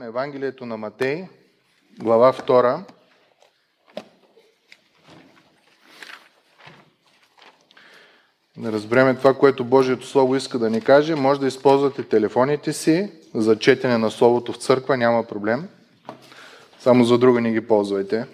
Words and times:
на 0.00 0.06
Евангелието 0.06 0.66
на 0.66 0.76
Матей, 0.76 1.28
глава 1.98 2.32
2. 2.32 2.82
Да 8.56 8.72
разбереме 8.72 9.14
това, 9.14 9.34
което 9.34 9.64
Божието 9.64 10.06
Слово 10.06 10.36
иска 10.36 10.58
да 10.58 10.70
ни 10.70 10.80
каже. 10.80 11.14
Може 11.14 11.40
да 11.40 11.46
използвате 11.46 12.02
телефоните 12.02 12.72
си 12.72 13.12
за 13.34 13.58
четене 13.58 13.98
на 13.98 14.10
Словото 14.10 14.52
в 14.52 14.56
църква, 14.56 14.96
няма 14.96 15.24
проблем. 15.24 15.68
Само 16.78 17.04
за 17.04 17.18
друга 17.18 17.40
не 17.40 17.52
ги 17.52 17.66
ползвайте. 17.66 18.26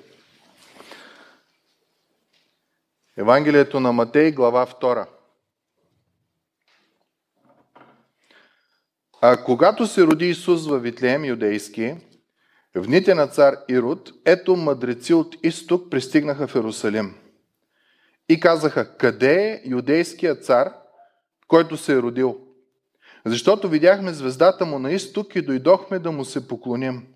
Евангелието 3.17 3.81
на 3.81 3.93
Матей, 3.93 4.33
глава 4.33 4.67
2. 4.67 5.07
А 9.21 9.37
когато 9.45 9.87
се 9.87 10.03
роди 10.03 10.29
Исус 10.29 10.67
във 10.67 10.83
Витлеем 10.83 11.25
юдейски, 11.25 11.95
в 12.75 12.83
дните 12.83 13.15
на 13.15 13.27
цар 13.27 13.57
Ирод, 13.69 14.13
ето 14.25 14.57
мъдреци 14.57 15.15
от 15.15 15.37
изток 15.43 15.91
пристигнаха 15.91 16.47
в 16.47 16.55
Иерусалим. 16.55 17.15
И 18.29 18.41
казаха, 18.41 18.97
къде 18.97 19.35
е 19.35 19.61
юдейският 19.69 20.45
цар, 20.45 20.73
който 21.49 21.77
се 21.77 21.93
е 21.93 22.03
родил? 22.03 22.39
Защото 23.27 23.69
видяхме 23.69 24.13
звездата 24.13 24.67
му 24.67 24.79
на 24.79 24.93
изток 24.93 25.37
и 25.37 25.43
дойдохме 25.43 25.99
да 25.99 26.13
му 26.13 26.25
се 26.25 26.49
поклоним. 26.49 27.07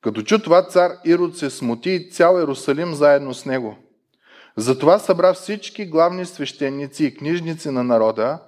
Като 0.00 0.22
чу 0.22 0.38
това 0.38 0.66
цар 0.66 0.92
Ирод 1.04 1.38
се 1.38 1.50
смути 1.50 1.90
и 1.90 2.10
цял 2.10 2.38
Иерусалим 2.38 2.94
заедно 2.94 3.34
с 3.34 3.46
него. 3.46 3.76
Затова 4.56 4.98
събра 4.98 5.32
всички 5.34 5.86
главни 5.86 6.26
свещеници 6.26 7.04
и 7.04 7.14
книжници 7.14 7.70
на 7.70 7.84
народа 7.84 8.38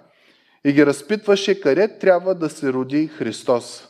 и 0.64 0.72
ги 0.72 0.86
разпитваше 0.86 1.60
къде 1.60 1.98
трябва 1.98 2.34
да 2.34 2.50
се 2.50 2.72
роди 2.72 3.08
Христос. 3.08 3.88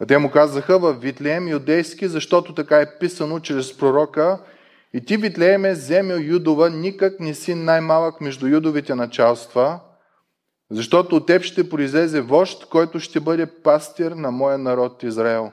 А 0.00 0.06
те 0.06 0.18
му 0.18 0.30
казаха 0.30 0.78
в 0.78 0.92
Витлеем 0.92 1.48
юдейски, 1.48 2.08
защото 2.08 2.54
така 2.54 2.80
е 2.80 2.98
писано 2.98 3.40
чрез 3.40 3.78
пророка 3.78 4.38
и 4.94 5.04
ти, 5.04 5.16
Витлееме, 5.16 5.74
земя 5.74 6.14
Юдова, 6.14 6.70
никак 6.70 7.20
не 7.20 7.34
си 7.34 7.54
най-малък 7.54 8.20
между 8.20 8.46
юдовите 8.46 8.94
началства, 8.94 9.80
защото 10.70 11.16
от 11.16 11.26
теб 11.26 11.42
ще 11.42 11.68
произлезе 11.68 12.20
вожд, 12.20 12.64
който 12.64 13.00
ще 13.00 13.20
бъде 13.20 13.46
пастир 13.46 14.12
на 14.12 14.30
моя 14.30 14.58
народ 14.58 15.02
Израел. 15.02 15.52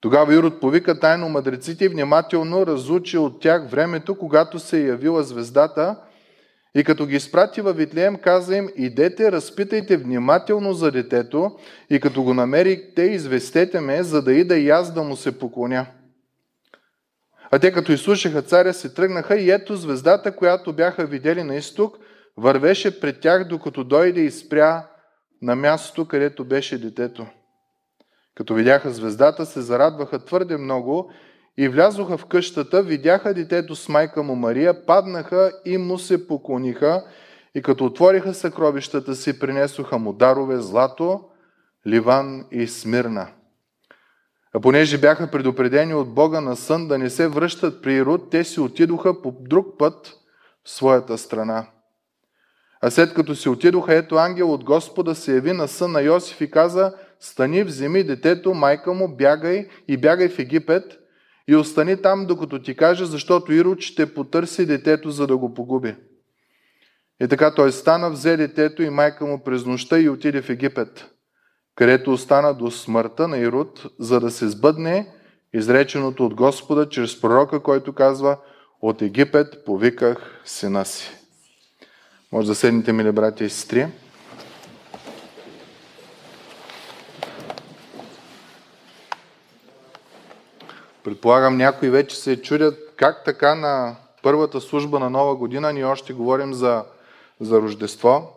Тогава 0.00 0.34
Ирод 0.34 0.60
повика 0.60 1.00
тайно 1.00 1.28
мъдреците 1.28 1.84
и 1.84 1.88
внимателно 1.88 2.66
разучи 2.66 3.18
от 3.18 3.40
тях 3.40 3.70
времето, 3.70 4.18
когато 4.18 4.58
се 4.58 4.80
е 4.80 4.86
явила 4.86 5.22
звездата– 5.22 5.96
и 6.74 6.84
като 6.84 7.06
ги 7.06 7.16
изпрати 7.16 7.60
във 7.60 7.76
Витлеем, 7.76 8.16
каза 8.16 8.56
им, 8.56 8.68
идете, 8.76 9.32
разпитайте 9.32 9.96
внимателно 9.96 10.72
за 10.72 10.90
детето 10.90 11.58
и 11.90 12.00
като 12.00 12.22
го 12.22 12.34
намерите, 12.34 13.02
известете 13.02 13.80
ме, 13.80 14.02
за 14.02 14.22
да 14.22 14.32
ида 14.32 14.56
и 14.56 14.70
аз 14.70 14.94
да 14.94 15.02
му 15.02 15.16
се 15.16 15.38
поклоня. 15.38 15.86
А 17.50 17.58
те 17.58 17.72
като 17.72 17.92
изслушаха 17.92 18.42
царя, 18.42 18.74
се 18.74 18.94
тръгнаха 18.94 19.36
и 19.36 19.50
ето 19.50 19.76
звездата, 19.76 20.36
която 20.36 20.72
бяха 20.72 21.06
видели 21.06 21.42
на 21.42 21.56
изток, 21.56 21.98
вървеше 22.36 23.00
пред 23.00 23.20
тях, 23.20 23.48
докато 23.48 23.84
дойде 23.84 24.20
и 24.20 24.30
спря 24.30 24.86
на 25.42 25.56
мястото, 25.56 26.08
където 26.08 26.44
беше 26.44 26.78
детето. 26.78 27.26
Като 28.34 28.54
видяха 28.54 28.90
звездата, 28.90 29.46
се 29.46 29.60
зарадваха 29.60 30.24
твърде 30.24 30.56
много 30.56 31.10
и 31.56 31.68
влязоха 31.68 32.18
в 32.18 32.26
къщата, 32.26 32.82
видяха 32.82 33.34
детето 33.34 33.76
с 33.76 33.88
майка 33.88 34.22
му 34.22 34.34
Мария, 34.34 34.86
паднаха 34.86 35.52
и 35.64 35.78
му 35.78 35.98
се 35.98 36.28
поклониха 36.28 37.04
и 37.54 37.62
като 37.62 37.84
отвориха 37.84 38.34
съкровищата 38.34 39.14
си, 39.14 39.38
принесоха 39.38 39.98
му 39.98 40.12
дарове 40.12 40.56
злато, 40.56 41.20
ливан 41.86 42.44
и 42.50 42.66
смирна. 42.66 43.28
А 44.54 44.60
понеже 44.60 44.98
бяха 44.98 45.30
предупредени 45.30 45.94
от 45.94 46.14
Бога 46.14 46.40
на 46.40 46.56
сън 46.56 46.88
да 46.88 46.98
не 46.98 47.10
се 47.10 47.28
връщат 47.28 47.82
при 47.82 47.94
Ирод, 47.94 48.30
те 48.30 48.44
си 48.44 48.60
отидоха 48.60 49.22
по 49.22 49.34
друг 49.40 49.78
път 49.78 50.14
в 50.64 50.70
своята 50.70 51.18
страна. 51.18 51.66
А 52.80 52.90
след 52.90 53.14
като 53.14 53.34
си 53.34 53.48
отидоха, 53.48 53.94
ето 53.94 54.16
ангел 54.16 54.52
от 54.52 54.64
Господа 54.64 55.14
се 55.14 55.34
яви 55.34 55.52
на 55.52 55.68
сън 55.68 55.92
на 55.92 56.02
Йосиф 56.02 56.40
и 56.40 56.50
каза, 56.50 56.94
стани, 57.20 57.64
вземи 57.64 58.04
детето, 58.04 58.54
майка 58.54 58.92
му, 58.92 59.16
бягай 59.16 59.68
и 59.88 59.96
бягай 59.96 60.28
в 60.28 60.38
Египет– 60.38 60.98
и 61.48 61.56
остани 61.56 62.02
там, 62.02 62.26
докато 62.26 62.62
ти 62.62 62.76
кажа, 62.76 63.06
защото 63.06 63.52
Ирод 63.52 63.80
ще 63.80 64.14
потърси 64.14 64.66
детето, 64.66 65.10
за 65.10 65.26
да 65.26 65.36
го 65.36 65.54
погуби. 65.54 65.94
И 67.22 67.28
така 67.28 67.54
той 67.54 67.72
стана, 67.72 68.10
взе 68.10 68.36
детето 68.36 68.82
и 68.82 68.90
майка 68.90 69.26
му 69.26 69.44
през 69.44 69.64
нощта 69.64 69.98
и 69.98 70.08
отиде 70.08 70.42
в 70.42 70.50
Египет, 70.50 71.10
където 71.76 72.12
остана 72.12 72.54
до 72.54 72.70
смъртта 72.70 73.28
на 73.28 73.38
Ирод, 73.38 73.86
за 73.98 74.20
да 74.20 74.30
се 74.30 74.48
сбъдне 74.48 75.12
изреченото 75.54 76.26
от 76.26 76.34
Господа 76.34 76.88
чрез 76.88 77.20
пророка, 77.20 77.60
който 77.60 77.92
казва 77.92 78.38
от 78.82 79.02
Египет 79.02 79.64
повиках 79.64 80.40
сина 80.44 80.84
си. 80.84 81.10
Може 82.32 82.48
да 82.48 82.54
седнете, 82.54 82.92
мили 82.92 83.12
братя 83.12 83.44
и 83.44 83.50
сестри. 83.50 83.86
Предполагам, 91.04 91.56
някои 91.56 91.90
вече 91.90 92.16
се 92.16 92.42
чудят 92.42 92.92
как 92.96 93.24
така 93.24 93.54
на 93.54 93.96
първата 94.22 94.60
служба 94.60 94.98
на 94.98 95.10
Нова 95.10 95.36
година 95.36 95.72
ние 95.72 95.84
още 95.84 96.12
говорим 96.12 96.54
за, 96.54 96.84
за 97.40 97.60
Рождество. 97.60 98.30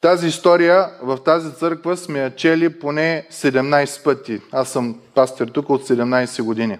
Тази 0.00 0.26
история 0.26 0.90
в 1.02 1.18
тази 1.24 1.54
църква 1.54 1.96
сме 1.96 2.18
я 2.18 2.34
чели 2.34 2.78
поне 2.78 3.26
17 3.30 4.04
пъти. 4.04 4.40
Аз 4.52 4.72
съм 4.72 5.00
пастир 5.14 5.48
тук 5.48 5.70
от 5.70 5.82
17 5.82 6.42
години. 6.42 6.78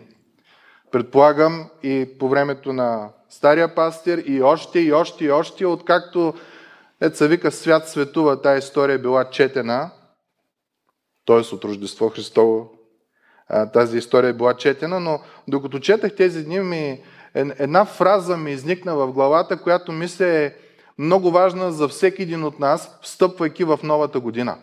Предполагам 0.90 1.70
и 1.82 2.08
по 2.18 2.28
времето 2.28 2.72
на 2.72 3.08
стария 3.30 3.74
пастир 3.74 4.18
и 4.26 4.42
още, 4.42 4.80
и 4.80 4.92
още, 4.92 5.24
и 5.24 5.30
още, 5.30 5.66
откакто 5.66 6.34
Еца 7.00 7.28
вика 7.28 7.52
свят 7.52 7.88
светува, 7.88 8.42
тази 8.42 8.58
история 8.58 8.94
е 8.94 8.98
била 8.98 9.30
четена, 9.30 9.90
т.е. 11.26 11.54
от 11.54 11.64
Рождество 11.64 12.08
Христово 12.08 12.71
тази 13.72 13.98
история 13.98 14.28
е 14.28 14.32
била 14.32 14.54
четена, 14.54 15.00
но 15.00 15.20
докато 15.48 15.78
четах 15.78 16.16
тези 16.16 16.44
дни, 16.44 16.60
ми, 16.60 17.02
една 17.34 17.84
фраза 17.84 18.36
ми 18.36 18.52
изникна 18.52 18.96
в 18.96 19.12
главата, 19.12 19.56
която 19.56 19.92
мисля 19.92 20.26
е 20.26 20.54
много 20.98 21.30
важна 21.30 21.72
за 21.72 21.88
всеки 21.88 22.22
един 22.22 22.44
от 22.44 22.60
нас, 22.60 22.98
встъпвайки 23.02 23.64
в 23.64 23.78
новата 23.82 24.20
година. 24.20 24.58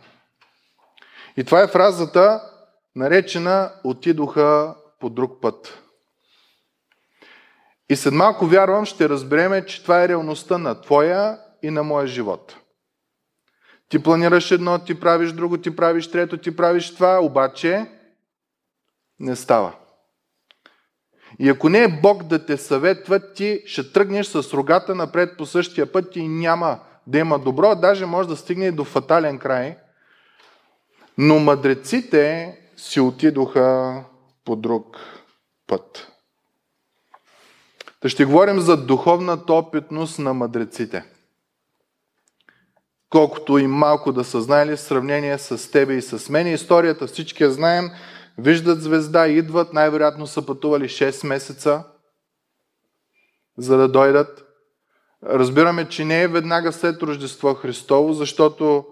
И 1.37 1.43
това 1.43 1.61
е 1.61 1.67
фразата, 1.67 2.41
наречена 2.95 3.71
Отидоха 3.83 4.75
по 4.99 5.09
друг 5.09 5.41
път. 5.41 5.83
И 7.89 7.95
след 7.95 8.13
малко 8.13 8.45
вярвам, 8.45 8.85
ще 8.85 9.09
разбереме, 9.09 9.65
че 9.65 9.81
това 9.81 10.03
е 10.03 10.07
реалността 10.07 10.57
на 10.57 10.81
твоя 10.81 11.39
и 11.63 11.69
на 11.69 11.83
моя 11.83 12.07
живот. 12.07 12.55
Ти 13.89 14.03
планираш 14.03 14.51
едно, 14.51 14.79
ти 14.79 14.99
правиш 14.99 15.31
друго, 15.31 15.57
ти 15.57 15.75
правиш 15.75 16.11
трето, 16.11 16.37
ти 16.37 16.55
правиш 16.55 16.95
това, 16.95 17.19
обаче 17.19 17.85
не 19.19 19.35
става. 19.35 19.73
И 21.39 21.49
ако 21.49 21.69
не 21.69 21.83
е 21.83 21.99
Бог 22.01 22.23
да 22.23 22.45
те 22.45 22.57
съветва, 22.57 23.33
ти 23.33 23.63
ще 23.65 23.91
тръгнеш 23.91 24.27
с 24.27 24.53
рогата 24.53 24.95
напред 24.95 25.37
по 25.37 25.45
същия 25.45 25.91
път 25.91 26.15
и 26.15 26.27
няма 26.27 26.79
да 27.07 27.17
има 27.17 27.39
добро, 27.39 27.75
даже 27.75 28.05
може 28.05 28.29
да 28.29 28.37
стигне 28.37 28.65
и 28.65 28.71
до 28.71 28.83
фатален 28.83 29.37
край. 29.37 29.77
Но 31.17 31.39
мъдреците 31.39 32.55
си 32.77 32.99
отидоха 32.99 34.03
по 34.45 34.55
друг 34.55 34.97
път. 35.67 36.11
Та 38.01 38.09
ще 38.09 38.25
говорим 38.25 38.59
за 38.59 38.85
духовната 38.85 39.53
опитност 39.53 40.19
на 40.19 40.33
мъдреците. 40.33 41.03
Колкото 43.09 43.57
и 43.57 43.67
малко 43.67 44.11
да 44.11 44.23
са 44.23 44.41
знаели 44.41 44.75
в 44.75 44.79
сравнение 44.79 45.37
с 45.37 45.71
тебе 45.71 45.93
и 45.93 46.01
с 46.01 46.29
мен. 46.29 46.47
Историята 46.47 47.07
всички 47.07 47.43
я 47.43 47.51
знаем 47.51 47.91
виждат 48.37 48.81
звезда, 48.81 49.27
идват, 49.27 49.73
най-вероятно 49.73 50.27
са 50.27 50.45
пътували 50.45 50.83
6 50.83 51.27
месеца, 51.27 51.83
за 53.57 53.77
да 53.77 53.87
дойдат. 53.87 54.45
Разбираме, 55.25 55.89
че 55.89 56.05
не 56.05 56.21
е 56.21 56.27
веднага 56.27 56.71
след 56.71 57.03
Рождество 57.03 57.53
Христово, 57.53 58.13
защото 58.13 58.85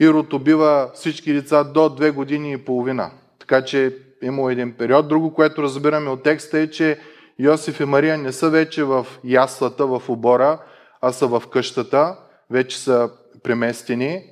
Ирод 0.00 0.32
убива 0.32 0.90
всички 0.94 1.32
деца 1.32 1.64
до 1.64 1.80
2 1.80 2.12
години 2.12 2.52
и 2.52 2.64
половина. 2.64 3.10
Така 3.38 3.64
че 3.64 3.98
има 4.22 4.52
един 4.52 4.72
период. 4.72 5.08
Друго, 5.08 5.34
което 5.34 5.62
разбираме 5.62 6.10
от 6.10 6.22
текста 6.22 6.58
е, 6.58 6.70
че 6.70 7.00
Йосиф 7.38 7.80
и 7.80 7.84
Мария 7.84 8.18
не 8.18 8.32
са 8.32 8.50
вече 8.50 8.84
в 8.84 9.06
яслата, 9.24 9.86
в 9.86 10.02
обора, 10.08 10.58
а 11.00 11.12
са 11.12 11.26
в 11.26 11.42
къщата, 11.52 12.16
вече 12.50 12.78
са 12.78 13.10
преместени 13.42 14.22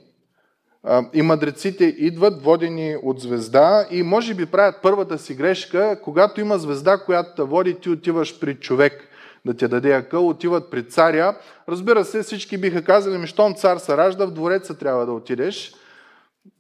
и 1.13 1.23
мъдреците 1.23 1.85
идват 1.85 2.43
водени 2.43 2.97
от 3.03 3.21
звезда 3.21 3.87
и 3.91 4.03
може 4.03 4.35
би 4.35 4.47
правят 4.47 4.77
първата 4.83 5.19
си 5.19 5.35
грешка, 5.35 6.01
когато 6.03 6.41
има 6.41 6.59
звезда, 6.59 6.99
която 6.99 7.35
те 7.37 7.43
води, 7.43 7.81
ти 7.81 7.91
отиваш 7.91 8.41
при 8.41 8.55
човек 8.55 9.09
да 9.45 9.55
ти 9.55 9.69
даде 9.69 9.93
акъл, 9.93 10.29
отиват 10.29 10.71
при 10.71 10.89
царя. 10.89 11.37
Разбира 11.69 12.05
се, 12.05 12.23
всички 12.23 12.59
биха 12.59 12.85
казали, 12.85 13.19
ми 13.19 13.27
щом 13.27 13.55
цар 13.55 13.79
се 13.79 13.97
ражда, 13.97 14.27
в 14.27 14.31
двореца 14.31 14.79
трябва 14.79 15.07
да 15.07 15.13
отидеш. 15.13 15.75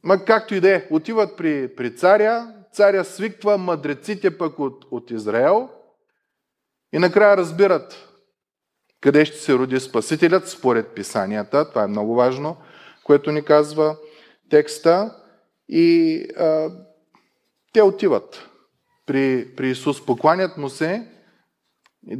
ма 0.02 0.24
както 0.24 0.54
и 0.54 0.60
да 0.60 0.74
е, 0.74 0.86
отиват 0.90 1.36
при, 1.36 1.74
при 1.76 1.96
царя, 1.96 2.54
царя 2.72 3.04
свиква 3.04 3.58
мъдреците 3.58 4.38
пък 4.38 4.58
от, 4.58 4.84
от 4.90 5.10
Израел 5.10 5.68
и 6.92 6.98
накрая 6.98 7.36
разбират 7.36 8.08
къде 9.00 9.24
ще 9.24 9.36
се 9.36 9.54
роди 9.54 9.80
Спасителят 9.80 10.48
според 10.48 10.88
писанията. 10.88 11.68
Това 11.68 11.82
е 11.82 11.86
много 11.86 12.14
важно, 12.14 12.56
което 13.04 13.32
ни 13.32 13.44
казва 13.44 13.96
текста. 14.50 15.16
И 15.68 16.20
а, 16.38 16.70
те 17.72 17.82
отиват 17.82 18.48
при, 19.06 19.54
при 19.56 19.70
Исус, 19.70 20.06
покланят 20.06 20.56
му 20.56 20.68
се. 20.68 21.08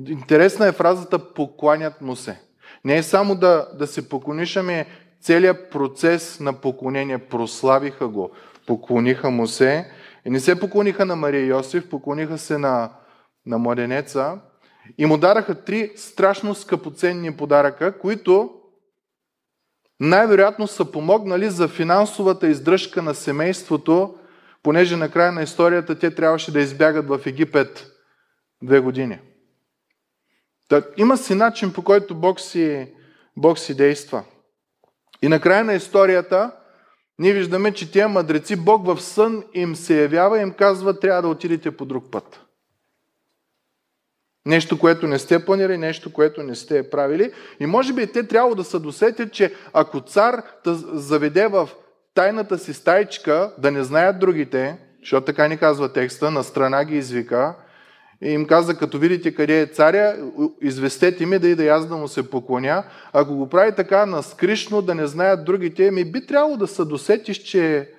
Интересна 0.08 0.66
е 0.66 0.72
фразата 0.72 1.34
покланят 1.34 2.00
му 2.00 2.16
се. 2.16 2.40
Не 2.84 2.96
е 2.96 3.02
само 3.02 3.34
да, 3.34 3.68
да 3.78 3.86
се 3.86 4.08
поклониш, 4.08 4.56
ами 4.56 4.84
целият 5.20 5.70
процес 5.70 6.40
на 6.40 6.52
поклонение. 6.52 7.18
Прославиха 7.18 8.08
го, 8.08 8.30
поклониха 8.66 9.30
му 9.30 9.46
се. 9.46 9.90
И 10.26 10.30
не 10.30 10.40
се 10.40 10.60
поклониха 10.60 11.04
на 11.06 11.16
Мария 11.16 11.46
Йосиф, 11.46 11.90
поклониха 11.90 12.38
се 12.38 12.58
на, 12.58 12.90
на 13.46 13.58
младенеца 13.58 14.38
и 14.98 15.06
му 15.06 15.18
дараха 15.18 15.64
три 15.64 15.92
страшно 15.96 16.54
скъпоценни 16.54 17.36
подаръка, 17.36 17.98
които 17.98 18.50
най-вероятно 20.00 20.66
са 20.66 20.84
помогнали 20.84 21.50
за 21.50 21.68
финансовата 21.68 22.48
издръжка 22.48 23.02
на 23.02 23.14
семейството, 23.14 24.14
понеже 24.62 24.96
на 24.96 25.10
края 25.10 25.32
на 25.32 25.42
историята 25.42 25.98
те 25.98 26.14
трябваше 26.14 26.52
да 26.52 26.60
избягат 26.60 27.08
в 27.08 27.20
Египет 27.26 27.86
две 28.62 28.80
години. 28.80 29.18
Та, 30.68 30.82
има 30.96 31.16
си 31.16 31.34
начин, 31.34 31.72
по 31.72 31.84
който 31.84 32.14
Бог 32.14 32.40
си, 32.40 32.92
Бог 33.36 33.58
си 33.58 33.76
действа. 33.76 34.24
И 35.22 35.28
на 35.28 35.40
края 35.40 35.64
на 35.64 35.74
историята 35.74 36.52
ние 37.18 37.32
виждаме, 37.32 37.74
че 37.74 37.90
тия 37.90 38.08
мъдреци, 38.08 38.56
Бог 38.56 38.86
в 38.86 39.00
сън 39.00 39.44
им 39.54 39.76
се 39.76 40.02
явява 40.02 40.38
и 40.38 40.42
им 40.42 40.52
казва, 40.52 41.00
трябва 41.00 41.22
да 41.22 41.28
отидете 41.28 41.76
по 41.76 41.84
друг 41.84 42.10
път. 42.10 42.43
Нещо, 44.46 44.78
което 44.78 45.06
не 45.06 45.18
сте 45.18 45.44
планирали, 45.44 45.78
нещо, 45.78 46.12
което 46.12 46.42
не 46.42 46.54
сте 46.54 46.90
правили. 46.90 47.32
И 47.60 47.66
може 47.66 47.92
би 47.92 48.06
те 48.06 48.26
трябва 48.26 48.54
да 48.54 48.64
се 48.64 48.78
досетят, 48.78 49.32
че 49.32 49.54
ако 49.72 50.00
цар 50.00 50.42
да 50.64 50.74
заведе 50.74 51.46
в 51.46 51.68
тайната 52.14 52.58
си 52.58 52.74
стайчка, 52.74 53.54
да 53.58 53.70
не 53.70 53.84
знаят 53.84 54.18
другите, 54.18 54.78
защото 55.00 55.24
така 55.24 55.48
ни 55.48 55.58
казва 55.58 55.92
текста, 55.92 56.30
на 56.30 56.44
страна 56.44 56.84
ги 56.84 56.96
извика, 56.96 57.54
и 58.22 58.30
им 58.30 58.46
каза, 58.46 58.78
като 58.78 58.98
видите 58.98 59.34
къде 59.34 59.60
е 59.60 59.66
царя, 59.66 60.16
известете 60.60 61.26
ми 61.26 61.38
да 61.38 61.48
и 61.48 61.54
да 61.54 61.66
аз 61.66 61.86
да 61.86 61.96
му 61.96 62.08
се 62.08 62.30
поклоня. 62.30 62.84
Ако 63.12 63.34
го 63.34 63.48
прави 63.48 63.74
така 63.74 64.06
наскришно, 64.06 64.82
да 64.82 64.94
не 64.94 65.06
знаят 65.06 65.44
другите, 65.44 65.90
ми 65.90 66.12
би 66.12 66.26
трябвало 66.26 66.56
да 66.56 66.66
се 66.66 66.84
досетиш, 66.84 67.38
че 67.38 67.90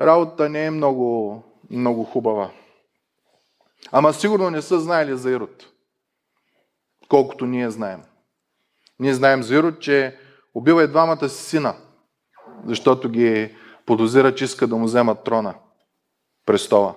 работа 0.00 0.48
не 0.48 0.64
е 0.64 0.70
много, 0.70 1.42
много 1.70 2.04
хубава. 2.04 2.50
Ама 3.92 4.12
сигурно 4.12 4.50
не 4.50 4.62
са 4.62 4.80
знаели 4.80 5.16
за 5.16 5.30
Ирод 5.30 5.66
колкото 7.10 7.46
ние 7.46 7.70
знаем. 7.70 8.00
Ние 8.98 9.14
знаем 9.14 9.42
за 9.42 9.54
Ирод, 9.54 9.80
че 9.80 10.16
убива 10.54 10.84
и 10.84 10.88
двамата 10.88 11.28
си 11.28 11.44
сина, 11.44 11.74
защото 12.66 13.08
ги 13.08 13.56
подозира, 13.86 14.34
че 14.34 14.44
иска 14.44 14.66
да 14.66 14.76
му 14.76 14.84
вземат 14.84 15.24
трона, 15.24 15.54
престола. 16.46 16.94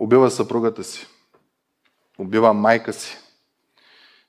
Убива 0.00 0.30
съпругата 0.30 0.84
си. 0.84 1.06
Убива 2.18 2.52
майка 2.52 2.92
си. 2.92 3.18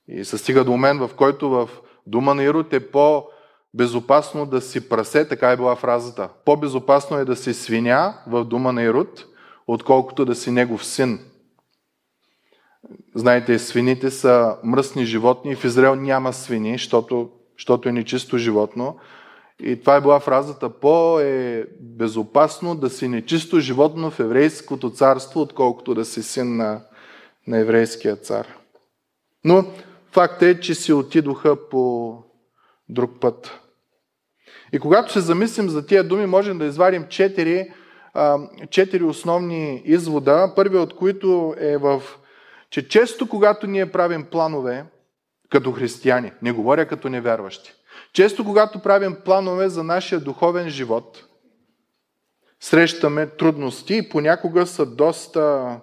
И 0.07 0.25
се 0.25 0.38
стига 0.38 0.63
до 0.63 0.71
момент, 0.71 1.01
в 1.01 1.09
който 1.15 1.50
в 1.50 1.69
дума 2.07 2.36
на 2.36 2.44
Ирод 2.44 2.74
е 2.74 2.92
по-безопасно 2.92 4.45
да 4.45 4.62
си 4.62 4.89
прасе, 4.89 5.27
така 5.27 5.51
е 5.51 5.57
била 5.57 5.75
фразата. 5.75 6.30
По-безопасно 6.45 7.18
е 7.18 7.25
да 7.25 7.36
си 7.36 7.53
свиня 7.53 8.13
в 8.27 8.45
дума 8.45 8.74
на 8.74 8.83
Ирод, 8.83 9.25
отколкото 9.68 10.25
да 10.25 10.36
си 10.36 10.51
негов 10.51 10.86
син. 10.86 11.30
Знаете, 13.15 13.59
свините 13.59 14.11
са 14.11 14.57
мръсни 14.63 15.05
животни 15.05 15.51
и 15.51 15.55
в 15.55 15.65
Израел 15.65 15.95
няма 15.95 16.33
свини, 16.33 16.71
защото, 16.71 17.29
защото 17.57 17.89
е 17.89 17.91
нечисто 17.91 18.38
животно. 18.38 18.97
И 19.63 19.79
това 19.79 19.95
е 19.95 20.01
била 20.01 20.19
фразата 20.19 20.69
по-е 20.69 21.65
безопасно 21.79 22.75
да 22.75 22.89
си 22.89 23.07
нечисто 23.07 23.59
животно 23.59 24.11
в 24.11 24.19
еврейското 24.19 24.89
царство, 24.89 25.41
отколкото 25.41 25.93
да 25.93 26.05
си 26.05 26.23
син 26.23 26.55
на, 26.55 26.81
на 27.47 27.57
еврейския 27.57 28.15
цар. 28.15 28.47
Но 29.43 29.65
факт 30.11 30.41
е, 30.41 30.59
че 30.59 30.75
си 30.75 30.93
отидоха 30.93 31.69
по 31.69 32.15
друг 32.89 33.11
път. 33.19 33.59
И 34.73 34.79
когато 34.79 35.11
се 35.11 35.19
замислим 35.19 35.69
за 35.69 35.85
тия 35.85 36.03
думи, 36.03 36.25
можем 36.25 36.57
да 36.57 36.65
извадим 36.65 37.07
четири, 37.09 37.67
четири 38.69 39.03
основни 39.03 39.81
извода, 39.85 40.53
първият 40.55 40.83
от 40.83 40.95
които 40.95 41.55
е 41.57 41.77
в 41.77 42.01
че 42.71 42.88
често, 42.88 43.29
когато 43.29 43.68
ние 43.68 43.91
правим 43.91 44.25
планове 44.25 44.85
като 45.50 45.71
християни, 45.71 46.31
не 46.41 46.51
говоря 46.51 46.85
като 46.85 47.09
невярващи, 47.09 47.73
често, 48.13 48.45
когато 48.45 48.79
правим 48.79 49.15
планове 49.25 49.69
за 49.69 49.83
нашия 49.83 50.19
духовен 50.19 50.69
живот, 50.69 51.25
срещаме 52.59 53.27
трудности 53.27 53.97
и 53.97 54.09
понякога 54.09 54.65
са 54.65 54.85
доста 54.85 55.75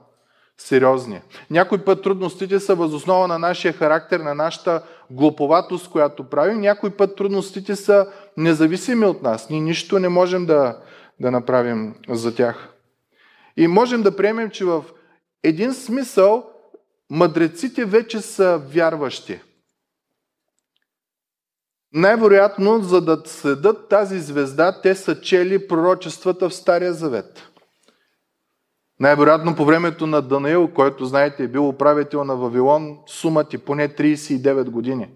сериозни. 0.59 1.21
Някой 1.51 1.85
път 1.85 2.03
трудностите 2.03 2.61
са 2.61 2.75
възоснова 2.75 3.27
на 3.27 3.39
нашия 3.39 3.73
характер, 3.73 4.21
на 4.21 4.35
нашата 4.35 4.83
глуповатост, 5.11 5.91
която 5.91 6.25
правим. 6.25 6.61
Някой 6.61 6.91
път 6.91 7.17
трудностите 7.17 7.77
са 7.77 8.13
независими 8.37 9.07
от 9.07 9.23
нас. 9.23 9.51
Ние 9.51 9.61
нищо 9.61 9.99
не 9.99 10.09
можем 10.09 10.47
да, 10.47 10.79
да 11.21 11.31
направим 11.31 11.95
за 12.09 12.35
тях. 12.35 12.69
И 13.57 13.67
можем 13.67 14.03
да 14.03 14.17
приемем, 14.17 14.51
че 14.51 14.65
в 14.65 14.85
един 15.45 15.75
смисъл 15.75 16.51
мъдреците 17.11 17.85
вече 17.85 18.21
са 18.21 18.59
вярващи. 18.59 19.41
Най-вероятно, 21.93 22.83
за 22.83 23.01
да 23.01 23.23
следат 23.27 23.89
тази 23.89 24.21
звезда, 24.21 24.81
те 24.83 24.95
са 24.95 25.21
чели 25.21 25.69
пророчествата 25.69 26.49
в 26.49 26.55
Стария 26.55 26.93
Завет. 26.93 27.49
Най-вероятно 29.01 29.57
по 29.57 29.65
времето 29.65 30.07
на 30.07 30.23
Данаил, 30.23 30.69
който, 30.75 31.05
знаете, 31.05 31.45
е 31.45 31.49
бил 31.49 31.69
управител 31.69 32.25
на 32.25 32.37
Вавилон, 32.37 32.99
сумът 33.07 33.55
е 33.55 33.59
поне 33.59 33.89
39 33.89 34.71
години. 34.71 35.09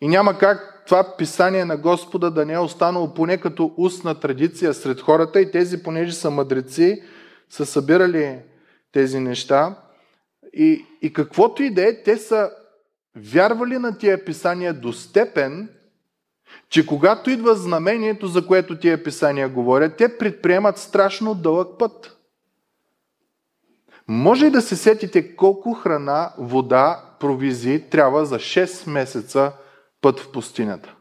И 0.00 0.08
няма 0.08 0.38
как 0.38 0.82
това 0.86 1.16
писание 1.16 1.64
на 1.64 1.76
Господа 1.76 2.30
да 2.30 2.46
не 2.46 2.52
е 2.52 2.58
останало 2.58 3.14
поне 3.14 3.38
като 3.38 3.74
устна 3.76 4.20
традиция 4.20 4.74
сред 4.74 5.00
хората 5.00 5.40
и 5.40 5.50
тези, 5.50 5.82
понеже 5.82 6.12
са 6.12 6.30
мъдреци, 6.30 7.02
са 7.50 7.66
събирали 7.66 8.38
тези 8.92 9.20
неща. 9.20 9.76
И, 10.52 10.86
и 11.02 11.12
каквото 11.12 11.62
и 11.62 11.70
да 11.70 11.88
е, 11.88 12.02
те 12.02 12.16
са 12.16 12.50
вярвали 13.16 13.78
на 13.78 13.98
тия 13.98 14.24
писания 14.24 14.74
до 14.74 14.92
степен, 14.92 15.68
че 16.68 16.86
когато 16.86 17.30
идва 17.30 17.54
знамението, 17.54 18.26
за 18.26 18.46
което 18.46 18.78
тия 18.78 19.04
писания 19.04 19.48
говорят, 19.48 19.96
те 19.96 20.18
предприемат 20.18 20.78
страшно 20.78 21.34
дълъг 21.34 21.78
път. 21.78 22.16
Може 24.08 24.46
и 24.46 24.50
да 24.50 24.62
се 24.62 24.76
сетите 24.76 25.36
колко 25.36 25.72
храна, 25.72 26.32
вода, 26.38 27.04
провизии 27.20 27.90
трябва 27.90 28.26
за 28.26 28.36
6 28.36 28.90
месеца 28.90 29.52
път 30.00 30.20
в 30.20 30.32
пустинята. 30.32 30.94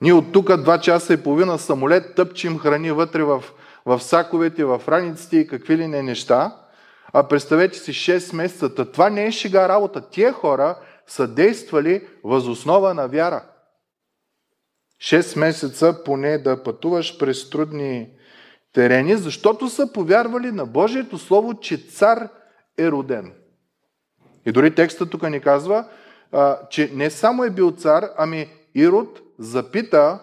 Ние 0.00 0.12
от 0.12 0.32
тук 0.32 0.46
2 0.46 0.80
часа 0.80 1.12
и 1.14 1.22
половина 1.22 1.58
самолет 1.58 2.14
тъпчим 2.14 2.58
храни 2.58 2.90
вътре 2.90 3.22
в, 3.22 3.44
в 3.86 4.00
саковете, 4.00 4.64
в 4.64 4.82
раниците 4.88 5.36
и 5.36 5.46
какви 5.46 5.76
ли 5.76 5.88
не 5.88 6.02
неща– 6.02 6.56
а 7.12 7.28
представете 7.28 7.78
си 7.78 7.92
6 7.92 8.34
месеца. 8.34 8.92
Това 8.92 9.10
не 9.10 9.26
е 9.26 9.32
шега 9.32 9.68
работа. 9.68 10.10
Тия 10.10 10.32
хора 10.32 10.78
са 11.06 11.28
действали 11.28 12.06
възоснова 12.24 12.94
на 12.94 13.08
вяра. 13.08 13.44
6 15.02 15.38
месеца 15.38 16.02
поне 16.04 16.38
да 16.38 16.62
пътуваш 16.62 17.18
през 17.18 17.50
трудни 17.50 18.08
терени, 18.72 19.16
защото 19.16 19.68
са 19.68 19.92
повярвали 19.92 20.52
на 20.52 20.66
Божието 20.66 21.18
Слово, 21.18 21.60
че 21.60 21.76
цар 21.76 22.28
е 22.78 22.90
роден. 22.90 23.32
И 24.46 24.52
дори 24.52 24.74
текста 24.74 25.10
тук 25.10 25.30
ни 25.30 25.40
казва, 25.40 25.88
че 26.70 26.90
не 26.94 27.10
само 27.10 27.44
е 27.44 27.50
бил 27.50 27.70
цар, 27.70 28.10
ами 28.16 28.48
Ирод 28.74 29.20
запита 29.38 30.20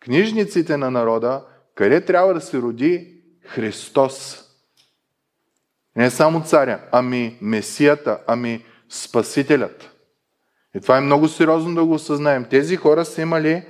книжниците 0.00 0.76
на 0.76 0.90
народа, 0.90 1.44
къде 1.74 2.04
трябва 2.04 2.34
да 2.34 2.40
се 2.40 2.58
роди 2.58 3.22
Христос. 3.44 4.44
Не 5.98 6.10
само 6.10 6.42
царя, 6.42 6.80
ами 6.92 7.38
Месията, 7.40 8.20
ами 8.26 8.64
Спасителят. 8.88 9.90
И 10.74 10.80
това 10.80 10.98
е 10.98 11.00
много 11.00 11.28
сериозно 11.28 11.74
да 11.74 11.84
го 11.84 11.94
осъзнаем. 11.94 12.44
Тези 12.44 12.76
хора 12.76 13.04
са 13.04 13.22
имали 13.22 13.66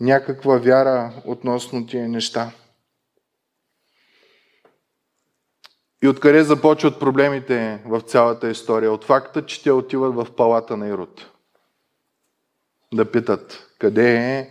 някаква 0.00 0.58
вяра 0.58 1.12
относно 1.24 1.86
тия 1.86 2.08
неща. 2.08 2.50
И 6.02 6.08
откъде 6.08 6.44
започват 6.44 7.00
проблемите 7.00 7.82
в 7.86 8.00
цялата 8.00 8.50
история? 8.50 8.92
От 8.92 9.04
факта, 9.04 9.46
че 9.46 9.62
те 9.62 9.72
отиват 9.72 10.14
в 10.14 10.36
палата 10.36 10.76
на 10.76 10.88
Ирод. 10.88 11.30
Да 12.94 13.10
питат 13.10 13.74
къде 13.78 14.16
е 14.16 14.50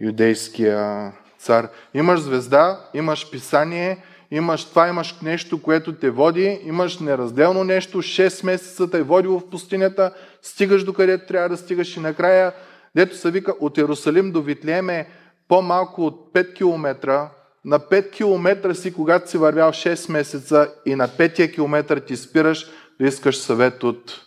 юдейския 0.00 1.12
цар. 1.38 1.68
Имаш 1.94 2.20
звезда, 2.20 2.90
имаш 2.94 3.30
писание, 3.30 4.04
имаш 4.30 4.64
това, 4.64 4.88
имаш 4.88 5.20
нещо, 5.22 5.62
което 5.62 5.92
те 5.92 6.10
води, 6.10 6.60
имаш 6.64 6.98
неразделно 6.98 7.64
нещо, 7.64 7.98
6 7.98 8.46
месеца 8.46 8.90
те 8.90 8.98
е 8.98 9.02
водило 9.02 9.40
в 9.40 9.50
пустинята, 9.50 10.14
стигаш 10.42 10.84
до 10.84 10.92
където 10.92 11.26
трябва 11.26 11.48
да 11.48 11.56
стигаш 11.56 11.96
и 11.96 12.00
накрая, 12.00 12.52
дето 12.96 13.16
се 13.16 13.30
вика 13.30 13.54
от 13.60 13.78
Иерусалим 13.78 14.32
до 14.32 14.42
Витлеем 14.42 14.90
е 14.90 15.08
по-малко 15.48 16.06
от 16.06 16.30
5 16.34 16.54
км, 16.54 17.30
на 17.64 17.80
5 17.80 18.10
км 18.10 18.74
си, 18.74 18.94
когато 18.94 19.30
си 19.30 19.38
вървял 19.38 19.72
6 19.72 20.12
месеца 20.12 20.72
и 20.86 20.94
на 20.94 21.08
5 21.08 21.54
км 21.54 22.00
ти 22.00 22.16
спираш 22.16 22.66
да 23.00 23.06
искаш 23.06 23.36
съвет 23.36 23.84
от 23.84 24.24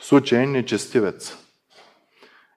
в 0.00 0.06
случай 0.06 0.46
нечестивец. 0.46 1.43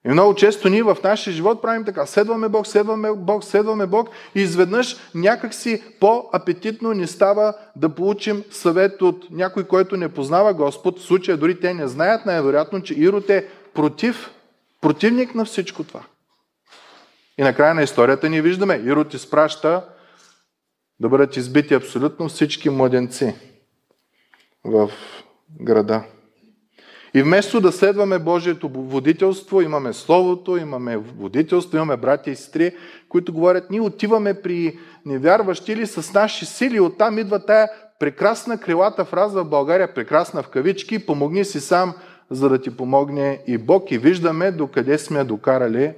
И 0.06 0.08
много 0.08 0.34
често 0.34 0.68
ние 0.68 0.82
в 0.82 0.96
нашия 1.04 1.32
живот 1.32 1.62
правим 1.62 1.84
така. 1.84 2.06
Следваме 2.06 2.48
Бог, 2.48 2.66
следваме 2.66 3.12
Бог, 3.16 3.44
следваме 3.44 3.86
Бог 3.86 4.08
и 4.34 4.40
изведнъж 4.40 4.96
някакси 5.14 5.82
по-апетитно 6.00 6.92
ни 6.92 7.06
става 7.06 7.54
да 7.76 7.88
получим 7.88 8.44
съвет 8.50 9.02
от 9.02 9.30
някой, 9.30 9.64
който 9.64 9.96
не 9.96 10.08
познава 10.08 10.54
Господ. 10.54 10.98
В 10.98 11.02
случая 11.02 11.36
дори 11.36 11.60
те 11.60 11.74
не 11.74 11.88
знаят 11.88 12.26
най-вероятно, 12.26 12.82
че 12.82 12.94
Ирод 12.94 13.30
е 13.30 13.46
против, 13.74 14.30
противник 14.80 15.34
на 15.34 15.44
всичко 15.44 15.84
това. 15.84 16.00
И 17.38 17.42
накрая 17.42 17.74
на 17.74 17.82
историята 17.82 18.28
ни 18.28 18.40
виждаме, 18.40 18.82
Ирод 18.84 19.14
изпраща 19.14 19.84
да 21.00 21.08
бъдат 21.08 21.36
избити 21.36 21.74
абсолютно 21.74 22.28
всички 22.28 22.70
младенци 22.70 23.34
в 24.64 24.90
града. 25.60 26.04
И 27.18 27.22
вместо 27.22 27.60
да 27.60 27.72
следваме 27.72 28.18
Божието 28.18 28.68
водителство, 28.68 29.60
имаме 29.60 29.92
Словото, 29.92 30.56
имаме 30.56 30.96
водителство, 30.96 31.76
имаме 31.76 31.96
брати 31.96 32.30
и 32.30 32.36
сестри, 32.36 32.76
които 33.08 33.32
говорят, 33.32 33.70
ние 33.70 33.80
отиваме 33.80 34.42
при 34.42 34.78
невярващи 35.06 35.72
или 35.72 35.86
с 35.86 36.12
наши 36.12 36.46
сили, 36.46 36.80
оттам 36.80 37.18
идва 37.18 37.46
тая 37.46 37.68
прекрасна 38.00 38.60
крилата 38.60 39.04
фраза 39.04 39.44
в 39.44 39.48
България, 39.48 39.94
прекрасна 39.94 40.42
в 40.42 40.48
кавички, 40.48 41.06
помогни 41.06 41.44
си 41.44 41.60
сам, 41.60 41.94
за 42.30 42.48
да 42.48 42.60
ти 42.60 42.76
помогне 42.76 43.42
и 43.46 43.58
Бог. 43.58 43.90
И 43.90 43.98
виждаме 43.98 44.52
докъде 44.52 44.98
сме 44.98 45.24
докарали 45.24 45.94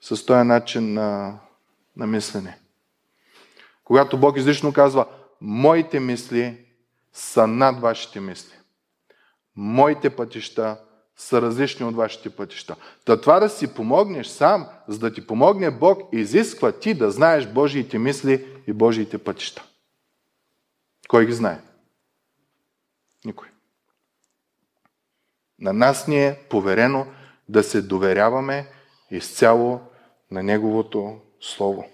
с 0.00 0.26
този 0.26 0.44
начин 0.44 0.94
на, 0.94 1.38
на 1.96 2.06
мислене. 2.06 2.58
Когато 3.84 4.18
Бог 4.18 4.36
излично 4.36 4.72
казва, 4.72 5.06
моите 5.40 6.00
мисли 6.00 6.56
са 7.12 7.46
над 7.46 7.80
вашите 7.80 8.20
мисли 8.20 8.54
моите 9.56 10.10
пътища 10.10 10.78
са 11.16 11.42
различни 11.42 11.86
от 11.86 11.94
вашите 11.94 12.30
пътища. 12.30 12.76
Та 13.04 13.20
това 13.20 13.40
да 13.40 13.48
си 13.48 13.74
помогнеш 13.74 14.26
сам, 14.26 14.68
за 14.88 14.98
да 14.98 15.12
ти 15.12 15.26
помогне 15.26 15.70
Бог, 15.70 16.02
изисква 16.12 16.72
ти 16.72 16.94
да 16.94 17.10
знаеш 17.10 17.46
Божиите 17.46 17.98
мисли 17.98 18.46
и 18.66 18.72
Божиите 18.72 19.18
пътища. 19.18 19.64
Кой 21.08 21.26
ги 21.26 21.32
знае? 21.32 21.60
Никой. 23.24 23.48
На 25.58 25.72
нас 25.72 26.08
ни 26.08 26.26
е 26.26 26.38
поверено 26.50 27.06
да 27.48 27.62
се 27.62 27.82
доверяваме 27.82 28.66
изцяло 29.10 29.80
на 30.30 30.42
Неговото 30.42 31.20
Слово. 31.40 31.93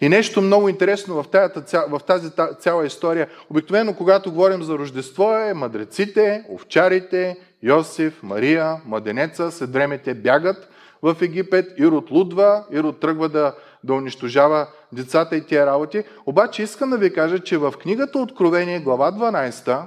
И 0.00 0.08
нещо 0.08 0.42
много 0.42 0.68
интересно 0.68 1.22
в 1.22 1.28
тази, 1.28 1.52
в 1.88 2.00
тази 2.06 2.30
цяла 2.60 2.86
история. 2.86 3.28
Обикновено, 3.50 3.94
когато 3.94 4.32
говорим 4.32 4.62
за 4.62 4.78
Рождество, 4.78 5.38
е 5.38 5.54
мъдреците, 5.54 6.44
овчарите, 6.50 7.36
Йосиф, 7.62 8.22
Мария, 8.22 8.76
младенеца, 8.86 9.50
след 9.50 9.72
време 9.72 9.98
те 9.98 10.14
бягат 10.14 10.68
в 11.02 11.16
Египет, 11.22 11.78
Ирод 11.78 12.10
лудва, 12.10 12.64
Ирод 12.72 13.00
тръгва 13.00 13.28
да, 13.28 13.54
да 13.84 13.94
унищожава 13.94 14.66
децата 14.92 15.36
и 15.36 15.46
тия 15.46 15.66
работи. 15.66 16.04
Обаче 16.26 16.62
искам 16.62 16.90
да 16.90 16.98
ви 16.98 17.12
кажа, 17.12 17.38
че 17.38 17.58
в 17.58 17.72
книгата 17.72 18.18
Откровение, 18.18 18.80
глава 18.80 19.12
12, 19.12 19.86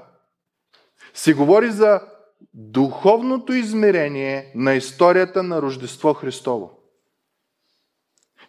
се 1.14 1.34
говори 1.34 1.72
за 1.72 2.02
духовното 2.54 3.54
измерение 3.54 4.52
на 4.56 4.74
историята 4.74 5.44
на 5.44 5.62
Рождество 5.62 6.14
Христово. 6.14 6.77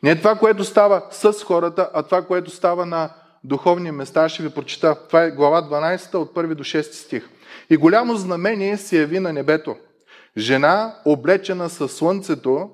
Не 0.02 0.16
това, 0.16 0.34
което 0.34 0.64
става 0.64 1.02
с 1.10 1.32
хората, 1.32 1.90
а 1.94 2.02
това, 2.02 2.22
което 2.22 2.50
става 2.50 2.86
на 2.86 3.10
духовни 3.44 3.90
места. 3.90 4.28
Ще 4.28 4.42
ви 4.42 4.50
прочита. 4.50 4.96
Това 5.06 5.22
е 5.22 5.30
глава 5.30 5.62
12 5.62 6.14
от 6.14 6.34
1 6.34 6.54
до 6.54 6.64
6 6.64 6.82
стих. 6.82 7.28
И 7.70 7.76
голямо 7.76 8.14
знамение 8.14 8.76
се 8.76 9.00
яви 9.00 9.20
на 9.20 9.32
небето. 9.32 9.76
Жена, 10.36 10.94
облечена 11.04 11.68
със 11.68 11.92
слънцето, 11.92 12.70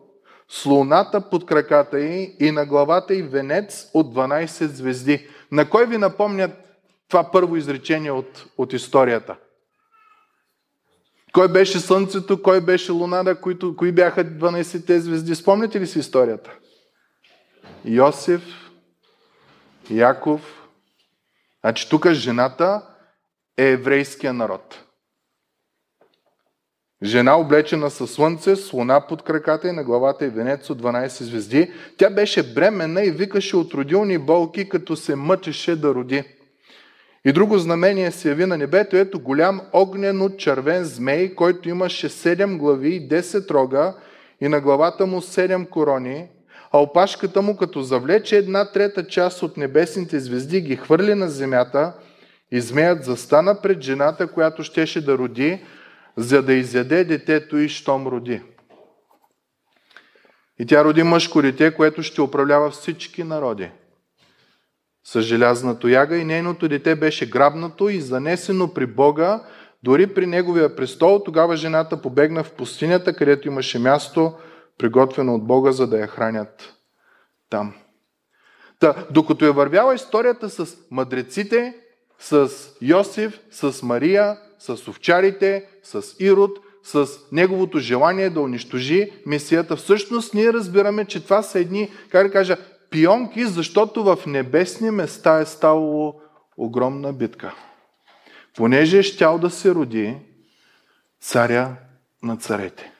с 0.48 0.66
луната 0.66 1.20
под 1.20 1.46
краката 1.46 2.00
й 2.00 2.36
и 2.40 2.50
на 2.50 2.66
главата 2.66 3.14
й 3.14 3.22
венец 3.22 3.90
от 3.94 4.14
12 4.14 4.64
звезди. 4.64 5.28
На 5.52 5.70
кой 5.70 5.86
ви 5.86 5.98
напомнят 5.98 6.50
това 7.08 7.30
първо 7.32 7.56
изречение 7.56 8.10
от, 8.10 8.44
от 8.58 8.72
историята? 8.72 9.36
Кой 11.32 11.48
беше 11.48 11.80
Слънцето, 11.80 12.42
кой 12.42 12.60
беше 12.60 12.92
Луната, 12.92 13.34
които, 13.34 13.76
кои 13.76 13.92
бяха 13.92 14.24
12-те 14.24 15.00
звезди? 15.00 15.34
Спомняте 15.34 15.80
ли 15.80 15.86
си 15.86 15.98
историята? 15.98 16.50
Йосиф, 17.84 18.42
Яков. 19.90 20.68
Значи 21.60 21.88
тук 21.88 22.10
жената 22.12 22.82
е 23.58 23.70
еврейския 23.70 24.32
народ. 24.32 24.84
Жена 27.02 27.36
облечена 27.36 27.90
със 27.90 28.12
слънце, 28.12 28.56
с 28.56 28.72
луна 28.72 29.06
под 29.08 29.22
краката 29.22 29.68
и 29.68 29.72
на 29.72 29.84
главата 29.84 30.26
и 30.26 30.28
венец 30.28 30.70
от 30.70 30.82
12 30.82 31.08
звезди. 31.22 31.72
Тя 31.96 32.10
беше 32.10 32.54
бременна 32.54 33.04
и 33.04 33.10
викаше 33.10 33.56
от 33.56 33.74
родилни 33.74 34.18
болки, 34.18 34.68
като 34.68 34.96
се 34.96 35.14
мъчеше 35.16 35.76
да 35.76 35.94
роди. 35.94 36.24
И 37.24 37.32
друго 37.32 37.58
знамение 37.58 38.10
се 38.10 38.28
яви 38.28 38.46
на 38.46 38.58
небето, 38.58 38.96
ето 38.96 39.20
голям 39.20 39.60
огнено 39.72 40.30
червен 40.30 40.84
змей, 40.84 41.34
който 41.34 41.68
имаше 41.68 42.08
7 42.08 42.56
глави 42.56 42.94
и 42.94 43.08
10 43.08 43.50
рога 43.50 43.94
и 44.40 44.48
на 44.48 44.60
главата 44.60 45.06
му 45.06 45.20
7 45.20 45.68
корони, 45.68 46.28
а 46.74 46.78
опашката 46.78 47.42
му, 47.42 47.56
като 47.56 47.82
завлече 47.82 48.36
една 48.36 48.72
трета 48.72 49.06
част 49.06 49.42
от 49.42 49.56
небесните 49.56 50.20
звезди, 50.20 50.60
ги 50.60 50.76
хвърли 50.76 51.14
на 51.14 51.28
земята 51.28 51.92
и 52.50 52.60
змеят 52.60 53.04
застана 53.04 53.60
пред 53.62 53.80
жената, 53.82 54.26
която 54.26 54.62
щеше 54.62 55.04
да 55.04 55.18
роди, 55.18 55.62
за 56.16 56.42
да 56.42 56.52
изяде 56.52 57.04
детето 57.04 57.56
и 57.56 57.68
щом 57.68 58.06
роди. 58.06 58.42
И 60.58 60.66
тя 60.66 60.84
роди 60.84 61.02
мъжко 61.02 61.42
дете, 61.42 61.74
което 61.74 62.02
ще 62.02 62.22
управлява 62.22 62.70
всички 62.70 63.24
народи. 63.24 63.70
С 65.04 65.22
желязна 65.22 65.78
тояга 65.78 66.16
и 66.16 66.24
нейното 66.24 66.68
дете 66.68 66.94
беше 66.94 67.30
грабнато 67.30 67.88
и 67.88 68.00
занесено 68.00 68.74
при 68.74 68.86
Бога, 68.86 69.42
дори 69.82 70.06
при 70.06 70.26
неговия 70.26 70.76
престол. 70.76 71.22
Тогава 71.24 71.56
жената 71.56 72.02
побегна 72.02 72.44
в 72.44 72.52
пустинята, 72.52 73.14
където 73.14 73.48
имаше 73.48 73.78
място– 73.78 74.32
приготвено 74.78 75.34
от 75.34 75.46
Бога, 75.46 75.72
за 75.72 75.86
да 75.86 75.98
я 75.98 76.06
хранят 76.06 76.74
там. 77.50 77.74
Та, 78.80 79.06
докато 79.10 79.44
е 79.44 79.50
вървяла 79.50 79.94
историята 79.94 80.50
с 80.50 80.76
мъдреците, 80.90 81.74
с 82.18 82.50
Йосиф, 82.82 83.40
с 83.50 83.82
Мария, 83.82 84.38
с 84.58 84.88
овчарите, 84.88 85.68
с 85.82 86.02
Ирод, 86.20 86.58
с 86.82 87.08
неговото 87.32 87.78
желание 87.78 88.30
да 88.30 88.40
унищожи 88.40 89.12
мисията, 89.26 89.76
всъщност 89.76 90.34
ние 90.34 90.52
разбираме, 90.52 91.04
че 91.04 91.24
това 91.24 91.42
са 91.42 91.58
едни, 91.58 91.90
как 92.08 92.26
да 92.26 92.32
кажа, 92.32 92.56
пионки, 92.90 93.46
защото 93.46 94.04
в 94.04 94.18
небесни 94.26 94.90
места 94.90 95.38
е 95.38 95.46
ставало 95.46 96.20
огромна 96.56 97.12
битка. 97.12 97.54
Понеже 98.56 98.98
е 98.98 99.02
щял 99.02 99.38
да 99.38 99.50
се 99.50 99.74
роди 99.74 100.16
царя 101.20 101.76
на 102.22 102.36
царете. 102.36 102.93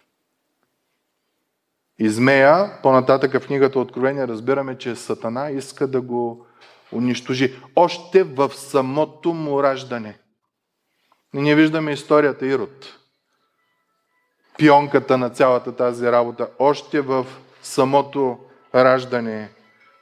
И 1.98 2.08
змея, 2.08 2.78
по-нататък 2.82 3.32
в 3.32 3.46
книгата 3.46 3.78
Откровение 3.78 4.28
разбираме, 4.28 4.78
че 4.78 4.96
Сатана 4.96 5.50
иска 5.50 5.86
да 5.86 6.00
го 6.00 6.46
унищожи. 6.92 7.56
Още 7.76 8.22
в 8.22 8.50
самото 8.54 9.34
му 9.34 9.62
раждане. 9.62 10.18
И 11.34 11.40
ние 11.40 11.54
виждаме 11.54 11.92
историята 11.92 12.46
Ирод. 12.46 12.98
Пионката 14.58 15.18
на 15.18 15.30
цялата 15.30 15.76
тази 15.76 16.06
работа. 16.06 16.48
Още 16.58 17.00
в 17.00 17.26
самото 17.62 18.38
раждане 18.74 19.50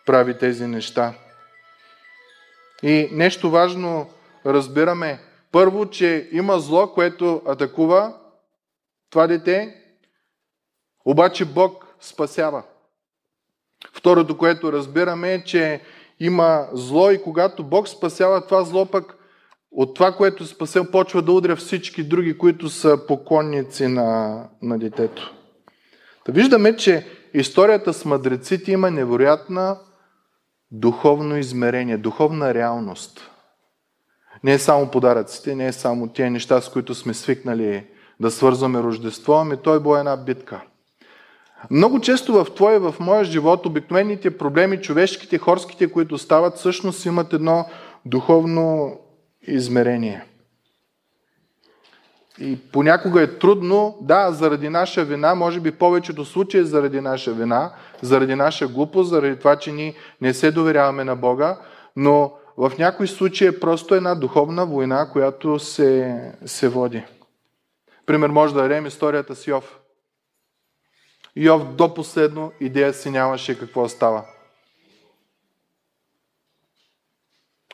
прави 0.07 0.39
тези 0.39 0.67
неща. 0.67 1.15
И 2.83 3.09
нещо 3.13 3.51
важно 3.51 4.11
разбираме. 4.47 5.21
Първо, 5.53 5.91
че 5.91 6.29
има 6.33 6.59
зло, 6.59 6.93
което 6.93 7.43
атакува 7.47 8.15
това 9.11 9.27
дете, 9.27 9.77
обаче 11.05 11.45
Бог 11.45 11.82
спасява. 12.03 12.63
Второто, 13.93 14.39
което 14.39 14.73
разбираме 14.73 15.35
е, 15.35 15.45
че 15.45 15.81
има 16.21 16.69
зло 16.73 17.11
и 17.11 17.23
когато 17.23 17.65
Бог 17.65 17.89
спасява 17.89 18.47
това 18.47 18.65
зло, 18.65 18.87
пък 18.87 19.17
от 19.73 19.95
това, 19.95 20.13
което 20.13 20.47
спасел, 20.47 20.91
почва 20.91 21.23
да 21.23 21.33
удря 21.33 21.57
всички 21.57 22.05
други, 22.05 22.39
които 22.39 22.69
са 22.69 22.99
поклонници 23.09 23.87
на, 23.87 24.41
на 24.63 24.79
детето. 24.79 25.35
Да 26.27 26.33
виждаме, 26.33 26.77
че 26.77 27.07
историята 27.35 27.93
с 27.93 28.05
мъдреците 28.05 28.73
има 28.73 28.91
невероятна 28.91 29.79
духовно 30.71 31.37
измерение, 31.37 31.97
духовна 31.97 32.55
реалност. 32.55 33.31
Не 34.45 34.53
е 34.53 34.59
само 34.59 34.91
подаръците, 34.91 35.55
не 35.55 35.67
е 35.67 35.73
само 35.73 36.09
тези 36.09 36.31
неща, 36.31 36.61
с 36.61 36.69
които 36.69 36.95
сме 36.95 37.15
свикнали 37.15 37.87
да 38.21 38.31
свързваме 38.31 38.83
Рождество, 38.83 39.33
ами 39.33 39.57
той 39.57 39.83
била 39.83 39.99
една 39.99 40.17
битка. 40.17 40.61
Много 41.71 42.01
често 42.01 42.33
в 42.33 42.55
твоя 42.55 42.77
и 42.77 42.79
в 42.79 42.95
моя 43.01 43.25
живот 43.25 43.67
обикновените 43.67 44.39
проблеми, 44.39 44.83
човешките, 44.83 45.39
хорските, 45.39 45.93
които 45.93 46.19
стават, 46.19 46.57
всъщност 46.57 47.07
имат 47.07 47.33
едно 47.33 47.67
духовно 48.05 48.99
измерение. 49.43 50.25
И 52.39 52.59
понякога 52.73 53.23
е 53.23 53.39
трудно, 53.39 53.99
да, 54.01 54.33
заради 54.33 54.69
наша 54.69 55.05
вина, 55.05 55.35
може 55.35 55.61
би 55.61 55.73
повечето 55.73 56.25
случаи 56.25 56.61
е 56.61 56.65
заради 56.65 57.01
наша 57.01 57.33
вина, 57.33 57.73
заради 58.03 58.35
наша 58.35 58.69
глупост, 58.69 59.11
заради 59.11 59.39
това, 59.39 59.57
че 59.57 59.73
ни 59.73 59.95
не 60.21 60.35
се 60.35 60.51
доверяваме 60.51 61.05
на 61.05 61.17
Бога, 61.17 61.59
но 61.97 62.33
в 62.57 62.73
някои 62.79 63.09
случаи 63.09 63.47
е 63.47 63.61
просто 63.61 63.95
една 63.95 64.15
духовна 64.15 64.67
война, 64.67 65.11
която 65.13 65.59
се, 65.59 66.21
се 66.45 66.69
води. 66.69 67.05
Пример 68.07 68.29
може 68.29 68.55
да 68.55 68.63
дадем 68.63 68.87
историята 68.87 69.35
с 69.35 69.47
Йов. 69.47 69.79
Йов 71.37 71.75
до 71.75 71.95
последно 71.95 72.53
идея 72.61 72.95
си 72.95 73.11
нямаше 73.11 73.59
какво 73.59 73.89
става. 73.89 74.25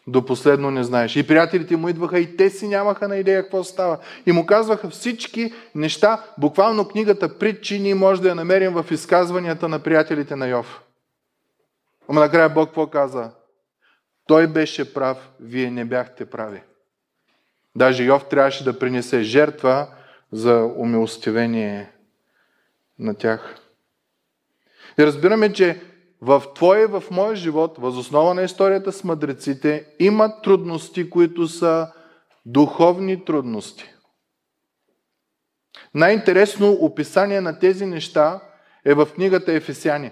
До 0.06 0.26
последно 0.26 0.70
не 0.70 0.84
знаеш. 0.84 1.16
И 1.16 1.26
приятелите 1.26 1.76
му 1.76 1.88
идваха 1.88 2.20
и 2.20 2.36
те 2.36 2.50
си 2.50 2.68
нямаха 2.68 3.08
на 3.08 3.16
идея 3.16 3.42
какво 3.42 3.64
става. 3.64 3.98
И 4.26 4.32
му 4.32 4.46
казваха 4.46 4.90
всички 4.90 5.52
неща, 5.74 6.24
буквално 6.38 6.88
книгата 6.88 7.38
притчи 7.38 7.78
ние 7.78 7.94
може 7.94 8.22
да 8.22 8.28
я 8.28 8.34
намерим 8.34 8.72
в 8.72 8.86
изказванията 8.90 9.68
на 9.68 9.78
приятелите 9.78 10.36
на 10.36 10.48
Йов. 10.48 10.82
Ама 12.08 12.20
накрая 12.20 12.48
Бог 12.48 12.68
какво 12.68 12.86
каза? 12.86 13.30
Той 14.26 14.46
беше 14.46 14.94
прав, 14.94 15.30
вие 15.40 15.70
не 15.70 15.84
бяхте 15.84 16.30
прави. 16.30 16.62
Даже 17.76 18.04
Йов 18.04 18.28
трябваше 18.28 18.64
да 18.64 18.78
принесе 18.78 19.22
жертва 19.22 19.88
за 20.32 20.72
умилостивение 20.76 21.92
на 22.98 23.14
тях. 23.14 23.56
И 25.00 25.06
разбираме, 25.06 25.52
че 25.52 25.80
в 26.20 26.42
твоя 26.54 26.82
и 26.82 26.86
в 26.86 27.04
моя 27.10 27.36
живот, 27.36 27.78
възоснова 27.78 28.34
на 28.34 28.42
историята 28.42 28.92
с 28.92 29.04
мъдреците, 29.04 29.86
има 29.98 30.40
трудности, 30.42 31.10
които 31.10 31.48
са 31.48 31.92
духовни 32.46 33.24
трудности. 33.24 33.84
Най-интересно 35.94 36.72
описание 36.72 37.40
на 37.40 37.58
тези 37.58 37.86
неща 37.86 38.40
е 38.84 38.94
в 38.94 39.08
книгата 39.14 39.52
Ефесяни. 39.52 40.10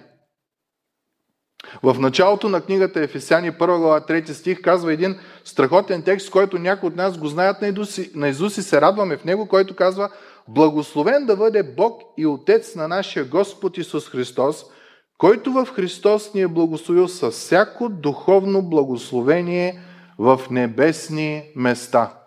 В 1.83 1.97
началото 1.99 2.49
на 2.49 2.61
книгата 2.61 3.01
Ефесяни, 3.01 3.53
1 3.53 3.79
глава, 3.79 4.01
3 4.01 4.33
стих, 4.33 4.63
казва 4.63 4.93
един 4.93 5.19
страхотен 5.45 6.03
текст, 6.03 6.31
който 6.31 6.59
някои 6.59 6.89
от 6.89 6.97
нас 6.97 7.19
го 7.19 7.27
знаят 7.27 7.57
на 8.15 8.29
Изус 8.29 8.59
и 8.59 8.63
се 8.63 8.81
радваме 8.81 9.17
в 9.17 9.25
него, 9.25 9.49
който 9.49 9.77
казва 9.77 10.11
Благословен 10.49 11.27
да 11.27 11.37
бъде 11.37 11.63
Бог 11.63 12.03
и 12.17 12.27
Отец 12.27 12.75
на 12.75 12.89
нашия 12.89 13.25
Господ 13.25 13.79
Исус 13.79 14.09
Христос, 14.09 14.65
който 15.19 15.53
в 15.53 15.67
Христос 15.67 16.35
ни 16.35 16.41
е 16.41 16.49
благословил 16.49 17.09
със 17.09 17.35
всяко 17.35 17.89
духовно 17.89 18.63
благословение 18.63 19.83
в 20.19 20.41
небесни 20.51 21.53
места. 21.57 22.19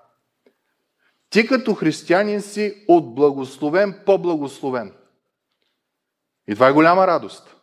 Ти 1.30 1.48
като 1.48 1.76
християнин 1.76 2.42
си 2.42 2.86
от 2.88 3.16
благословен 3.16 4.00
по-благословен. 4.06 4.94
И 6.48 6.54
това 6.54 6.68
е 6.68 6.74
голяма 6.74 7.08
радост. 7.08 7.56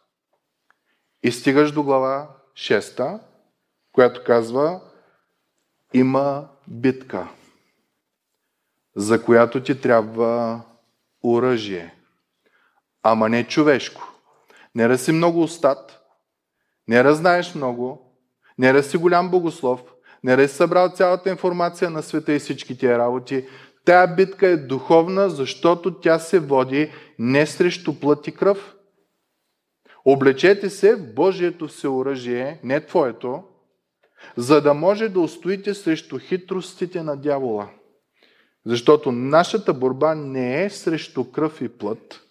И 1.22 1.32
стигаш 1.32 1.72
до 1.72 1.82
глава 1.82 2.28
6, 2.54 3.20
която 3.92 4.24
казва 4.24 4.80
има 5.94 6.48
битка, 6.68 7.28
за 8.96 9.22
която 9.22 9.62
ти 9.62 9.80
трябва 9.80 10.60
оръжие, 11.24 11.94
ама 13.02 13.28
не 13.28 13.44
човешко 13.44 14.16
не 14.76 14.88
да 14.88 14.98
си 14.98 15.12
много 15.12 15.42
устат, 15.42 16.00
не 16.88 17.02
да 17.02 17.14
знаеш 17.14 17.54
много, 17.54 18.12
не 18.58 18.72
да 18.72 18.82
си 18.82 18.96
голям 18.96 19.30
богослов, 19.30 19.82
не 20.24 20.36
да 20.36 20.48
си 20.48 20.54
събрал 20.54 20.88
цялата 20.88 21.30
информация 21.30 21.90
на 21.90 22.02
света 22.02 22.32
и 22.32 22.38
всички 22.38 22.78
тия 22.78 22.98
работи. 22.98 23.44
Тая 23.84 24.14
битка 24.16 24.48
е 24.48 24.56
духовна, 24.56 25.30
защото 25.30 26.00
тя 26.00 26.18
се 26.18 26.38
води 26.38 26.92
не 27.18 27.46
срещу 27.46 28.00
плът 28.00 28.26
и 28.26 28.34
кръв. 28.34 28.74
Облечете 30.04 30.70
се 30.70 30.96
в 30.96 31.14
Божието 31.14 31.68
всеоръжие, 31.68 32.60
не 32.64 32.86
твоето, 32.86 33.42
за 34.36 34.60
да 34.60 34.74
може 34.74 35.08
да 35.08 35.20
устоите 35.20 35.74
срещу 35.74 36.18
хитростите 36.18 37.02
на 37.02 37.16
дявола. 37.16 37.68
Защото 38.66 39.12
нашата 39.12 39.74
борба 39.74 40.14
не 40.14 40.64
е 40.64 40.70
срещу 40.70 41.30
кръв 41.30 41.60
и 41.60 41.68
плът, 41.68 42.22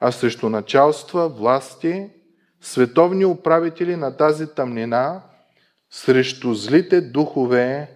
а 0.00 0.12
срещу 0.12 0.48
началства, 0.48 1.28
власти, 1.28 2.10
световни 2.60 3.24
управители 3.24 3.96
на 3.96 4.16
тази 4.16 4.46
тъмнина, 4.46 5.22
срещу 5.90 6.54
злите 6.54 7.00
духове 7.00 7.90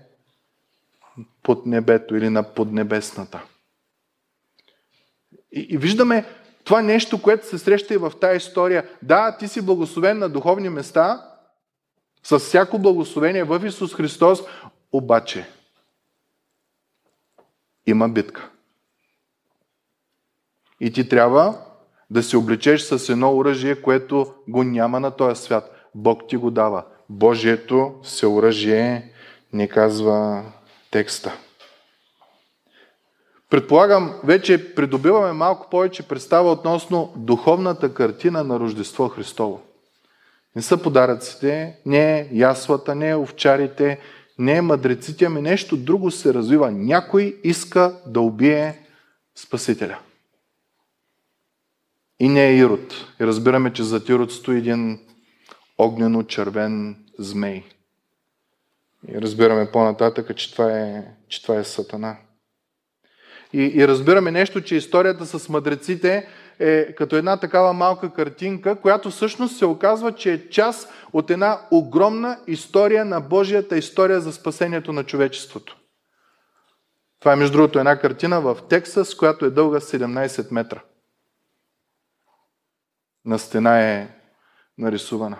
под 1.42 1.66
небето 1.66 2.16
или 2.16 2.28
на 2.28 2.42
поднебесната. 2.42 3.42
И, 5.52 5.60
и 5.70 5.76
виждаме 5.76 6.24
това 6.64 6.82
нещо, 6.82 7.22
което 7.22 7.46
се 7.46 7.58
среща 7.58 7.94
и 7.94 7.96
в 7.96 8.12
тази 8.20 8.36
история. 8.36 8.88
Да, 9.02 9.36
ти 9.36 9.48
си 9.48 9.62
благословен 9.62 10.18
на 10.18 10.28
духовни 10.28 10.68
места, 10.68 11.28
с 12.22 12.38
всяко 12.38 12.78
благословение 12.78 13.44
в 13.44 13.66
Исус 13.66 13.94
Христос, 13.94 14.40
обаче 14.92 15.46
има 17.86 18.08
битка. 18.08 18.50
И 20.80 20.92
ти 20.92 21.08
трябва 21.08 21.58
да 22.10 22.22
се 22.22 22.36
облечеш 22.36 22.82
с 22.82 23.08
едно 23.08 23.36
оръжие, 23.36 23.82
което 23.82 24.34
го 24.48 24.64
няма 24.64 25.00
на 25.00 25.10
този 25.10 25.42
свят. 25.42 25.88
Бог 25.94 26.28
ти 26.28 26.36
го 26.36 26.50
дава. 26.50 26.84
Божието 27.08 27.94
се 28.02 28.26
оръжие, 28.26 29.12
ни 29.52 29.68
казва 29.68 30.44
текста. 30.90 31.32
Предполагам, 33.50 34.20
вече 34.24 34.74
придобиваме 34.74 35.32
малко 35.32 35.70
повече 35.70 36.08
представа 36.08 36.52
относно 36.52 37.12
духовната 37.16 37.94
картина 37.94 38.44
на 38.44 38.60
Рождество 38.60 39.08
Христово. 39.08 39.60
Не 40.56 40.62
са 40.62 40.82
подаръците, 40.82 41.76
не 41.86 42.18
е 42.18 42.28
яслата, 42.32 42.94
не 42.94 43.08
е 43.08 43.16
овчарите, 43.16 43.98
не 44.38 44.56
е 44.56 44.62
мъдреците, 44.62 45.24
ами 45.24 45.40
нещо 45.40 45.76
друго 45.76 46.10
се 46.10 46.34
развива. 46.34 46.70
Някой 46.70 47.40
иска 47.44 47.96
да 48.06 48.20
убие 48.20 48.78
Спасителя. 49.34 49.98
И 52.20 52.28
не 52.28 52.48
е 52.48 52.56
Ирод. 52.56 52.94
И 53.20 53.26
разбираме, 53.26 53.72
че 53.72 53.82
зад 53.82 54.08
Ирод 54.08 54.32
стои 54.32 54.58
един 54.58 54.98
огнено-червен 55.78 56.96
змей. 57.18 57.64
И 59.08 59.20
разбираме 59.20 59.70
по-нататък, 59.70 60.36
че 60.36 60.52
това 60.52 60.78
е, 60.78 61.04
че 61.28 61.42
това 61.42 61.56
е 61.56 61.64
Сатана. 61.64 62.16
И, 63.52 63.62
и 63.62 63.88
разбираме 63.88 64.30
нещо, 64.30 64.60
че 64.60 64.76
историята 64.76 65.26
с 65.26 65.48
мъдреците 65.48 66.28
е 66.58 66.94
като 66.94 67.16
една 67.16 67.36
такава 67.36 67.72
малка 67.72 68.12
картинка, 68.12 68.76
която 68.76 69.10
всъщност 69.10 69.56
се 69.56 69.66
оказва, 69.66 70.12
че 70.12 70.32
е 70.32 70.48
част 70.48 70.92
от 71.12 71.30
една 71.30 71.60
огромна 71.70 72.38
история 72.46 73.04
на 73.04 73.20
Божията 73.20 73.76
история 73.76 74.20
за 74.20 74.32
спасението 74.32 74.92
на 74.92 75.04
човечеството. 75.04 75.76
Това 77.20 77.32
е, 77.32 77.36
между 77.36 77.52
другото, 77.52 77.78
една 77.78 77.98
картина 77.98 78.40
в 78.40 78.58
Тексас, 78.68 79.14
която 79.14 79.44
е 79.44 79.50
дълга 79.50 79.80
17 79.80 80.52
метра 80.52 80.80
на 83.24 83.38
стена 83.38 83.82
е 83.82 84.08
нарисувана. 84.78 85.38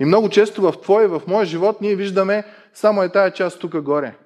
И 0.00 0.04
много 0.04 0.28
често 0.28 0.62
в 0.62 0.80
твоя 0.82 1.04
и 1.04 1.08
в 1.08 1.22
моя 1.26 1.46
живот 1.46 1.80
ние 1.80 1.96
виждаме 1.96 2.44
само 2.74 3.02
е 3.02 3.12
тая 3.12 3.32
част 3.32 3.60
тук 3.60 3.80
горе. 3.80 4.16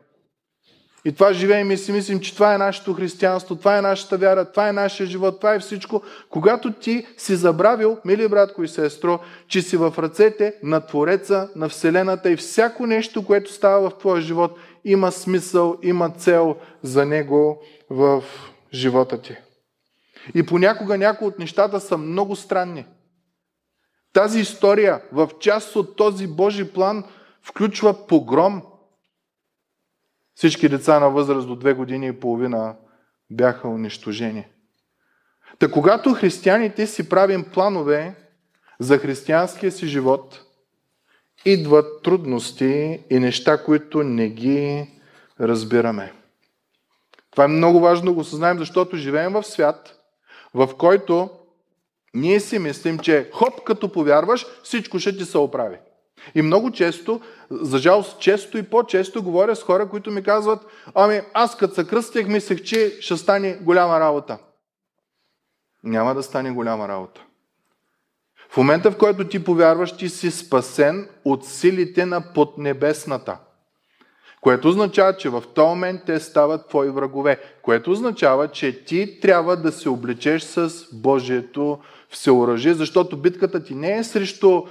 И 1.07 1.13
това 1.13 1.33
живеем 1.33 1.71
и 1.71 1.77
си 1.77 1.93
мислим, 1.93 2.21
че 2.21 2.35
това 2.35 2.55
е 2.55 2.59
нашето 2.59 2.95
християнство, 2.95 3.57
това 3.57 3.79
е 3.79 3.83
нашата 3.83 4.19
вяра, 4.19 4.51
това 4.51 4.69
е 4.69 4.73
нашия 4.73 5.07
живот, 5.07 5.37
това 5.37 5.55
е 5.55 5.59
всичко. 5.59 6.03
Когато 6.31 6.73
ти 6.73 7.07
си 7.17 7.37
забравил, 7.37 7.99
мили 8.05 8.29
братко 8.29 8.65
и 8.65 8.69
сестро, 8.69 9.19
че 9.49 9.63
си 9.63 9.77
в 9.77 9.95
ръцете 9.99 10.55
на 10.63 10.87
Твореца, 10.87 11.49
на 11.57 11.69
Вселената 11.69 12.31
и 12.31 12.37
всяко 12.37 12.87
нещо, 12.87 13.27
което 13.27 13.53
става 13.53 13.91
в 13.91 13.99
твоя 13.99 14.21
живот, 14.21 14.59
има 14.85 15.13
смисъл, 15.13 15.79
има 15.83 16.11
цел 16.11 16.57
за 16.83 17.05
него 17.07 17.63
в 17.91 18.25
живота 18.73 19.23
ти. 19.23 19.37
И 20.35 20.47
понякога 20.47 20.99
някои 20.99 21.29
от 21.29 21.39
нещата 21.39 21.81
са 21.81 21.99
много 21.99 22.37
странни. 22.37 22.87
Тази 24.13 24.41
история 24.41 25.03
в 25.13 25.31
част 25.41 25.77
от 25.77 25.97
този 25.97 26.27
Божи 26.27 26.73
план 26.73 27.05
включва 27.43 28.07
погром. 28.07 28.63
Всички 30.35 30.69
деца 30.69 31.01
на 31.01 31.11
възраст 31.11 31.49
до 31.49 31.57
две 31.57 31.73
години 31.73 32.07
и 32.07 32.21
половина 32.21 32.77
бяха 33.31 33.69
унищожени. 33.69 34.47
Та 35.59 35.71
когато 35.71 36.15
християните 36.15 36.87
си 36.87 37.09
правим 37.09 37.45
планове 37.45 38.15
за 38.79 38.99
християнския 38.99 39.73
си 39.73 39.87
живот, 39.87 40.41
идват 41.45 42.03
трудности 42.03 43.01
и 43.11 43.19
неща, 43.19 43.65
които 43.65 44.03
не 44.03 44.29
ги 44.29 44.91
разбираме. 45.41 46.13
Това 47.31 47.45
е 47.45 47.49
много 47.49 47.81
важно 47.81 48.07
да 48.07 48.13
го 48.13 48.25
съзнаем, 48.25 48.59
защото 48.59 48.97
живеем 48.97 49.33
в 49.33 49.43
свят, 49.43 50.05
в 50.55 50.69
който 50.79 51.31
ние 52.15 52.41
си 52.41 52.59
мислим, 52.59 52.99
че 52.99 53.31
хоп, 53.33 53.65
като 53.65 53.93
повярваш, 53.93 54.47
всичко 54.63 54.99
ще 54.99 55.17
ти 55.17 55.25
се 55.25 55.39
оправи. 55.39 55.77
И 56.35 56.43
много 56.43 56.71
често, 56.71 57.21
за 57.51 57.79
жалост, 57.79 58.21
често 58.21 58.59
и 58.59 58.63
по-често 58.63 59.23
говоря 59.23 59.57
с 59.57 59.63
хора, 59.63 59.89
които 59.89 60.11
ми 60.11 60.23
казват, 60.23 60.67
ами 60.95 61.21
аз 61.35 61.57
като 61.57 61.75
се 61.75 61.87
кръстях, 61.87 62.29
мислех, 62.29 62.63
че 62.63 62.97
ще 63.01 63.17
стане 63.17 63.59
голяма 63.63 64.01
работа. 64.01 64.39
Няма 65.85 66.15
да 66.15 66.23
стане 66.23 66.51
голяма 66.51 66.89
работа. 66.89 67.21
В 68.51 68.57
момента, 68.57 68.91
в 68.91 68.99
който 68.99 69.29
ти 69.29 69.45
повярваш, 69.45 69.97
ти 69.97 70.09
си 70.09 70.31
спасен 70.31 71.09
от 71.25 71.47
силите 71.47 72.07
на 72.07 72.33
поднебесната. 72.35 73.39
Което 74.41 74.69
означава, 74.69 75.17
че 75.17 75.29
в 75.29 75.43
този 75.55 75.69
момент 75.69 76.01
те 76.07 76.21
стават 76.21 76.69
твои 76.69 76.91
врагове. 76.91 77.41
Което 77.63 77.91
означава, 77.91 78.49
че 78.49 78.85
ти 78.85 79.21
трябва 79.21 79.57
да 79.57 79.73
се 79.73 79.89
облечеш 79.89 80.43
с 80.43 80.73
Божието 80.93 81.79
всеоръжие, 82.11 82.75
защото 82.75 83.17
битката 83.17 83.65
ти 83.65 83.75
не 83.75 83.97
е 83.97 84.05
срещу 84.05 84.63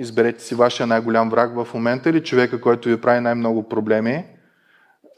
изберете 0.00 0.42
си 0.42 0.54
вашия 0.54 0.86
най-голям 0.86 1.30
враг 1.30 1.54
в 1.54 1.74
момента 1.74 2.10
или 2.10 2.24
човека, 2.24 2.60
който 2.60 2.88
ви 2.88 3.00
прави 3.00 3.20
най-много 3.20 3.68
проблеми. 3.68 4.24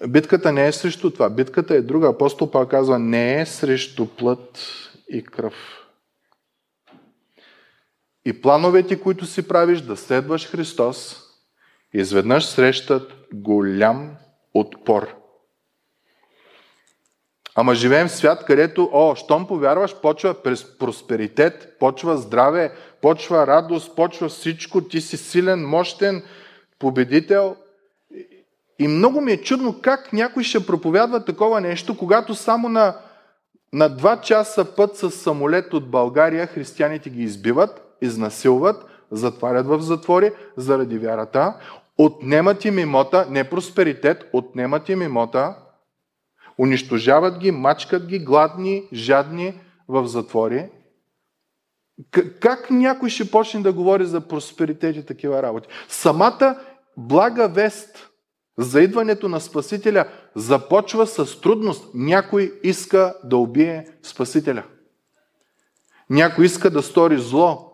Битката 0.08 0.52
не 0.52 0.66
е 0.66 0.72
срещу 0.72 1.10
това. 1.10 1.30
Битката 1.30 1.74
е 1.74 1.82
друга. 1.82 2.08
Апостол 2.08 2.50
Павел 2.50 2.68
казва, 2.68 2.98
не 2.98 3.40
е 3.40 3.46
срещу 3.46 4.06
плът 4.06 4.58
и 5.08 5.24
кръв. 5.24 5.54
И 8.24 8.40
плановете, 8.42 9.00
които 9.00 9.26
си 9.26 9.48
правиш 9.48 9.80
да 9.80 9.96
следваш 9.96 10.50
Христос, 10.50 11.22
изведнъж 11.92 12.46
срещат 12.46 13.12
голям 13.32 14.10
отпор. 14.54 15.21
Ама 17.54 17.74
живеем 17.74 18.08
в 18.08 18.12
свят, 18.12 18.44
където, 18.46 18.90
о, 18.92 19.14
щом 19.14 19.46
повярваш, 19.46 19.96
почва 19.96 20.34
през 20.34 20.78
просперитет, 20.78 21.76
почва 21.78 22.16
здраве, 22.16 22.72
почва 23.00 23.46
радост, 23.46 23.96
почва 23.96 24.28
всичко, 24.28 24.80
ти 24.80 25.00
си 25.00 25.16
силен, 25.16 25.68
мощен, 25.68 26.22
победител. 26.78 27.56
И 28.78 28.88
много 28.88 29.20
ми 29.20 29.32
е 29.32 29.42
чудно 29.42 29.80
как 29.82 30.12
някой 30.12 30.42
ще 30.42 30.66
проповядва 30.66 31.24
такова 31.24 31.60
нещо, 31.60 31.96
когато 31.96 32.34
само 32.34 32.68
на, 32.68 32.96
на 33.72 33.88
два 33.88 34.20
часа 34.20 34.64
път 34.76 34.96
с 34.96 35.10
самолет 35.10 35.74
от 35.74 35.90
България 35.90 36.46
християните 36.46 37.10
ги 37.10 37.22
избиват, 37.22 37.96
изнасилват, 38.02 38.84
затварят 39.10 39.66
в 39.66 39.80
затвори 39.80 40.32
заради 40.56 40.98
вярата, 40.98 41.54
отнемат 41.98 42.64
им 42.64 42.78
имота, 42.78 43.26
не 43.30 43.44
просперитет, 43.44 44.24
отнемат 44.32 44.88
им 44.88 45.02
имота, 45.02 45.54
унищожават 46.62 47.38
ги, 47.38 47.50
мачкат 47.50 48.06
ги, 48.06 48.18
гладни, 48.18 48.88
жадни 48.92 49.60
в 49.88 50.06
затвори. 50.06 50.70
Как 52.40 52.70
някой 52.70 53.10
ще 53.10 53.30
почне 53.30 53.60
да 53.60 53.72
говори 53.72 54.04
за 54.04 54.20
просперитет 54.20 54.96
и 54.96 55.06
такива 55.06 55.42
работи? 55.42 55.68
Самата 55.88 56.60
блага 56.96 57.48
вест 57.48 58.08
за 58.58 58.80
идването 58.80 59.28
на 59.28 59.40
Спасителя 59.40 60.08
започва 60.34 61.06
с 61.06 61.40
трудност. 61.40 61.90
Някой 61.94 62.60
иска 62.62 63.14
да 63.24 63.36
убие 63.36 63.86
Спасителя. 64.02 64.64
Някой 66.10 66.44
иска 66.44 66.70
да 66.70 66.82
стори 66.82 67.18
зло 67.18 67.72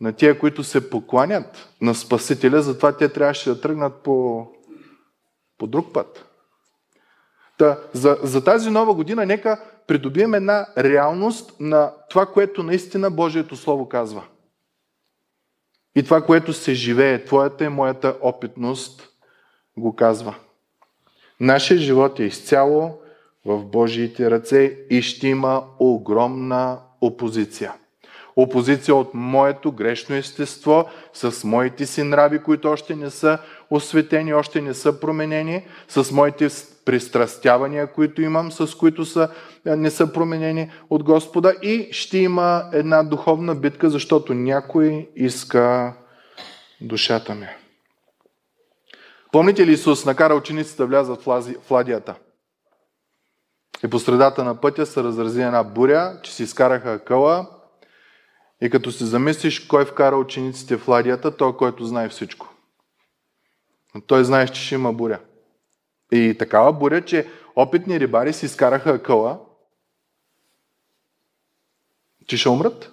на 0.00 0.12
тия, 0.12 0.38
които 0.38 0.64
се 0.64 0.90
покланят 0.90 1.68
на 1.80 1.94
Спасителя, 1.94 2.62
затова 2.62 2.96
те 2.96 3.08
трябваше 3.08 3.50
да 3.50 3.60
тръгнат 3.60 4.02
по, 4.02 4.46
по 5.58 5.66
друг 5.66 5.92
път. 5.92 6.33
Та, 7.58 7.78
за, 7.92 8.18
за 8.22 8.44
тази 8.44 8.70
нова 8.70 8.94
година 8.94 9.26
нека 9.26 9.60
придобием 9.86 10.34
една 10.34 10.66
реалност 10.78 11.60
на 11.60 11.92
това, 12.10 12.26
което 12.26 12.62
наистина 12.62 13.10
Божието 13.10 13.56
Слово 13.56 13.88
казва. 13.88 14.22
И 15.96 16.02
това, 16.02 16.22
което 16.22 16.52
се 16.52 16.74
живее, 16.74 17.24
твоята 17.24 17.64
и 17.64 17.68
моята 17.68 18.16
опитност 18.20 19.08
го 19.76 19.96
казва. 19.96 20.34
Нашия 21.40 21.78
живот 21.78 22.20
е 22.20 22.24
изцяло 22.24 22.98
в 23.44 23.64
Божиите 23.64 24.30
ръце 24.30 24.78
и 24.90 25.02
ще 25.02 25.28
има 25.28 25.64
огромна 25.78 26.78
опозиция. 27.00 27.72
Опозиция 28.36 28.94
от 28.94 29.14
моето 29.14 29.72
грешно 29.72 30.16
естество, 30.16 30.88
с 31.12 31.44
моите 31.44 31.86
си 31.86 32.02
нрави, 32.02 32.42
които 32.42 32.68
още 32.68 32.96
не 32.96 33.10
са 33.10 33.38
осветени, 33.70 34.34
още 34.34 34.60
не 34.60 34.74
са 34.74 35.00
променени, 35.00 35.66
с 35.88 36.12
моите 36.12 36.48
пристрастявания, 36.84 37.92
които 37.92 38.22
имам, 38.22 38.52
с 38.52 38.74
които 38.74 39.04
са, 39.04 39.28
не 39.64 39.90
са 39.90 40.12
променени 40.12 40.70
от 40.90 41.02
Господа 41.02 41.54
и 41.62 41.88
ще 41.92 42.18
има 42.18 42.64
една 42.72 43.02
духовна 43.02 43.54
битка, 43.54 43.90
защото 43.90 44.34
някой 44.34 45.08
иска 45.16 45.94
душата 46.80 47.34
ми. 47.34 47.48
Помните 49.32 49.66
ли 49.66 49.72
Исус 49.72 50.04
накара 50.04 50.34
учениците 50.34 50.76
да 50.76 50.86
влязат 50.86 51.22
в 51.22 51.70
ладията? 51.70 52.14
И 53.84 53.90
по 53.90 53.98
средата 53.98 54.44
на 54.44 54.60
пътя 54.60 54.86
се 54.86 55.02
разрази 55.02 55.42
една 55.42 55.64
буря, 55.64 56.20
че 56.22 56.32
си 56.32 56.42
изкараха 56.42 57.04
къла 57.04 57.46
и 58.60 58.70
като 58.70 58.92
се 58.92 59.04
замислиш 59.04 59.60
кой 59.60 59.84
вкара 59.84 60.16
учениците 60.16 60.76
в 60.76 60.88
ладията, 60.88 61.36
той, 61.36 61.56
който 61.56 61.84
знае 61.84 62.08
всичко. 62.08 62.53
Той 64.06 64.24
знае, 64.24 64.48
че 64.48 64.62
ще 64.62 64.74
има 64.74 64.92
буря. 64.92 65.20
И 66.12 66.36
такава 66.38 66.72
буря, 66.72 67.04
че 67.04 67.28
опитни 67.56 68.00
рибари 68.00 68.32
си 68.32 68.46
изкараха 68.46 68.90
акъла, 68.90 69.40
че 72.26 72.36
ще 72.36 72.48
умрат. 72.48 72.90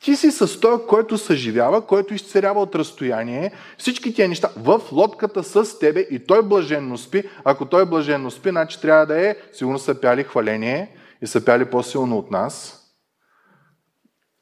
Ти 0.00 0.16
си 0.16 0.30
с 0.30 0.60
той, 0.60 0.86
който 0.86 1.18
съживява, 1.18 1.86
който 1.86 2.14
изцерява 2.14 2.62
от 2.62 2.74
разстояние 2.74 3.52
всички 3.78 4.14
тия 4.14 4.28
неща 4.28 4.50
в 4.56 4.80
лодката 4.92 5.44
с 5.44 5.78
тебе 5.78 6.00
и 6.00 6.26
той 6.26 6.42
блаженно 6.42 6.98
спи. 6.98 7.30
Ако 7.44 7.66
той 7.66 7.86
блаженно 7.86 8.30
спи, 8.30 8.50
значи 8.50 8.80
трябва 8.80 9.06
да 9.06 9.28
е, 9.30 9.36
сигурно 9.52 9.78
са 9.78 10.00
пяли 10.00 10.24
хваление 10.24 10.96
и 11.22 11.26
са 11.26 11.44
пяли 11.44 11.70
по-силно 11.70 12.18
от 12.18 12.30
нас. 12.30 12.82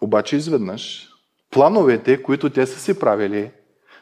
Обаче 0.00 0.36
изведнъж 0.36 1.13
плановете, 1.54 2.22
които 2.22 2.50
те 2.50 2.66
са 2.66 2.80
си 2.80 2.98
правили, 2.98 3.50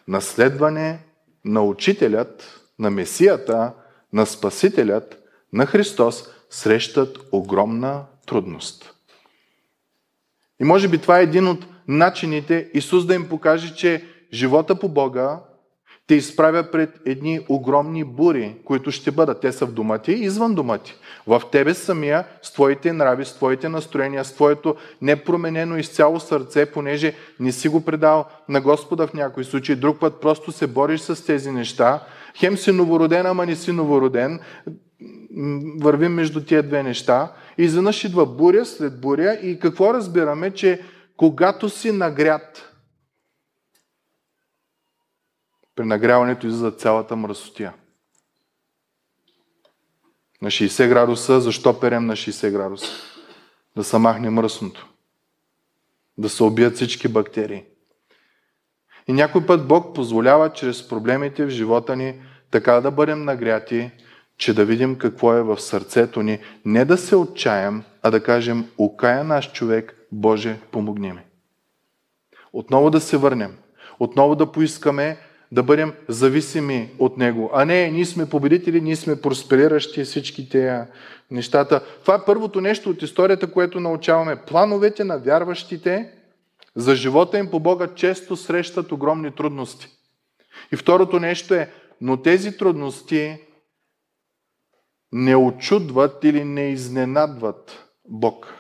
наследване 0.09 0.99
на 1.45 1.63
учителят, 1.63 2.61
на 2.79 2.91
Месията, 2.91 3.73
на 4.13 4.27
Спасителят, 4.27 5.19
на 5.53 5.67
Христос, 5.67 6.25
срещат 6.51 7.19
огромна 7.33 8.05
трудност. 8.27 8.95
И 10.61 10.65
може 10.65 10.89
би 10.89 10.99
това 10.99 11.21
е 11.21 11.23
един 11.23 11.49
от 11.49 11.67
начините 11.89 12.71
Исус 12.75 13.07
да 13.07 13.15
им 13.15 13.29
покаже, 13.29 13.75
че 13.75 14.05
живота 14.33 14.79
по 14.79 14.89
Бога 14.89 15.41
те 16.13 16.17
изправя 16.17 16.63
пред 16.63 17.01
едни 17.07 17.41
огромни 17.49 18.05
бури, 18.05 18.55
които 18.65 18.91
ще 18.91 19.11
бъдат. 19.11 19.41
Те 19.41 19.53
са 19.53 19.67
в 19.67 19.73
дома 19.73 19.99
ти 19.99 20.13
и 20.13 20.25
извън 20.25 20.55
дома 20.55 20.79
ти. 20.79 20.95
В 21.27 21.43
тебе 21.53 21.75
самия, 21.75 22.25
с 22.43 22.53
твоите 22.53 22.93
нрави, 22.93 23.25
с 23.25 23.35
твоите 23.35 23.69
настроения, 23.69 24.25
с 24.25 24.35
твоето 24.35 24.77
непроменено 25.03 25.77
изцяло 25.77 26.21
сърце, 26.21 26.67
понеже 26.67 27.15
не 27.41 27.53
си 27.53 27.69
го 27.69 27.85
предал 27.85 28.25
на 28.49 28.61
Господа 28.61 29.07
в 29.07 29.15
някой 29.15 29.45
случай, 29.45 29.77
друг 29.77 30.01
път 30.01 30.21
просто 30.21 30.53
се 30.53 30.67
бориш 30.67 31.01
с 31.01 31.27
тези 31.27 31.51
неща. 31.51 32.01
Хем 32.39 32.57
си 32.57 32.73
новороден, 32.73 33.27
ама 33.27 33.47
не 33.47 33.57
си 33.57 33.73
новороден. 33.73 34.41
Вървим 35.81 36.13
между 36.13 36.45
тия 36.45 36.63
две 36.63 36.83
неща. 36.83 37.33
И 37.59 37.63
изведнъж 37.65 38.05
идва 38.05 38.27
буря 38.27 38.65
след 38.65 39.01
буря 39.01 39.39
и 39.43 39.59
какво 39.59 39.95
разбираме, 39.95 40.51
че 40.51 40.81
когато 41.17 41.69
си 41.69 41.93
нагрят, 41.93 42.72
при 45.77 45.85
нагряването 45.85 46.47
излиза 46.47 46.71
цялата 46.71 47.17
мръсотия. 47.17 47.75
На 50.43 50.49
60 50.49 50.89
градуса, 50.89 51.41
защо 51.41 51.81
перем 51.81 52.07
на 52.07 52.13
60 52.13 52.51
градуса? 52.51 52.93
Да 53.77 53.85
се 53.85 53.99
махне 53.99 54.31
мръсното. 54.31 54.89
Да 56.19 56.29
се 56.29 56.43
убият 56.43 56.77
всички 56.77 57.09
бактерии. 57.09 57.65
И 59.09 59.13
някой 59.13 59.47
път 59.47 59.69
Бог 59.69 59.95
позволява 59.95 60.53
чрез 60.53 60.89
проблемите 60.89 61.45
в 61.45 61.51
живота 61.51 61.97
ни 61.97 62.21
така 62.51 62.81
да 62.81 62.91
бъдем 62.91 63.25
нагряти, 63.25 63.91
че 64.37 64.55
да 64.55 64.65
видим 64.65 64.99
какво 64.99 65.35
е 65.35 65.43
в 65.43 65.61
сърцето 65.61 66.23
ни. 66.23 66.39
Не 66.65 66.85
да 66.85 66.99
се 66.99 67.17
отчаям, 67.17 67.85
а 68.03 68.11
да 68.11 68.23
кажем, 68.23 68.69
окая 68.79 69.25
наш 69.25 69.53
човек, 69.53 70.07
Боже, 70.13 70.61
помогни 70.71 71.13
ми. 71.13 71.23
Отново 72.53 72.91
да 72.91 73.01
се 73.01 73.17
върнем. 73.17 73.57
Отново 73.99 74.37
да 74.37 74.53
поискаме 74.53 75.19
да 75.53 75.63
бъдем 75.63 75.93
зависими 76.09 76.91
от 76.99 77.17
Него. 77.17 77.51
А 77.55 77.65
не, 77.65 77.91
ние 77.91 78.05
сме 78.05 78.29
победители, 78.29 78.81
ние 78.81 78.97
сме 78.97 79.21
проспериращи 79.21 80.05
всички 80.05 80.49
тези 80.49 80.83
нещата. 81.31 81.81
Това 82.01 82.15
е 82.15 82.25
първото 82.27 82.61
нещо 82.61 82.91
от 82.91 83.03
историята, 83.03 83.53
което 83.53 83.81
научаваме. 83.81 84.37
Плановете 84.37 85.05
на 85.05 85.19
вярващите 85.19 86.11
за 86.77 86.95
живота 86.95 87.39
им 87.39 87.51
по 87.51 87.61
Бога 87.61 87.89
често 87.95 88.37
срещат 88.37 88.93
огромни 88.93 89.31
трудности. 89.31 89.89
И 90.73 90.77
второто 90.77 91.21
нещо 91.21 91.55
е, 91.55 91.71
но 92.01 92.17
тези 92.17 92.57
трудности 92.57 93.39
не 95.13 95.37
очудват 95.37 96.25
или 96.25 96.45
не 96.45 96.69
изненадват 96.69 97.89
Бог. 98.09 98.55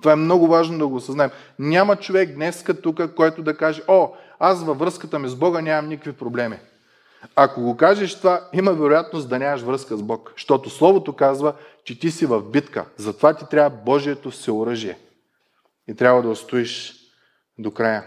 Това 0.00 0.12
е 0.12 0.16
много 0.16 0.46
важно 0.46 0.78
да 0.78 0.86
го 0.88 0.96
осъзнаем. 0.96 1.30
Няма 1.58 1.96
човек 1.96 2.34
днеска 2.34 2.80
тук, 2.80 3.14
който 3.14 3.42
да 3.42 3.56
каже, 3.56 3.82
о, 3.88 4.12
аз 4.44 4.64
във 4.64 4.78
връзката 4.78 5.18
ми 5.18 5.28
с 5.28 5.36
Бога 5.36 5.60
нямам 5.60 5.88
никакви 5.88 6.12
проблеми. 6.12 6.58
Ако 7.36 7.62
го 7.62 7.76
кажеш 7.76 8.18
това, 8.18 8.48
има 8.52 8.72
вероятност 8.72 9.28
да 9.28 9.38
нямаш 9.38 9.60
връзка 9.60 9.96
с 9.96 10.02
Бог. 10.02 10.32
Защото 10.36 10.70
Словото 10.70 11.12
казва, 11.12 11.54
че 11.84 11.98
ти 11.98 12.10
си 12.10 12.26
в 12.26 12.42
битка. 12.42 12.84
Затова 12.96 13.34
ти 13.34 13.44
трябва 13.50 13.70
Божието 13.70 14.30
всеоръжие. 14.30 14.98
И 15.88 15.94
трябва 15.94 16.22
да 16.22 16.28
устоиш 16.28 16.94
до 17.58 17.70
края. 17.70 18.06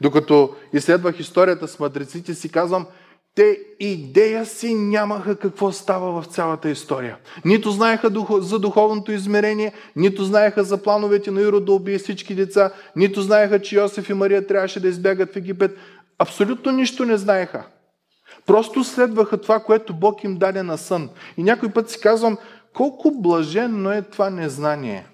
Докато 0.00 0.56
изследвах 0.72 1.20
историята 1.20 1.68
с 1.68 1.78
мъдреците 1.78 2.34
си, 2.34 2.52
казвам, 2.52 2.86
те 3.40 3.58
идея 3.80 4.46
си 4.46 4.74
нямаха 4.74 5.36
какво 5.36 5.72
става 5.72 6.22
в 6.22 6.26
цялата 6.26 6.70
история. 6.70 7.16
Нито 7.44 7.70
знаеха 7.70 8.10
за 8.40 8.58
духовното 8.58 9.12
измерение, 9.12 9.72
нито 9.96 10.24
знаеха 10.24 10.64
за 10.64 10.82
плановете 10.82 11.30
на 11.30 11.40
Иро 11.40 11.60
да 11.60 11.72
убие 11.72 11.98
всички 11.98 12.34
деца, 12.34 12.72
нито 12.96 13.22
знаеха, 13.22 13.62
че 13.62 13.76
Йосиф 13.76 14.10
и 14.10 14.14
Мария 14.14 14.46
трябваше 14.46 14.80
да 14.80 14.88
избягат 14.88 15.32
в 15.32 15.36
Египет. 15.36 15.76
Абсолютно 16.18 16.72
нищо 16.72 17.04
не 17.04 17.16
знаеха. 17.16 17.66
Просто 18.46 18.84
следваха 18.84 19.40
това, 19.40 19.60
което 19.60 19.94
Бог 19.94 20.24
им 20.24 20.38
даде 20.38 20.62
на 20.62 20.78
сън. 20.78 21.08
И 21.36 21.42
някой 21.42 21.68
път 21.68 21.90
си 21.90 22.00
казвам, 22.00 22.38
колко 22.74 23.10
блаженно 23.20 23.92
е 23.92 24.02
това 24.02 24.30
незнание. 24.30 25.06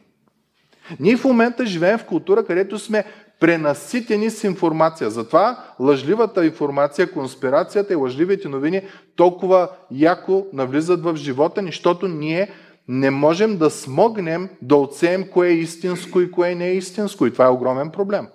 Ние 1.00 1.16
в 1.16 1.24
момента 1.24 1.66
живеем 1.66 1.98
в 1.98 2.04
култура, 2.04 2.44
където 2.44 2.78
сме 2.78 3.04
пренаситени 3.40 4.31
с 4.31 4.44
информация. 4.44 5.11
Затова 5.11 5.64
лъжливата 5.81 6.46
информация, 6.46 7.12
конспирацията 7.12 7.92
и 7.92 7.96
лъжливите 7.96 8.49
новини 8.49 8.83
толкова 9.16 9.68
яко 9.90 10.46
навлизат 10.53 11.03
в 11.03 11.16
живота 11.16 11.62
ни, 11.62 11.68
защото 11.68 12.09
ние 12.09 12.51
не 12.88 13.11
можем 13.11 13.59
да 13.59 13.70
смогнем 13.70 14.49
да 14.62 14.77
оценим 14.77 15.29
кое 15.29 15.49
е 15.49 15.53
истинско 15.53 16.20
и 16.20 16.31
кое 16.31 16.55
не 16.55 16.68
е 16.68 16.75
истинско. 16.75 17.27
И 17.27 17.33
това 17.33 17.44
е 17.44 17.49
огромен 17.49 17.90
проблем. 17.90 18.29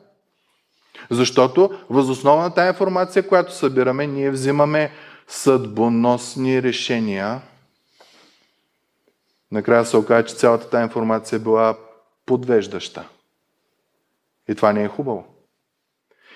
Защото 1.10 1.70
възоснова 1.90 2.44
на 2.44 2.54
тази 2.54 2.68
информация, 2.68 3.28
която 3.28 3.56
събираме, 3.56 4.08
ние 4.08 4.32
взимаме 4.32 4.92
съдбоносни 5.28 6.64
решения. 6.64 7.42
Накрая 9.52 9.86
се 9.86 9.98
оказа, 9.98 10.26
че 10.26 10.36
цялата 10.36 10.70
тази 10.70 10.84
информация 10.84 11.40
била 11.40 11.78
подвеждаща. 12.26 13.08
И 14.50 14.56
това 14.56 14.74
не 14.74 14.84
е 14.84 14.88
хубаво. 14.88 15.26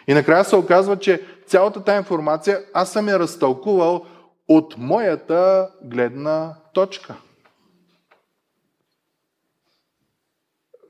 И 0.07 0.13
накрая 0.13 0.45
се 0.45 0.55
оказва, 0.55 0.99
че 0.99 1.21
цялата 1.47 1.83
тази 1.83 1.97
информация 1.97 2.61
аз 2.73 2.91
съм 2.91 3.09
я 3.09 3.19
разтълкувал 3.19 4.05
от 4.47 4.77
моята 4.77 5.69
гледна 5.83 6.55
точка. 6.73 7.15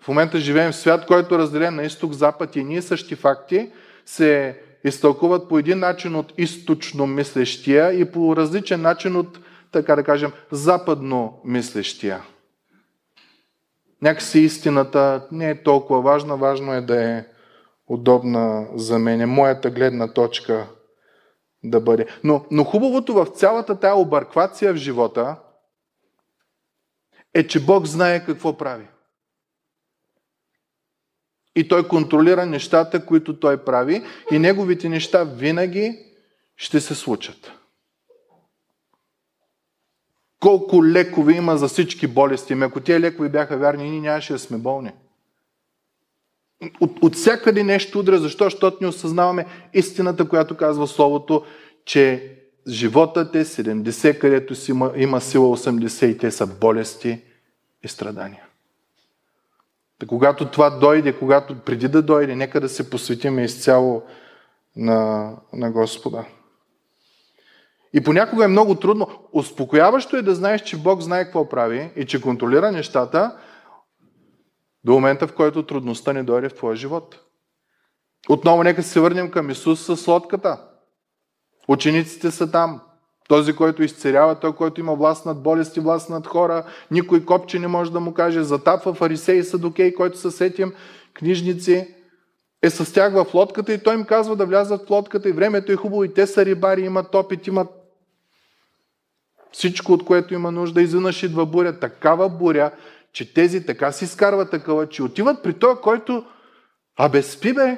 В 0.02 0.08
момента 0.08 0.40
живеем 0.40 0.72
в 0.72 0.76
свят, 0.76 1.06
който 1.06 1.36
е 1.36 1.38
разделен 1.38 1.76
на 1.76 1.84
изток-запад 1.84 2.56
и 2.56 2.64
ние 2.64 2.82
същи 2.82 3.16
факти 3.16 3.72
се 4.06 4.60
изтълкуват 4.84 5.50
по 5.50 5.60
един 5.60 5.80
начин 5.80 6.16
от 6.16 6.34
източно 6.38 7.08
мислещия 7.08 7.94
и 7.94 8.12
по 8.12 8.36
различен 8.36 8.82
начин 8.82 9.16
от, 9.16 9.40
така 9.72 9.96
да 9.96 10.04
кажем, 10.04 10.32
западно 10.52 11.40
мислещия. 11.46 12.22
Някакси 14.06 14.40
истината 14.40 15.28
не 15.32 15.50
е 15.50 15.64
толкова 15.64 16.02
важна, 16.02 16.38
важно 16.38 16.74
е 16.74 16.82
да 16.82 17.04
е 17.04 17.26
удобна 17.88 18.68
за 18.76 19.00
мен, 19.00 19.30
моята 19.30 19.70
гледна 19.70 20.14
точка 20.14 20.68
да 21.64 21.80
бъде. 21.80 22.06
Но, 22.24 22.46
но 22.52 22.64
хубавото 22.64 23.14
в 23.14 23.26
цялата 23.26 23.80
тая 23.80 23.96
обърквация 23.96 24.74
в 24.74 24.78
живота 24.78 25.36
е, 27.34 27.48
че 27.48 27.66
Бог 27.66 27.86
знае 27.86 28.26
какво 28.26 28.58
прави. 28.58 28.88
И 31.56 31.68
Той 31.68 31.88
контролира 31.88 32.46
нещата, 32.46 33.06
които 33.06 33.40
Той 33.40 33.64
прави 33.66 34.04
и 34.32 34.40
Неговите 34.40 34.90
неща 34.90 35.24
винаги 35.24 36.06
ще 36.58 36.80
се 36.82 36.96
случат 36.96 37.52
колко 40.46 40.86
лекове 40.86 41.34
има 41.34 41.58
за 41.58 41.68
всички 41.68 42.08
болести. 42.08 42.54
Ами 42.54 42.64
ако 42.64 42.80
тези 42.80 43.00
лекови 43.00 43.30
бяха 43.30 43.58
вярни, 43.58 43.90
ние 43.90 44.02
нямаше 44.02 44.34
да 44.34 44.40
сме 44.40 44.58
болни. 44.58 44.92
От, 46.82 46.92
от 47.02 47.16
всякъде 47.16 47.64
нещо 47.64 48.00
удря. 48.00 48.18
Защо? 48.18 48.44
Защото 48.44 48.78
ни 48.82 48.88
осъзнаваме 48.88 49.46
истината, 49.74 50.30
която 50.30 50.58
казва 50.58 50.88
Словото, 50.88 51.46
че 51.86 52.34
животът 52.68 53.36
е 53.36 53.46
70, 53.46 54.20
където 54.20 54.56
си 54.56 54.72
има, 54.72 54.92
има 54.96 55.22
сила 55.22 55.58
80 55.58 56.06
и 56.06 56.18
те 56.18 56.32
са 56.32 56.48
болести 56.48 57.22
и 57.84 57.88
страдания. 57.88 58.44
Да, 60.00 60.08
когато 60.08 60.52
това 60.52 60.70
дойде, 60.70 61.14
когато 61.14 61.60
преди 61.60 61.88
да 61.88 62.02
дойде, 62.02 62.36
нека 62.36 62.62
да 62.62 62.70
се 62.70 62.90
посветим 62.90 63.40
изцяло 63.40 64.04
на, 64.76 65.32
на 65.54 65.72
Господа. 65.72 66.26
И 67.96 68.04
понякога 68.04 68.46
е 68.46 68.48
много 68.48 68.76
трудно. 68.76 69.08
Успокояващо 69.34 70.18
е 70.18 70.22
да 70.22 70.36
знаеш, 70.36 70.62
че 70.62 70.78
Бог 70.78 71.02
знае 71.02 71.24
какво 71.24 71.50
прави 71.50 71.92
и 71.96 72.06
че 72.06 72.22
контролира 72.22 72.72
нещата 72.72 73.38
до 74.84 74.92
момента, 74.92 75.28
в 75.28 75.34
който 75.34 75.66
трудността 75.66 76.14
не 76.14 76.24
дойде 76.24 76.50
в 76.50 76.54
твоя 76.54 76.76
живот. 76.76 77.20
Отново 78.30 78.64
нека 78.64 78.84
се 78.84 79.00
върнем 79.00 79.32
към 79.32 79.50
Исус 79.50 79.86
с 79.86 80.08
лодката. 80.08 80.62
Учениците 81.68 82.32
са 82.32 82.52
там. 82.52 82.82
Този, 83.28 83.56
който 83.56 83.84
изцерява, 83.84 84.40
той, 84.40 84.56
който 84.56 84.80
има 84.80 84.96
власт 84.96 85.26
над 85.26 85.44
болести, 85.44 85.80
власт 85.80 86.10
над 86.10 86.28
хора, 86.28 86.66
никой 86.92 87.26
копче 87.26 87.60
не 87.60 87.68
може 87.68 87.92
да 87.92 88.00
му 88.00 88.14
каже, 88.14 88.44
затапва 88.44 88.94
фарисеи 88.94 89.44
садокей, 89.44 89.94
който 89.94 90.18
са 90.18 90.32
сетим, 90.32 90.74
книжници, 91.14 91.96
е 92.62 92.70
с 92.70 92.94
тях 92.94 93.14
в 93.14 93.34
лодката 93.34 93.74
и 93.74 93.84
той 93.84 93.96
им 93.96 94.04
казва 94.04 94.36
да 94.36 94.46
влязат 94.46 94.88
в 94.88 94.90
лодката 94.90 95.30
и 95.30 95.32
времето 95.32 95.72
е 95.72 95.76
хубаво 95.76 96.04
и 96.04 96.14
те 96.14 96.28
са 96.28 96.46
рибари, 96.46 96.82
имат 96.82 97.16
опит, 97.16 97.48
имат 97.48 97.85
всичко, 99.56 99.94
от 99.94 100.06
което 100.06 100.34
има 100.34 100.52
нужда, 100.52 100.82
изведнъж 100.82 101.24
идва 101.24 101.46
буря, 101.46 101.80
такава 101.80 102.30
буря, 102.30 102.72
че 103.14 103.34
тези 103.34 103.66
така 103.66 103.92
си 103.92 104.06
изкарват 104.06 104.52
такава, 104.52 104.90
че 104.90 105.04
отиват 105.04 105.44
при 105.44 105.54
този, 105.54 105.82
който 105.82 106.26
Абе, 106.98 107.22
спи 107.22 107.54
бе! 107.54 107.78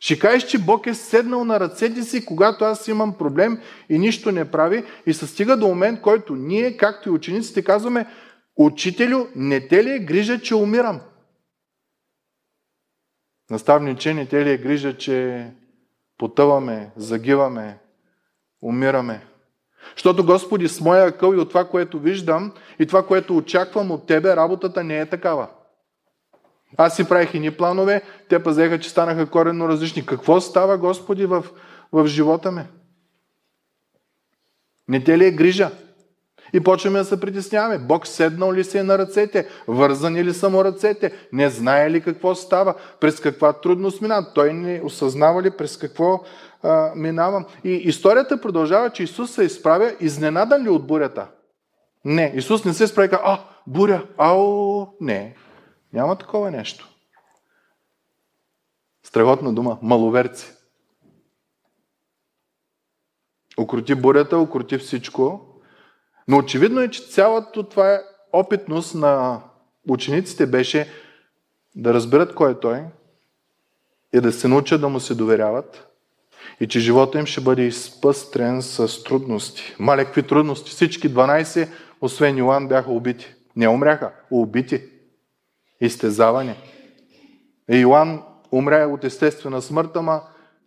Ще 0.00 0.18
кажеш, 0.18 0.50
че 0.50 0.64
Бог 0.64 0.86
е 0.86 0.94
седнал 0.94 1.44
на 1.44 1.60
ръцете 1.60 2.02
си, 2.02 2.24
когато 2.24 2.64
аз 2.64 2.88
имам 2.88 3.18
проблем 3.18 3.58
и 3.88 3.98
нищо 3.98 4.32
не 4.32 4.50
прави 4.50 4.84
и 5.06 5.14
се 5.14 5.26
стига 5.26 5.56
до 5.56 5.68
момент, 5.68 6.00
който 6.00 6.34
ние, 6.34 6.76
както 6.76 7.08
и 7.08 7.12
учениците, 7.12 7.64
казваме, 7.64 8.06
Учителю, 8.56 9.26
не 9.36 9.68
те 9.68 9.84
ли 9.84 9.90
е 9.90 9.98
грижа, 9.98 10.40
че 10.40 10.54
умирам? 10.54 11.00
Наставниче, 13.50 14.14
не 14.14 14.26
те 14.26 14.44
ли 14.44 14.50
е 14.50 14.58
грижа, 14.58 14.98
че 14.98 15.46
потъваме, 16.18 16.90
загиваме, 16.96 17.78
умираме? 18.62 19.29
Защото, 19.96 20.24
Господи, 20.24 20.68
с 20.68 20.80
моя 20.80 21.06
акъл 21.06 21.32
и 21.32 21.36
от 21.36 21.48
това, 21.48 21.64
което 21.64 21.98
виждам 21.98 22.52
и 22.78 22.86
това, 22.86 23.06
което 23.06 23.36
очаквам 23.36 23.90
от 23.90 24.06
Тебе, 24.06 24.36
работата 24.36 24.84
не 24.84 25.00
е 25.00 25.06
такава. 25.06 25.48
Аз 26.76 26.96
си 26.96 27.08
правих 27.08 27.34
ни 27.34 27.50
планове, 27.50 28.02
те 28.28 28.42
пазеха, 28.42 28.80
че 28.80 28.90
станаха 28.90 29.26
коренно 29.26 29.68
различни. 29.68 30.06
Какво 30.06 30.40
става, 30.40 30.78
Господи, 30.78 31.26
в, 31.26 31.44
в 31.92 32.06
живота 32.06 32.52
ми? 32.52 32.62
Не 34.88 35.04
те 35.04 35.18
ли 35.18 35.24
е 35.24 35.30
грижа? 35.30 35.70
И 36.52 36.60
почваме 36.60 36.98
да 36.98 37.04
се 37.04 37.20
притесняваме. 37.20 37.78
Бог 37.78 38.06
седнал 38.06 38.52
ли 38.52 38.64
се 38.64 38.78
е 38.78 38.82
на 38.82 38.98
ръцете? 38.98 39.48
Вързани 39.68 40.24
ли 40.24 40.34
са 40.34 40.50
му 40.50 40.64
ръцете? 40.64 41.12
Не 41.32 41.50
знае 41.50 41.90
ли 41.90 42.00
какво 42.00 42.34
става? 42.34 42.74
През 43.00 43.20
каква 43.20 43.52
трудност 43.52 44.00
мина? 44.02 44.32
Той 44.34 44.52
не 44.52 44.80
осъзнава 44.84 45.42
ли 45.42 45.50
през 45.50 45.76
какво 45.76 46.20
а, 46.62 46.92
минавам. 46.96 47.46
И 47.64 47.70
историята 47.70 48.40
продължава, 48.40 48.90
че 48.90 49.02
Исус 49.02 49.34
се 49.34 49.44
изправя 49.44 49.92
изненадан 50.00 50.64
ли 50.64 50.68
от 50.68 50.86
бурята? 50.86 51.28
Не, 52.04 52.32
Исус 52.34 52.64
не 52.64 52.74
се 52.74 52.84
изправя 52.84 53.06
и 53.06 53.18
а, 53.24 53.40
буря, 53.66 54.06
ао, 54.18 54.86
не. 55.00 55.36
Няма 55.92 56.16
такова 56.16 56.50
нещо. 56.50 56.88
Страхотна 59.02 59.52
дума. 59.52 59.78
Маловерци. 59.82 60.52
Окрути 63.58 63.94
бурята, 63.94 64.38
окрути 64.38 64.78
всичко. 64.78 65.49
Но 66.30 66.36
очевидно 66.36 66.80
е, 66.80 66.90
че 66.90 67.02
цялото 67.02 67.62
това 67.62 67.94
е 67.94 68.00
опитност 68.32 68.94
на 68.94 69.40
учениците 69.88 70.46
беше 70.46 70.88
да 71.76 71.94
разберат 71.94 72.34
кой 72.34 72.50
е 72.50 72.60
Той 72.60 72.82
и 74.14 74.20
да 74.20 74.32
се 74.32 74.48
научат 74.48 74.80
да 74.80 74.88
му 74.88 75.00
се 75.00 75.14
доверяват 75.14 75.88
и 76.60 76.68
че 76.68 76.80
живота 76.80 77.18
им 77.18 77.26
ще 77.26 77.40
бъде 77.40 77.62
изпъстрен 77.62 78.62
с 78.62 79.04
трудности. 79.04 79.76
Маля, 79.78 80.04
какви 80.04 80.22
трудности? 80.22 80.70
Всички 80.70 81.10
12, 81.14 81.68
освен 82.00 82.38
Йоан, 82.38 82.68
бяха 82.68 82.90
убити. 82.90 83.34
Не 83.56 83.68
умряха, 83.68 84.12
убити. 84.30 84.82
Изтезавани. 85.80 86.54
И 87.70 87.76
Йоан 87.76 88.22
умря 88.52 88.86
от 88.86 89.04
естествена 89.04 89.62
смърт, 89.62 89.96
ама 89.96 90.22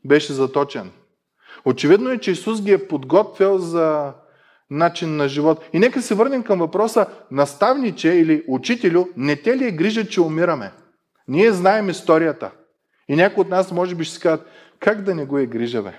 беше 0.06 0.34
заточен. 0.34 0.92
Очевидно 1.66 2.10
е, 2.10 2.18
че 2.18 2.32
Исус 2.32 2.62
ги 2.62 2.72
е 2.72 2.88
подготвил 2.88 3.58
за 3.58 4.14
начин 4.74 5.16
на 5.16 5.28
живот. 5.28 5.66
И 5.74 5.80
нека 5.80 6.02
се 6.02 6.16
върнем 6.16 6.44
към 6.44 6.60
въпроса, 6.60 7.06
наставниче 7.32 8.10
или 8.10 8.44
учителю, 8.48 9.06
не 9.18 9.36
те 9.36 9.58
ли 9.58 9.68
е 9.68 9.72
грижа, 9.72 10.08
че 10.08 10.22
умираме? 10.22 10.72
Ние 11.28 11.52
знаем 11.52 11.90
историята. 11.90 12.52
И 13.08 13.16
някои 13.16 13.42
от 13.42 13.50
нас 13.50 13.72
може 13.72 13.96
би 13.96 14.04
ще 14.04 14.16
си 14.16 14.22
кажат, 14.22 14.48
как 14.80 15.02
да 15.02 15.16
не 15.16 15.26
го 15.26 15.38
е 15.38 15.46
грижа, 15.46 15.82
бе? 15.82 15.94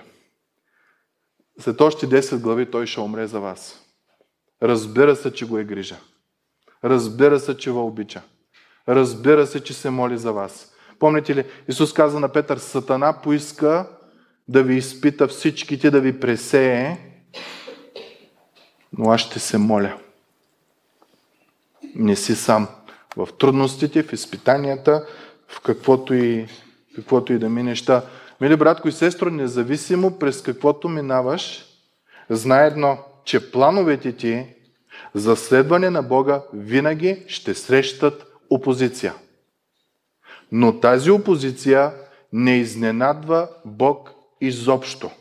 След 1.59 1.81
още 1.81 2.07
10 2.07 2.41
глави 2.41 2.71
той 2.71 2.87
ще 2.87 2.99
умре 2.99 3.27
за 3.27 3.39
вас. 3.39 3.81
Разбира 4.63 5.15
се, 5.15 5.33
че 5.33 5.47
го 5.47 5.57
е 5.57 5.63
грижа. 5.63 5.95
Разбира 6.83 7.39
се, 7.39 7.57
че 7.57 7.71
го 7.71 7.87
обича. 7.87 8.21
Разбира 8.87 9.47
се, 9.47 9.63
че 9.63 9.73
се 9.73 9.89
моли 9.89 10.17
за 10.17 10.33
вас. 10.33 10.73
Помните 10.99 11.35
ли, 11.35 11.45
Исус 11.67 11.93
каза 11.93 12.19
на 12.19 12.29
Петър, 12.29 12.57
Сатана 12.57 13.21
поиска 13.23 13.89
да 14.47 14.63
ви 14.63 14.75
изпита 14.75 15.27
всичките, 15.27 15.91
да 15.91 16.01
ви 16.01 16.19
пресее, 16.19 16.97
но 18.97 19.11
аз 19.11 19.21
ще 19.21 19.39
се 19.39 19.57
моля. 19.57 19.97
Не 21.95 22.15
си 22.15 22.35
сам. 22.35 22.67
В 23.17 23.29
трудностите, 23.39 24.03
в 24.03 24.13
изпитанията, 24.13 25.07
в 25.47 25.61
каквото 25.61 26.13
и, 26.13 26.47
каквото 26.95 27.33
и 27.33 27.39
да 27.39 27.49
минеш. 27.49 27.85
Та, 27.85 28.01
мили 28.41 28.55
братко 28.55 28.87
и 28.87 28.91
сестро, 28.91 29.29
независимо 29.29 30.19
през 30.19 30.41
каквото 30.41 30.89
минаваш, 30.89 31.65
знай 32.29 32.67
едно, 32.67 32.97
че 33.25 33.51
плановете 33.51 34.11
ти 34.15 34.45
за 35.13 35.35
следване 35.35 35.89
на 35.89 36.03
Бога 36.03 36.41
винаги 36.53 37.23
ще 37.27 37.53
срещат 37.53 38.25
опозиция. 38.49 39.13
Но 40.51 40.79
тази 40.79 41.11
опозиция 41.11 41.91
не 42.33 42.57
изненадва 42.57 43.49
Бог 43.65 44.11
изобщо. 44.41 45.11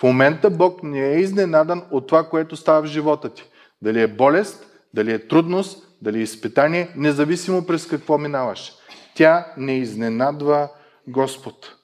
В 0.00 0.02
момента 0.02 0.50
Бог 0.50 0.82
не 0.82 1.12
е 1.12 1.20
изненадан 1.20 1.82
от 1.90 2.06
това, 2.06 2.24
което 2.24 2.56
става 2.56 2.82
в 2.82 2.86
живота 2.86 3.28
ти. 3.28 3.44
Дали 3.82 4.02
е 4.02 4.06
болест, 4.06 4.66
дали 4.94 5.12
е 5.12 5.28
трудност, 5.28 5.88
дали 6.02 6.18
е 6.18 6.22
изпитание, 6.22 6.88
независимо 6.96 7.66
през 7.66 7.86
какво 7.86 8.18
минаваш. 8.18 8.72
Тя 9.14 9.46
не 9.56 9.78
изненадва 9.78 10.68
Господ. 11.08 11.74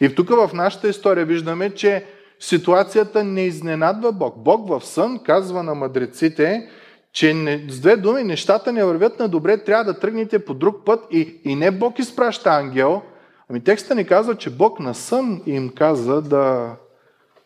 И 0.00 0.14
тук 0.14 0.28
в 0.28 0.50
нашата 0.54 0.88
история 0.88 1.26
виждаме, 1.26 1.70
че 1.70 2.04
ситуацията 2.40 3.24
не 3.24 3.42
изненадва 3.42 4.12
Бог. 4.12 4.38
Бог 4.38 4.68
в 4.68 4.86
сън 4.86 5.20
казва 5.24 5.62
на 5.62 5.74
мъдреците, 5.74 6.68
че 7.12 7.34
не, 7.34 7.64
с 7.68 7.80
две 7.80 7.96
думи 7.96 8.24
нещата 8.24 8.72
не 8.72 8.84
вървят 8.84 9.18
на 9.18 9.28
добре, 9.28 9.64
трябва 9.64 9.84
да 9.84 9.98
тръгнете 9.98 10.44
по 10.44 10.54
друг 10.54 10.84
път 10.84 11.04
и, 11.10 11.40
и 11.44 11.54
не 11.54 11.70
Бог 11.70 11.98
изпраща 11.98 12.50
ангел, 12.50 13.02
ами 13.50 13.64
текста 13.64 13.94
ни 13.94 14.04
казва, 14.04 14.34
че 14.34 14.50
Бог 14.50 14.80
на 14.80 14.94
сън 14.94 15.42
им 15.46 15.72
каза 15.76 16.22
да, 16.22 16.76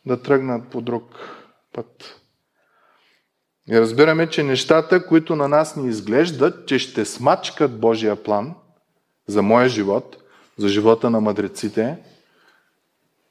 да 0.06 0.22
тръгнат 0.22 0.68
по 0.68 0.80
друг 0.80 1.14
път. 1.72 2.20
И 3.68 3.80
разбираме, 3.80 4.30
че 4.30 4.42
нещата, 4.42 5.06
които 5.06 5.36
на 5.36 5.48
нас 5.48 5.76
ни 5.76 5.88
изглеждат, 5.88 6.68
че 6.68 6.78
ще 6.78 7.04
смачкат 7.04 7.80
Божия 7.80 8.22
план 8.22 8.54
за 9.26 9.42
моя 9.42 9.68
живот, 9.68 10.16
за 10.58 10.68
живота 10.68 11.10
на 11.10 11.20
мъдреците, 11.20 11.98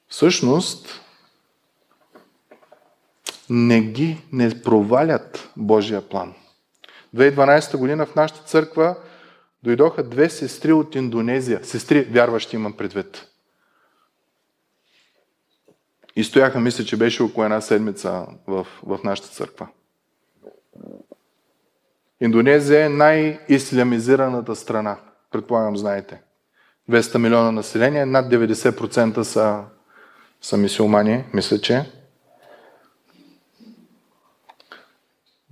всъщност 0.07 1.01
не 3.49 3.81
ги 3.81 4.21
не 4.31 4.61
провалят 4.63 5.49
Божия 5.57 6.09
план. 6.09 6.33
2012 7.15 7.77
година 7.77 8.05
в 8.05 8.15
нашата 8.15 8.43
църква 8.43 8.95
дойдоха 9.63 10.03
две 10.03 10.29
сестри 10.29 10.73
от 10.73 10.95
Индонезия. 10.95 11.59
Сестри, 11.63 12.01
вярващи 12.01 12.55
имам 12.55 12.73
предвид. 12.73 13.27
И 16.19 16.23
стояха, 16.23 16.59
мисля, 16.59 16.83
че 16.83 16.97
беше 16.97 17.23
около 17.23 17.43
една 17.43 17.61
седмица 17.61 18.25
в, 18.47 18.67
в 18.83 18.99
нашата 19.03 19.27
църква. 19.27 19.67
Индонезия 22.21 22.85
е 22.85 22.89
най-ислямизираната 22.89 24.55
страна. 24.55 24.97
Предполагам, 25.31 25.77
знаете. 25.77 26.21
200 26.91 27.17
милиона 27.17 27.51
население, 27.51 28.05
над 28.05 28.33
90% 28.33 29.21
са, 29.21 29.63
са 30.41 30.57
мисиомани, 30.57 31.23
мисля, 31.33 31.59
че. 31.61 31.85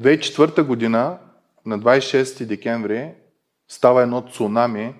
2004 0.01 0.63
година, 0.63 1.17
на 1.65 1.80
26 1.80 2.45
декември, 2.45 3.12
става 3.67 4.03
едно 4.03 4.21
цунами, 4.21 4.95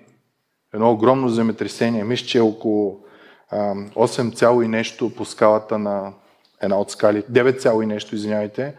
едно 0.74 0.90
огромно 0.92 1.28
земетресение. 1.28 2.04
Мисля, 2.04 2.26
че 2.26 2.38
е 2.38 2.42
около 2.42 3.04
8, 3.52 4.64
и 4.64 4.68
нещо 4.68 5.14
по 5.14 5.24
скалата 5.24 5.78
на 5.78 6.12
една 6.60 6.78
от 6.78 6.90
скалите, 6.90 7.32
9, 7.32 7.82
и 7.82 7.86
нещо, 7.86 8.14
извинявайте, 8.14 8.74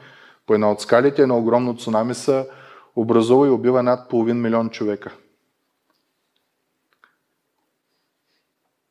по 0.46 0.54
една 0.54 0.72
от 0.72 0.82
скалите, 0.82 1.22
едно 1.22 1.38
огромно 1.38 1.78
цунами 1.78 2.14
са 2.14 2.48
образува 2.96 3.48
и 3.48 3.50
убива 3.50 3.84
над 3.84 4.10
половин 4.10 4.42
милион 4.42 4.70
човека. 4.70 5.16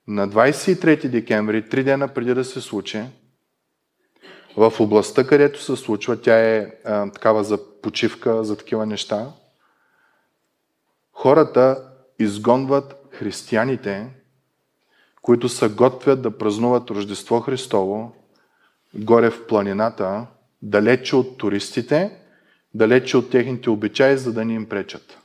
На 0.09 0.29
23 0.29 1.09
декември, 1.09 1.69
три 1.69 1.85
дена 1.85 2.09
преди 2.09 2.35
да 2.35 2.45
се 2.45 2.61
случи, 2.61 3.05
в 4.57 4.73
областта, 4.81 5.27
където 5.27 5.63
се 5.63 5.77
случва, 5.77 6.21
тя 6.21 6.39
е 6.39 6.73
а, 6.85 7.11
такава 7.11 7.45
за 7.45 7.81
почивка, 7.83 8.45
за 8.45 8.57
такива 8.57 8.87
неща, 8.87 9.33
хората 11.13 11.89
изгонват 12.19 13.09
християните, 13.11 14.07
които 15.23 15.49
се 15.49 15.69
готвят 15.69 16.23
да 16.23 16.39
празнуват 16.39 16.91
Рождество 16.91 17.41
Христово, 17.41 18.13
горе 18.95 19.31
в 19.31 19.47
планината, 19.47 20.27
далече 20.63 21.17
от 21.17 21.39
туристите, 21.39 22.19
далече 22.75 23.17
от 23.17 23.31
техните 23.31 23.71
обичаи, 23.71 24.17
за 24.17 24.33
да 24.33 24.45
ни 24.45 24.55
им 24.55 24.69
пречат. 24.69 25.19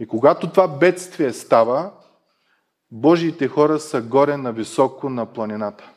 И 0.00 0.06
когато 0.06 0.50
това 0.50 0.68
бедствие 0.68 1.32
става, 1.32 1.92
Божиите 2.90 3.48
хора 3.48 3.80
са 3.80 4.02
горе 4.02 4.36
на 4.36 4.52
високо 4.52 5.10
на 5.10 5.26
планината. 5.26 5.90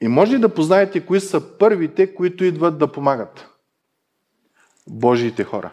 И 0.00 0.08
може 0.08 0.32
ли 0.32 0.38
да 0.38 0.54
познаете 0.54 1.06
кои 1.06 1.20
са 1.20 1.58
първите, 1.58 2.14
които 2.14 2.44
идват 2.44 2.78
да 2.78 2.92
помагат? 2.92 3.48
Божиите 4.88 5.44
хора. 5.44 5.72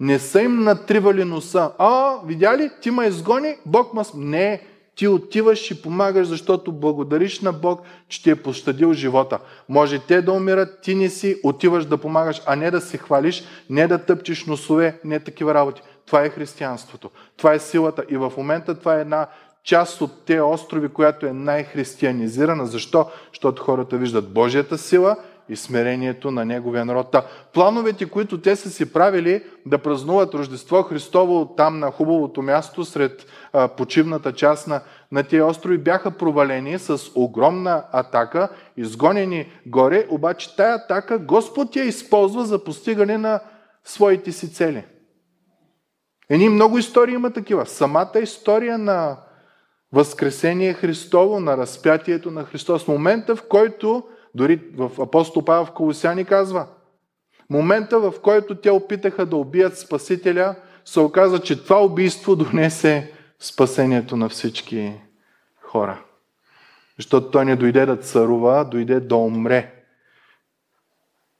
Не 0.00 0.18
са 0.18 0.42
им 0.42 0.64
натривали 0.64 1.24
носа. 1.24 1.70
А, 1.78 2.14
видя 2.26 2.58
ли, 2.58 2.70
ти 2.82 2.90
ме 2.90 3.06
изгони, 3.06 3.56
Бог 3.66 3.94
ма... 3.94 4.04
Не, 4.14 4.62
ти 4.94 5.08
отиваш 5.08 5.70
и 5.70 5.82
помагаш, 5.82 6.26
защото 6.26 6.72
благодариш 6.72 7.40
на 7.40 7.52
Бог, 7.52 7.80
че 8.08 8.22
ти 8.22 8.30
е 8.30 8.36
пощадил 8.36 8.92
живота. 8.92 9.38
Може 9.68 9.98
те 9.98 10.22
да 10.22 10.32
умират, 10.32 10.80
ти 10.82 10.94
не 10.94 11.08
си, 11.08 11.40
отиваш 11.44 11.84
да 11.84 11.98
помагаш, 11.98 12.42
а 12.46 12.56
не 12.56 12.70
да 12.70 12.80
се 12.80 12.98
хвалиш, 12.98 13.44
не 13.70 13.86
да 13.86 13.98
тъпчеш 13.98 14.46
носове, 14.46 15.00
не 15.04 15.20
такива 15.20 15.54
работи. 15.54 15.82
Това 16.06 16.22
е 16.22 16.30
християнството. 16.30 17.10
Това 17.36 17.52
е 17.52 17.58
силата. 17.58 18.04
И 18.08 18.16
в 18.16 18.32
момента 18.36 18.74
това 18.74 18.96
е 18.96 19.00
една 19.00 19.26
част 19.64 20.00
от 20.00 20.24
тези 20.26 20.40
острови, 20.40 20.88
която 20.88 21.26
е 21.26 21.32
най-християнизирана. 21.32 22.66
Защо? 22.66 23.06
Защото 23.32 23.62
хората 23.62 23.96
виждат 23.96 24.32
Божията 24.32 24.78
сила 24.78 25.16
и 25.50 25.56
смирението 25.56 26.30
на 26.30 26.44
Неговия 26.44 26.84
народ. 26.84 27.10
Та, 27.10 27.26
плановете, 27.54 28.06
които 28.06 28.40
те 28.40 28.56
са 28.56 28.70
си 28.70 28.92
правили 28.92 29.44
да 29.66 29.78
празнуват 29.78 30.34
Рождество 30.34 30.82
Христово 30.82 31.54
там 31.56 31.78
на 31.78 31.90
хубавото 31.90 32.42
място, 32.42 32.84
сред 32.84 33.26
а, 33.52 33.68
почивната 33.68 34.32
част 34.32 34.68
на, 34.68 34.80
на 35.12 35.22
тези 35.22 35.42
острови, 35.42 35.78
бяха 35.78 36.10
провалени 36.10 36.78
с 36.78 37.00
огромна 37.14 37.84
атака, 37.92 38.48
изгонени 38.76 39.52
горе, 39.66 40.06
обаче 40.10 40.56
тая 40.56 40.74
атака 40.74 41.18
Господ 41.18 41.76
я 41.76 41.84
използва 41.84 42.44
за 42.44 42.64
постигане 42.64 43.18
на 43.18 43.40
своите 43.84 44.32
си 44.32 44.52
цели. 44.52 44.84
Едни 46.30 46.48
много 46.48 46.78
истории 46.78 47.14
има 47.14 47.30
такива. 47.30 47.66
Самата 47.66 48.20
история 48.22 48.78
на 48.78 49.16
Възкресение 49.92 50.72
Христово, 50.72 51.40
на 51.40 51.56
разпятието 51.56 52.30
на 52.30 52.44
Христос. 52.44 52.88
Момента, 52.88 53.36
в 53.36 53.42
който, 53.48 54.04
дори 54.34 54.60
в 54.76 54.90
апостол 55.02 55.44
Павел 55.44 55.64
в 55.64 55.72
Колосяни 55.72 56.24
казва, 56.24 56.66
момента, 57.50 58.00
в 58.00 58.14
който 58.22 58.54
те 58.54 58.70
опитаха 58.70 59.26
да 59.26 59.36
убият 59.36 59.78
Спасителя, 59.78 60.54
се 60.84 61.00
оказа, 61.00 61.38
че 61.38 61.64
това 61.64 61.84
убийство 61.84 62.36
донесе 62.36 63.12
спасението 63.38 64.16
на 64.16 64.28
всички 64.28 64.92
хора. 65.62 66.04
Защото 66.98 67.30
той 67.30 67.44
не 67.44 67.56
дойде 67.56 67.86
да 67.86 67.96
царува, 67.96 68.64
дойде 68.64 69.00
да 69.00 69.16
умре, 69.16 69.74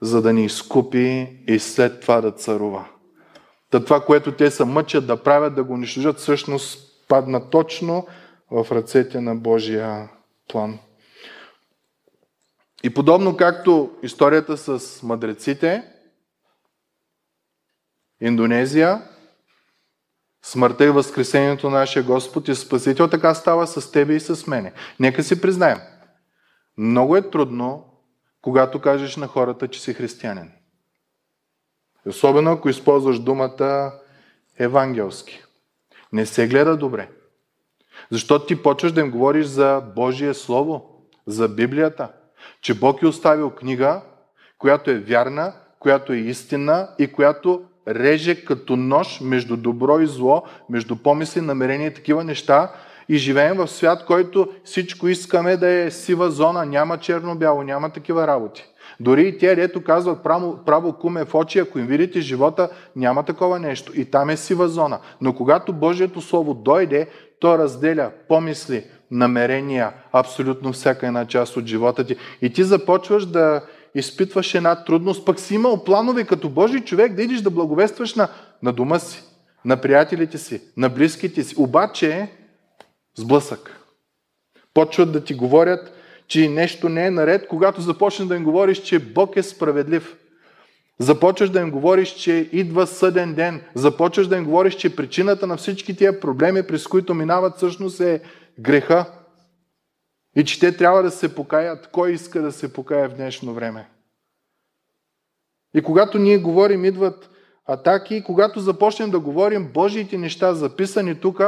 за 0.01 0.23
да 0.23 0.33
ни 0.33 0.45
изкупи 0.45 1.39
и 1.47 1.59
след 1.59 2.01
това 2.01 2.21
да 2.21 2.33
царува. 2.33 2.89
Та 3.71 3.85
това, 3.85 4.01
което 4.01 4.33
те 4.33 4.51
са 4.51 4.67
мъчат 4.67 5.07
да 5.07 5.23
правят, 5.23 5.55
да 5.55 5.65
го 5.65 5.73
унищожат, 5.73 6.19
всъщност 6.19 6.91
падна 7.09 7.51
точно 7.51 8.07
в 8.51 8.67
ръцете 8.73 9.21
на 9.21 9.37
Божия 9.37 10.11
план. 10.49 10.79
И 12.83 12.95
подобно 12.95 13.37
както 13.37 13.91
историята 14.03 14.57
с 14.57 15.03
мъдреците, 15.03 15.85
Индонезия, 18.21 19.03
смъртта 20.43 20.85
и 20.85 20.91
възкресението 20.91 21.71
на 21.71 21.79
нашия 21.79 22.03
Господ 22.03 22.49
и 22.49 22.55
Спасител, 22.55 23.09
така 23.09 23.35
става 23.35 23.67
с 23.67 23.93
тебе 23.93 24.15
и 24.15 24.21
с 24.21 24.47
мене. 24.47 24.73
Нека 25.01 25.23
си 25.23 25.41
признаем. 25.41 25.79
Много 26.79 27.17
е 27.17 27.31
трудно, 27.31 27.85
когато 28.43 28.81
кажеш 28.81 29.17
на 29.17 29.27
хората, 29.27 29.69
че 29.69 29.81
си 29.81 29.95
християнин. 29.95 30.53
Особено 32.07 32.53
ако 32.53 32.69
използваш 32.69 33.19
думата 33.19 33.93
евангелски. 34.59 35.45
Не 36.13 36.27
се 36.27 36.49
гледа 36.49 36.77
добре. 36.77 37.09
Защото 38.11 38.47
ти 38.47 38.63
почваш 38.63 38.93
да 38.93 39.01
им 39.01 39.11
говориш 39.11 39.47
за 39.47 39.83
Божие 39.95 40.35
Слово, 40.35 41.05
за 41.27 41.49
Библията, 41.49 42.13
че 42.61 42.79
Бог 42.79 43.03
е 43.03 43.07
оставил 43.07 43.51
книга, 43.51 44.01
която 44.59 44.91
е 44.91 44.99
вярна, 44.99 45.53
която 45.79 46.13
е 46.13 46.17
истина 46.17 46.89
и 46.99 47.13
която 47.13 47.63
реже 47.89 48.45
като 48.45 48.77
нож 48.77 49.21
между 49.21 49.57
добро 49.57 50.01
и 50.01 50.07
зло, 50.07 50.43
между 50.71 50.97
помисли, 50.97 51.41
намерения 51.41 51.87
и 51.87 51.95
такива 51.95 52.25
неща. 52.25 52.73
И 53.09 53.17
живеем 53.17 53.57
в 53.57 53.69
свят, 53.69 54.05
който 54.07 54.49
всичко 54.65 55.09
искаме 55.09 55.57
да 55.57 55.69
е 55.69 55.91
сива 55.91 56.31
зона, 56.31 56.67
няма 56.67 56.99
черно-бяло, 56.99 57.63
няма 57.63 57.91
такива 57.91 58.27
работи. 58.27 58.65
Дори 59.01 59.29
и 59.29 59.39
те, 59.39 59.55
дето 59.55 59.85
казват 59.85 60.23
право, 60.23 60.59
право 60.67 60.93
куме 60.93 61.25
в 61.25 61.35
очи, 61.35 61.59
ако 61.59 61.79
им 61.79 61.87
видите 61.87 62.21
живота, 62.21 62.69
няма 62.97 63.23
такова 63.23 63.59
нещо. 63.59 63.93
И 63.95 64.05
там 64.05 64.31
е 64.31 64.37
сива 64.37 64.69
зона. 64.69 64.99
Но 65.21 65.35
когато 65.35 65.73
Божието 65.73 66.21
Слово 66.21 66.55
дойде, 66.55 67.09
то 67.41 67.59
разделя 67.59 68.11
помисли, 68.29 68.85
намерения, 69.11 69.93
абсолютно 70.13 70.73
всяка 70.73 71.07
една 71.07 71.27
част 71.27 71.57
от 71.57 71.67
живота 71.67 72.05
ти. 72.07 72.17
И 72.43 72.53
ти 72.53 72.65
започваш 72.65 73.27
да 73.27 73.63
изпитваш 73.95 74.55
една 74.55 74.85
трудност, 74.85 75.25
пък 75.25 75.41
си 75.41 75.55
имал 75.55 75.85
планове 75.85 76.25
като 76.25 76.49
Божий 76.49 76.81
човек 76.81 77.15
да 77.15 77.23
идиш 77.23 77.41
да 77.41 77.51
благовестваш 77.51 78.15
на, 78.15 78.29
на 78.63 78.73
дома 78.73 78.99
си, 78.99 79.23
на 79.65 79.77
приятелите 79.77 80.39
си, 80.39 80.63
на 80.77 80.89
близките 80.89 81.43
си. 81.43 81.55
Обаче 81.59 82.29
сблъсък. 83.17 83.81
Почват 84.75 85.13
да 85.13 85.25
ти 85.25 85.35
говорят, 85.35 85.93
че 86.29 86.49
нещо 86.49 86.89
не 86.89 87.07
е 87.07 87.11
наред, 87.11 87.47
когато 87.49 87.81
започнеш 87.81 88.29
да 88.29 88.37
им 88.37 88.45
говориш, 88.45 88.79
че 88.79 88.99
Бог 88.99 89.37
е 89.37 89.43
справедлив. 89.43 90.17
Започваш 90.99 91.51
да 91.51 91.61
им 91.61 91.71
говориш, 91.71 92.09
че 92.09 92.49
идва 92.53 92.87
съден 92.87 93.35
ден. 93.35 93.63
Започваш 93.75 94.27
да 94.27 94.37
им 94.37 94.45
говориш, 94.45 94.75
че 94.75 94.97
причината 94.97 95.47
на 95.47 95.57
всички 95.57 95.97
тия 95.97 96.21
проблеми, 96.21 96.63
през 96.63 96.87
които 96.87 97.15
минават, 97.15 97.57
всъщност 97.57 98.01
е 98.01 98.21
греха. 98.61 99.13
И 100.37 100.45
че 100.45 100.61
те 100.61 100.77
трябва 100.77 101.03
да 101.03 101.11
се 101.11 101.35
покаят. 101.35 101.91
Кой 101.91 102.13
иска 102.13 102.43
да 102.43 102.53
се 102.53 102.73
покая 102.73 103.09
в 103.09 103.15
днешно 103.15 103.55
време? 103.55 103.91
И 105.75 105.83
когато 105.83 106.19
ние 106.19 106.39
говорим, 106.39 106.85
идват 106.85 107.31
атаки. 107.67 108.25
Когато 108.25 108.61
започнем 108.61 109.11
да 109.11 109.21
говорим 109.21 109.73
Божиите 109.73 110.19
неща, 110.19 110.55
записани 110.55 111.21
тук, 111.21 111.41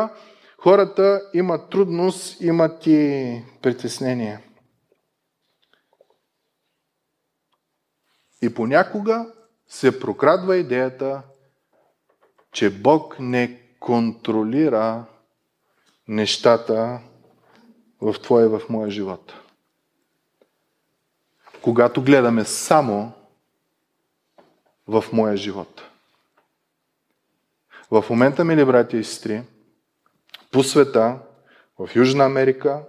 хората 0.58 1.22
имат 1.34 1.70
трудност, 1.70 2.40
имат 2.40 2.86
и 2.86 3.42
притеснение. 3.62 4.40
И 8.42 8.54
понякога 8.54 9.32
се 9.66 10.00
прокрадва 10.00 10.56
идеята, 10.56 11.22
че 12.52 12.70
Бог 12.70 13.16
не 13.20 13.60
контролира 13.80 15.04
нещата 16.08 17.00
в 18.00 18.14
твоя 18.22 18.46
и 18.46 18.48
в 18.48 18.62
моя 18.68 18.90
живот. 18.90 19.34
Когато 21.62 22.02
гледаме 22.02 22.44
само 22.44 23.12
в 24.88 25.04
моя 25.12 25.36
живот. 25.36 25.82
В 27.90 28.04
момента, 28.10 28.44
мили 28.44 28.64
брати 28.64 28.96
и 28.96 29.04
сестри, 29.04 29.42
по 30.50 30.62
света, 30.62 31.18
в 31.78 31.88
Южна 31.96 32.24
Америка, 32.24 32.84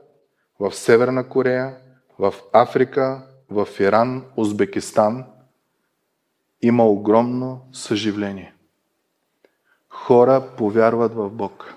в 0.59 0.71
Северна 0.71 1.29
Корея, 1.29 1.77
в 2.19 2.33
Африка, 2.53 3.27
в 3.49 3.67
Иран, 3.79 4.25
Узбекистан, 4.35 5.25
има 6.61 6.85
огромно 6.87 7.67
съживление. 7.73 8.53
Хора 9.89 10.55
повярват 10.57 11.13
в 11.13 11.29
Бог. 11.29 11.73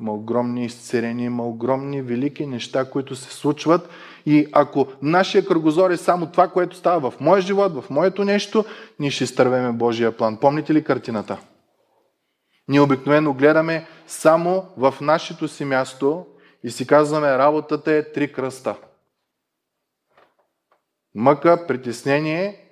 Има 0.00 0.12
огромни 0.12 0.64
изцерения, 0.64 1.26
има 1.26 1.46
огромни 1.46 2.02
велики 2.02 2.46
неща, 2.46 2.90
които 2.90 3.16
се 3.16 3.30
случват. 3.30 3.88
И 4.26 4.48
ако 4.52 4.86
нашия 5.02 5.46
кръгозор 5.46 5.90
е 5.90 5.96
само 5.96 6.26
това, 6.26 6.48
което 6.48 6.76
става 6.76 7.10
в 7.10 7.20
моя 7.20 7.40
живот, 7.40 7.72
в 7.74 7.90
моето 7.90 8.24
нещо, 8.24 8.64
ние 8.98 9.10
ще 9.10 9.24
изтървеме 9.24 9.72
Божия 9.72 10.16
план. 10.16 10.36
Помните 10.36 10.74
ли 10.74 10.84
картината? 10.84 11.38
Ние 12.68 12.80
обикновено 12.80 13.34
гледаме 13.34 13.86
само 14.06 14.66
в 14.76 14.94
нашето 15.00 15.48
си 15.48 15.64
място 15.64 16.26
и 16.64 16.70
си 16.70 16.86
казваме, 16.86 17.38
работата 17.38 17.92
е 17.92 18.12
три 18.12 18.32
кръста. 18.32 18.76
Мъка, 21.14 21.66
притеснение 21.66 22.62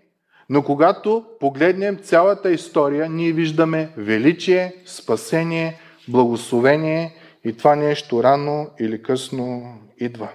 но 0.50 0.62
когато 0.62 1.24
погледнем 1.40 1.96
цялата 1.96 2.50
история, 2.50 3.08
ние 3.10 3.32
виждаме 3.32 3.92
величие, 3.96 4.74
спасение, 4.86 5.80
благословение 6.08 7.16
и 7.44 7.56
това 7.56 7.76
нещо 7.76 8.22
рано 8.22 8.70
или 8.80 9.02
късно 9.02 9.78
идва. 9.98 10.28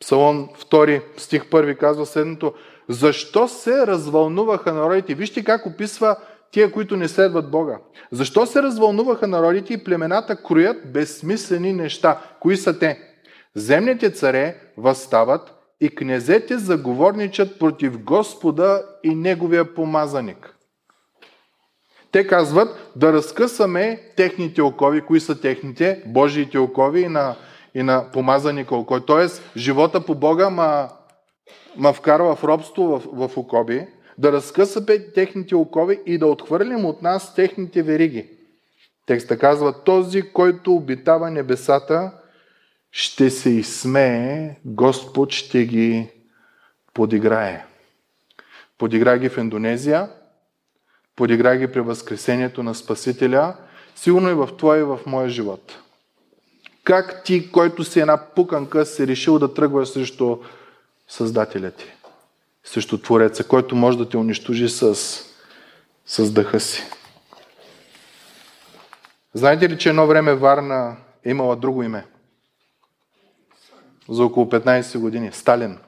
Псалом 0.00 0.48
2, 0.48 1.02
стих 1.16 1.44
1 1.44 1.76
казва 1.76 2.06
следното. 2.06 2.54
Защо 2.88 3.48
се 3.48 3.86
развълнуваха 3.86 4.72
народите? 4.72 5.14
Вижте 5.14 5.44
как 5.44 5.66
описва 5.66 6.16
тия, 6.50 6.72
които 6.72 6.96
не 6.96 7.08
следват 7.08 7.50
Бога. 7.50 7.78
Защо 8.10 8.46
се 8.46 8.62
развълнуваха 8.62 9.26
народите 9.26 9.74
и 9.74 9.84
племената 9.84 10.42
кроят 10.42 10.92
безсмислени 10.92 11.72
неща? 11.72 12.20
Кои 12.40 12.56
са 12.56 12.78
те? 12.78 13.00
Земните 13.54 14.10
царе 14.10 14.56
възстават, 14.76 15.54
и 15.80 15.88
князете 15.88 16.58
заговорничат 16.58 17.58
против 17.58 17.98
Господа 17.98 18.82
и 19.02 19.14
Неговия 19.14 19.74
помазаник. 19.74 20.53
Те 22.14 22.26
казват 22.26 22.92
да 22.96 23.12
разкъсаме 23.12 24.00
техните 24.16 24.62
окови. 24.62 25.00
Кои 25.00 25.20
са 25.20 25.40
техните? 25.40 26.02
Божиите 26.06 26.58
окови 26.58 27.00
и 27.00 27.08
на, 27.08 27.36
и 27.74 27.82
на 27.82 28.10
помазаника 28.12 28.76
окови. 28.76 29.02
Тоест, 29.06 29.50
живота 29.56 30.04
по 30.04 30.14
Бога 30.14 30.50
ма, 30.50 30.88
ма 31.76 31.92
вкарва 31.92 32.36
в 32.36 32.44
робство 32.44 32.82
в, 32.84 33.28
в 33.28 33.36
окови. 33.38 33.86
Да 34.18 34.32
разкъсаме 34.32 34.98
техните 34.98 35.56
окови 35.56 36.00
и 36.06 36.18
да 36.18 36.26
отхвърлим 36.26 36.84
от 36.84 37.02
нас 37.02 37.34
техните 37.34 37.82
вериги. 37.82 38.28
Текста 39.06 39.38
казва, 39.38 39.84
този, 39.84 40.22
който 40.22 40.74
обитава 40.74 41.30
небесата, 41.30 42.12
ще 42.90 43.30
се 43.30 43.50
изсмее, 43.50 44.56
Господ 44.64 45.32
ще 45.32 45.64
ги 45.64 46.08
подиграе. 46.92 47.64
Подигра 48.78 49.18
ги 49.18 49.28
в 49.28 49.38
Индонезия, 49.38 50.08
подигра 51.16 51.56
ги 51.56 51.72
при 51.72 51.80
възкресението 51.80 52.62
на 52.62 52.74
Спасителя, 52.74 53.56
сигурно 53.94 54.30
и 54.30 54.34
в 54.34 54.48
твоя 54.58 54.80
и 54.80 54.84
в 54.84 54.98
моя 55.06 55.28
живот. 55.28 55.78
Как 56.84 57.24
ти, 57.24 57.52
който 57.52 57.84
си 57.84 58.00
една 58.00 58.16
пуканка, 58.16 58.86
си 58.86 59.06
решил 59.06 59.38
да 59.38 59.54
тръгваш 59.54 59.88
срещу 59.88 60.38
Създателя 61.08 61.70
ти, 61.70 61.84
срещу 62.64 62.98
Твореца, 62.98 63.44
който 63.44 63.76
може 63.76 63.98
да 63.98 64.08
те 64.08 64.16
унищожи 64.16 64.68
с, 64.68 64.94
с 66.06 66.30
дъха 66.32 66.60
си. 66.60 66.82
Знаете 69.34 69.68
ли, 69.68 69.78
че 69.78 69.88
едно 69.88 70.06
време 70.06 70.34
Варна 70.34 70.96
е 71.24 71.30
имала 71.30 71.56
друго 71.56 71.82
име? 71.82 72.04
за 74.08 74.24
около 74.24 74.46
15 74.46 74.98
години. 74.98 75.32
Сталин. 75.32 75.78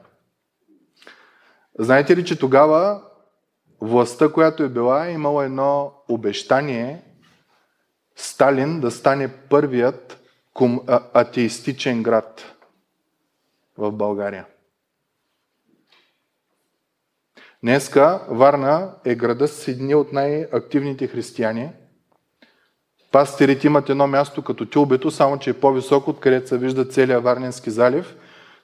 Знаете 1.79 2.17
ли, 2.17 2.25
че 2.25 2.39
тогава 2.39 3.01
властта, 3.81 4.31
която 4.31 4.63
е 4.63 4.69
била, 4.69 5.07
е 5.07 5.13
имала 5.13 5.45
едно 5.45 5.93
обещание 6.09 7.01
Сталин 8.15 8.79
да 8.79 8.91
стане 8.91 9.27
първият 9.49 10.19
атеистичен 11.13 12.03
град 12.03 12.55
в 13.77 13.91
България. 13.91 14.45
Днеска 17.63 18.25
Варна 18.29 18.95
е 19.05 19.15
града 19.15 19.47
с 19.47 19.67
едни 19.67 19.95
от 19.95 20.13
най-активните 20.13 21.07
християни– 21.07 21.71
Пастирите 23.11 23.67
имат 23.67 23.89
едно 23.89 24.07
място 24.07 24.41
като 24.41 24.65
тюлбето, 24.65 25.11
само 25.11 25.39
че 25.39 25.49
е 25.49 25.53
по-високо, 25.53 26.09
откъдето 26.09 26.47
се 26.47 26.57
вижда 26.57 26.85
целият 26.85 27.23
Варненски 27.23 27.71
залив. 27.71 28.15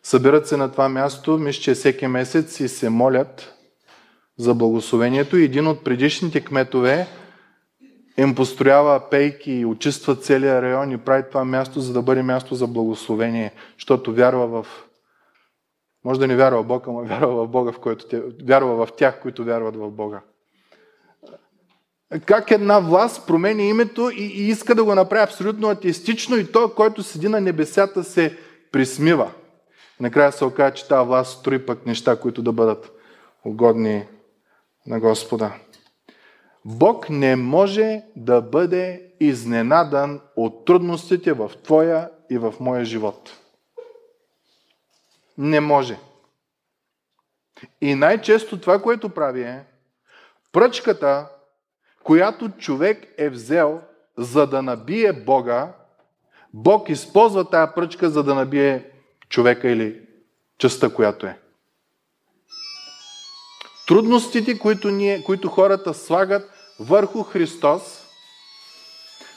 Събират 0.03 0.47
се 0.47 0.57
на 0.57 0.71
това 0.71 0.89
място, 0.89 1.37
мисля, 1.37 1.61
че 1.61 1.73
всеки 1.73 2.07
месец 2.07 2.59
и 2.59 2.67
се 2.67 2.89
молят 2.89 3.52
за 4.37 4.53
благословението. 4.53 5.37
И 5.37 5.43
един 5.43 5.67
от 5.67 5.83
предишните 5.83 6.41
кметове 6.41 7.07
им 8.17 8.35
построява 8.35 9.09
пейки 9.11 9.51
и 9.51 9.65
очиства 9.65 10.15
целия 10.15 10.61
район 10.61 10.91
и 10.91 10.97
прави 10.97 11.23
това 11.29 11.45
място, 11.45 11.79
за 11.79 11.93
да 11.93 12.01
бъде 12.01 12.23
място 12.23 12.55
за 12.55 12.67
благословение, 12.67 13.51
защото 13.77 14.13
вярва 14.13 14.47
в... 14.47 14.67
Може 16.05 16.19
да 16.19 16.27
не 16.27 16.35
вярва 16.35 16.63
в 16.63 16.65
Бога, 16.65 16.91
но 16.91 17.03
вярва 17.03 17.45
в 17.45 17.47
Бога, 17.47 17.71
в 17.71 17.79
който 17.79 18.07
те... 18.07 18.21
вярва 18.47 18.85
в 18.85 18.91
тях, 18.97 19.21
които 19.21 19.43
вярват 19.43 19.75
в 19.75 19.91
Бога. 19.91 20.21
Как 22.25 22.51
една 22.51 22.79
власт 22.79 23.27
променя 23.27 23.63
името 23.63 24.09
и, 24.09 24.23
и 24.23 24.49
иска 24.49 24.75
да 24.75 24.83
го 24.83 24.95
направи 24.95 25.23
абсолютно 25.23 25.69
атеистично 25.69 26.37
и 26.37 26.51
той, 26.51 26.73
който 26.73 27.03
седи 27.03 27.27
на 27.27 27.41
небесата, 27.41 28.03
се 28.03 28.37
присмива. 28.71 29.31
Накрая 29.99 30.31
се 30.31 30.45
оказа, 30.45 30.73
че 30.73 30.87
тази 30.87 31.07
власт 31.07 31.39
строи 31.39 31.65
пък 31.65 31.85
неща, 31.85 32.19
които 32.19 32.41
да 32.41 32.51
бъдат 32.51 32.91
угодни 33.45 34.05
на 34.87 34.99
Господа. 34.99 35.53
Бог 36.65 37.09
не 37.09 37.35
може 37.35 38.01
да 38.15 38.41
бъде 38.41 39.11
изненадан 39.19 40.21
от 40.35 40.65
трудностите 40.65 41.33
в 41.33 41.51
твоя 41.63 42.09
и 42.29 42.37
в 42.37 42.53
моя 42.59 42.85
живот. 42.85 43.39
Не 45.37 45.59
може. 45.59 45.97
И 47.81 47.95
най-често 47.95 48.61
това, 48.61 48.81
което 48.81 49.09
прави 49.09 49.41
е 49.41 49.65
пръчката, 50.51 51.29
която 52.03 52.49
човек 52.49 53.13
е 53.17 53.29
взел 53.29 53.81
за 54.17 54.47
да 54.47 54.61
набие 54.61 55.13
Бога, 55.13 55.73
Бог 56.53 56.89
използва 56.89 57.49
тая 57.49 57.73
пръчка, 57.75 58.09
за 58.09 58.23
да 58.23 58.35
набие 58.35 58.91
човека 59.29 59.69
или 59.69 60.01
частта, 60.57 60.93
която 60.93 61.25
е. 61.25 61.39
Трудностите, 63.87 64.59
които, 64.59 64.89
ние, 64.89 65.23
които 65.23 65.49
хората 65.49 65.93
слагат 65.93 66.49
върху 66.79 67.23
Христос, 67.23 67.81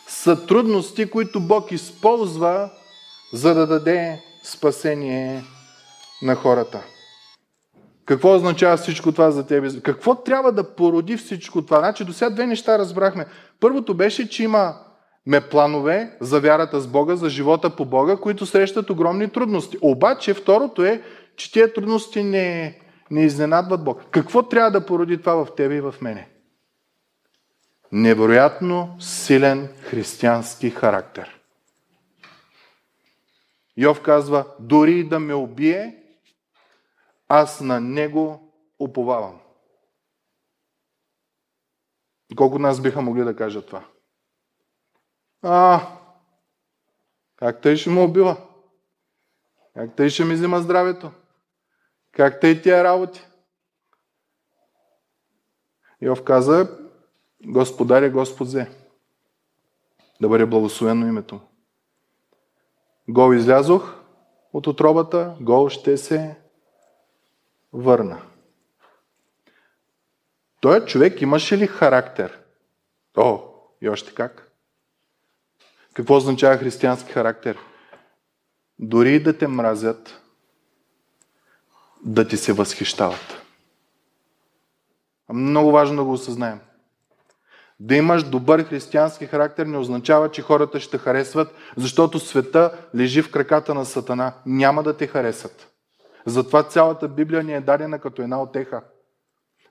са 0.08 0.46
трудности, 0.46 1.10
които 1.10 1.40
Бог 1.40 1.72
използва, 1.72 2.70
за 3.32 3.54
да 3.54 3.66
даде 3.66 4.22
спасение 4.44 5.44
на 6.22 6.34
хората. 6.34 6.82
Какво 8.04 8.34
означава 8.34 8.76
всичко 8.76 9.12
това 9.12 9.30
за 9.30 9.46
тебе? 9.46 9.80
Какво 9.80 10.14
трябва 10.14 10.52
да 10.52 10.74
породи 10.74 11.16
всичко 11.16 11.62
това? 11.62 11.78
Значи 11.78 12.04
до 12.04 12.12
сега 12.12 12.30
две 12.30 12.46
неща 12.46 12.78
разбрахме. 12.78 13.26
Първото 13.60 13.94
беше, 13.94 14.28
че 14.28 14.42
има 14.42 14.74
ме 15.26 15.40
планове 15.40 16.16
за 16.20 16.40
вярата 16.40 16.80
с 16.80 16.86
Бога, 16.86 17.16
за 17.16 17.28
живота 17.28 17.76
по 17.76 17.84
Бога, 17.84 18.16
които 18.16 18.46
срещат 18.46 18.90
огромни 18.90 19.28
трудности. 19.28 19.78
Обаче 19.80 20.34
второто 20.34 20.84
е, 20.84 21.02
че 21.36 21.52
тези 21.52 21.72
трудности 21.72 22.22
не, 22.22 22.78
не 23.10 23.24
изненадват 23.24 23.84
Бог. 23.84 24.10
Какво 24.10 24.48
трябва 24.48 24.70
да 24.70 24.86
породи 24.86 25.18
това 25.18 25.44
в 25.44 25.54
тебе 25.54 25.74
и 25.74 25.80
в 25.80 25.94
мене? 26.00 26.30
Невероятно 27.92 28.96
силен 29.00 29.68
християнски 29.82 30.70
характер. 30.70 31.40
Йов 33.76 34.02
казва, 34.02 34.46
дори 34.60 35.08
да 35.08 35.20
ме 35.20 35.34
убие, 35.34 36.02
аз 37.28 37.60
на 37.60 37.80
него 37.80 38.52
уповавам. 38.78 39.40
Колко 42.36 42.58
нас 42.58 42.80
биха 42.80 43.02
могли 43.02 43.24
да 43.24 43.36
кажат 43.36 43.66
това? 43.66 43.84
А, 45.42 45.86
как 47.36 47.60
тъй 47.60 47.76
ще 47.76 47.90
му 47.90 48.04
убива? 48.04 48.36
Как 49.74 49.96
тъй 49.96 50.08
ще 50.08 50.24
ми 50.24 50.34
взима 50.34 50.60
здравето? 50.60 51.10
Как 52.16 52.40
тъй 52.40 52.62
тия 52.62 52.84
работи? 52.84 53.26
Йов 56.00 56.24
каза, 56.24 56.78
Господаря 57.46 58.10
Господ 58.10 58.46
взе. 58.46 58.70
Да 60.20 60.28
бъде 60.28 60.46
благословено 60.46 61.06
името 61.06 61.34
му. 61.34 61.40
Гол 63.08 63.34
излязох 63.34 63.94
от 64.52 64.66
отробата, 64.66 65.36
гол 65.40 65.68
ще 65.68 65.96
се 65.96 66.36
върна. 67.72 68.22
Той 70.60 70.84
човек 70.84 71.20
имаше 71.20 71.58
ли 71.58 71.66
характер? 71.66 72.40
О, 73.16 73.40
и 73.80 73.88
още 73.88 74.14
как. 74.14 74.52
Какво 75.94 76.16
означава 76.16 76.56
християнски 76.56 77.12
характер? 77.12 77.58
Дори 78.78 79.22
да 79.22 79.38
те 79.38 79.48
мразят, 79.48 80.22
да 82.06 82.28
ти 82.28 82.36
се 82.36 82.52
възхищават. 82.52 83.42
Много 85.32 85.72
важно 85.72 85.96
да 85.96 86.04
го 86.04 86.12
осъзнаем. 86.12 86.60
Да 87.80 87.94
имаш 87.94 88.22
добър 88.22 88.64
християнски 88.64 89.26
характер 89.26 89.66
не 89.66 89.78
означава, 89.78 90.30
че 90.30 90.42
хората 90.42 90.80
ще 90.80 90.98
харесват, 90.98 91.54
защото 91.76 92.18
света 92.18 92.72
лежи 92.94 93.22
в 93.22 93.30
краката 93.30 93.74
на 93.74 93.84
Сатана. 93.84 94.32
Няма 94.46 94.82
да 94.82 94.96
те 94.96 95.06
харесат. 95.06 95.68
Затова 96.26 96.62
цялата 96.62 97.08
Библия 97.08 97.42
ни 97.42 97.54
е 97.54 97.60
дадена 97.60 97.98
като 97.98 98.22
една 98.22 98.42
отеха. 98.42 98.82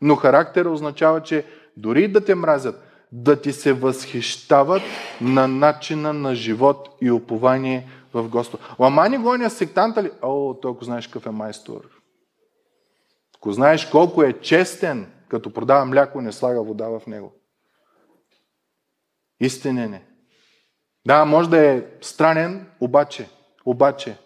Но 0.02 0.16
характер 0.16 0.66
означава, 0.66 1.24
че 1.24 1.46
дори 1.78 2.08
да 2.08 2.26
те 2.26 2.36
мразят, 2.36 2.84
да 3.12 3.42
ти 3.42 3.54
се 3.54 3.74
възхищават 3.74 4.82
на 5.22 5.48
начина 5.48 6.14
на 6.14 6.36
живот 6.36 6.90
и 7.02 7.12
упование 7.12 7.90
в 8.14 8.30
Господ. 8.30 8.62
Ламани 8.80 9.18
гоня 9.18 9.50
сектанта 9.50 10.04
ли? 10.04 10.12
О, 10.22 10.54
толкова 10.62 10.86
знаеш 10.86 11.08
какъв 11.08 11.26
е 11.26 11.30
майстор. 11.30 11.96
Ако 13.46 13.52
знаеш 13.52 13.86
колко 13.86 14.24
е 14.24 14.34
честен, 14.34 15.12
като 15.30 15.54
продава 15.54 15.86
мляко, 15.86 16.22
не 16.22 16.32
слага 16.32 16.64
вода 16.64 16.90
в 16.90 17.08
него. 17.08 17.34
Истинен 19.40 19.94
е. 19.94 20.06
Да, 21.08 21.26
може 21.26 21.50
да 21.50 21.66
е 21.66 21.84
странен, 22.02 22.70
обаче, 22.82 23.30
обаче, 23.66 24.18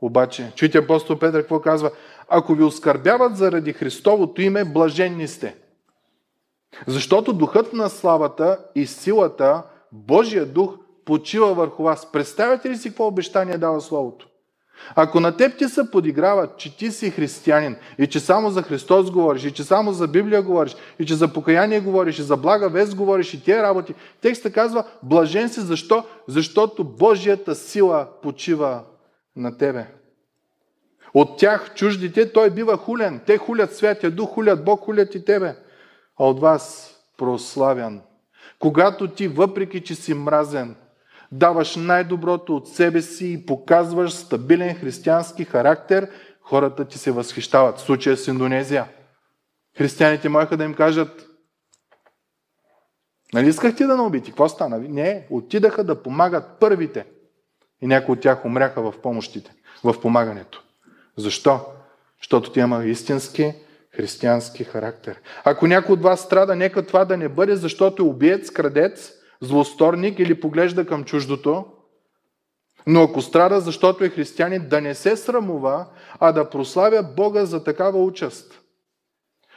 обаче. 0.00 0.52
Чуйте 0.56 0.78
апостол 0.78 1.18
Петър 1.18 1.40
какво 1.40 1.60
казва? 1.60 1.90
Ако 2.28 2.54
ви 2.54 2.62
оскърбяват 2.62 3.36
заради 3.36 3.72
Христовото 3.72 4.42
име, 4.42 4.64
блаженни 4.64 5.28
сте. 5.28 5.56
Защото 6.86 7.32
духът 7.32 7.72
на 7.72 7.88
славата 7.88 8.64
и 8.74 8.86
силата, 8.86 9.62
Божия 9.92 10.46
дух, 10.46 10.76
почива 11.04 11.54
върху 11.54 11.82
вас. 11.82 12.12
Представяте 12.12 12.70
ли 12.70 12.76
си 12.76 12.88
какво 12.88 13.06
обещание 13.06 13.58
дава 13.58 13.80
Словото? 13.80 14.28
Ако 14.94 15.20
на 15.20 15.36
теб 15.36 15.58
ти 15.58 15.68
се 15.68 15.90
подиграват, 15.90 16.56
че 16.56 16.76
ти 16.76 16.90
си 16.90 17.10
християнин 17.10 17.76
и 17.98 18.06
че 18.06 18.20
само 18.20 18.50
за 18.50 18.62
Христос 18.62 19.10
говориш, 19.10 19.44
и 19.44 19.52
че 19.52 19.64
само 19.64 19.92
за 19.92 20.08
Библия 20.08 20.42
говориш, 20.42 20.76
и 20.98 21.06
че 21.06 21.14
за 21.14 21.32
покаяние 21.32 21.80
говориш, 21.80 22.18
и 22.18 22.22
за 22.22 22.36
блага 22.36 22.68
вест 22.68 22.94
говориш, 22.94 23.34
и 23.34 23.44
тия 23.44 23.62
работи, 23.62 23.94
текстът 24.20 24.52
казва, 24.52 24.84
блажен 25.02 25.48
си, 25.48 25.60
защо? 25.60 26.04
Защото 26.28 26.84
Божията 26.84 27.54
сила 27.54 28.08
почива 28.22 28.80
на 29.36 29.58
тебе. 29.58 29.86
От 31.14 31.38
тях, 31.38 31.74
чуждите, 31.74 32.32
той 32.32 32.50
бива 32.50 32.76
хулен. 32.76 33.20
Те 33.26 33.38
хулят 33.38 33.76
Святия 33.76 34.10
Дух, 34.10 34.30
хулят 34.30 34.64
Бог, 34.64 34.80
хулят 34.80 35.14
и 35.14 35.24
тебе. 35.24 35.56
А 36.18 36.24
от 36.24 36.40
вас 36.40 36.94
прославян. 37.18 38.00
Когато 38.58 39.08
ти, 39.08 39.28
въпреки 39.28 39.80
че 39.80 39.94
си 39.94 40.14
мразен, 40.14 40.74
даваш 41.32 41.76
най-доброто 41.76 42.56
от 42.56 42.68
себе 42.68 43.02
си 43.02 43.32
и 43.32 43.46
показваш 43.46 44.12
стабилен 44.12 44.74
християнски 44.74 45.44
характер, 45.44 46.10
хората 46.40 46.84
ти 46.84 46.98
се 46.98 47.10
възхищават. 47.10 47.78
В 47.78 47.80
случая 47.80 48.16
с 48.16 48.26
Индонезия. 48.26 48.88
Християните 49.78 50.28
можеха 50.28 50.56
да 50.56 50.64
им 50.64 50.74
кажат 50.74 51.26
Нали 53.34 53.48
исках 53.48 53.76
ти 53.76 53.86
да 53.86 53.96
наубити? 53.96 54.30
Какво 54.30 54.48
стана? 54.48 54.78
Не, 54.78 55.26
отидаха 55.30 55.84
да 55.84 56.02
помагат 56.02 56.44
първите. 56.60 57.06
И 57.82 57.86
някои 57.86 58.12
от 58.12 58.20
тях 58.20 58.44
умряха 58.44 58.82
в 58.82 58.94
помощите, 59.02 59.52
в 59.84 60.00
помагането. 60.00 60.62
Защо? 61.16 61.60
Защото 62.22 62.52
ти 62.52 62.60
има 62.60 62.84
истински 62.84 63.54
християнски 63.96 64.64
характер. 64.64 65.20
Ако 65.44 65.66
някой 65.66 65.92
от 65.92 66.02
вас 66.02 66.20
страда, 66.20 66.56
нека 66.56 66.86
това 66.86 67.04
да 67.04 67.16
не 67.16 67.28
бъде, 67.28 67.56
защото 67.56 68.02
е 68.02 68.06
убиец, 68.06 68.50
крадец, 68.50 69.12
злосторник 69.40 70.18
или 70.18 70.40
поглежда 70.40 70.86
към 70.86 71.04
чуждото, 71.04 71.64
но 72.86 73.02
ако 73.02 73.22
страда, 73.22 73.60
защото 73.60 74.04
е 74.04 74.08
християнин, 74.08 74.68
да 74.68 74.80
не 74.80 74.94
се 74.94 75.16
срамува, 75.16 75.86
а 76.20 76.32
да 76.32 76.50
прославя 76.50 77.02
Бога 77.02 77.44
за 77.44 77.64
такава 77.64 78.02
участ. 78.02 78.60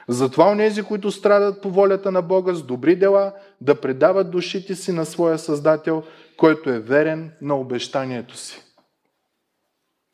Затова 0.07 0.51
онези, 0.51 0.83
които 0.83 1.11
страдат 1.11 1.61
по 1.61 1.69
волята 1.69 2.11
на 2.11 2.21
Бога 2.21 2.53
с 2.53 2.63
добри 2.63 2.95
дела, 2.95 3.33
да 3.61 3.81
предават 3.81 4.31
душите 4.31 4.75
си 4.75 4.91
на 4.91 5.05
своя 5.05 5.39
Създател, 5.39 6.03
който 6.37 6.69
е 6.69 6.79
верен 6.79 7.31
на 7.41 7.59
обещанието 7.59 8.37
си. 8.37 8.63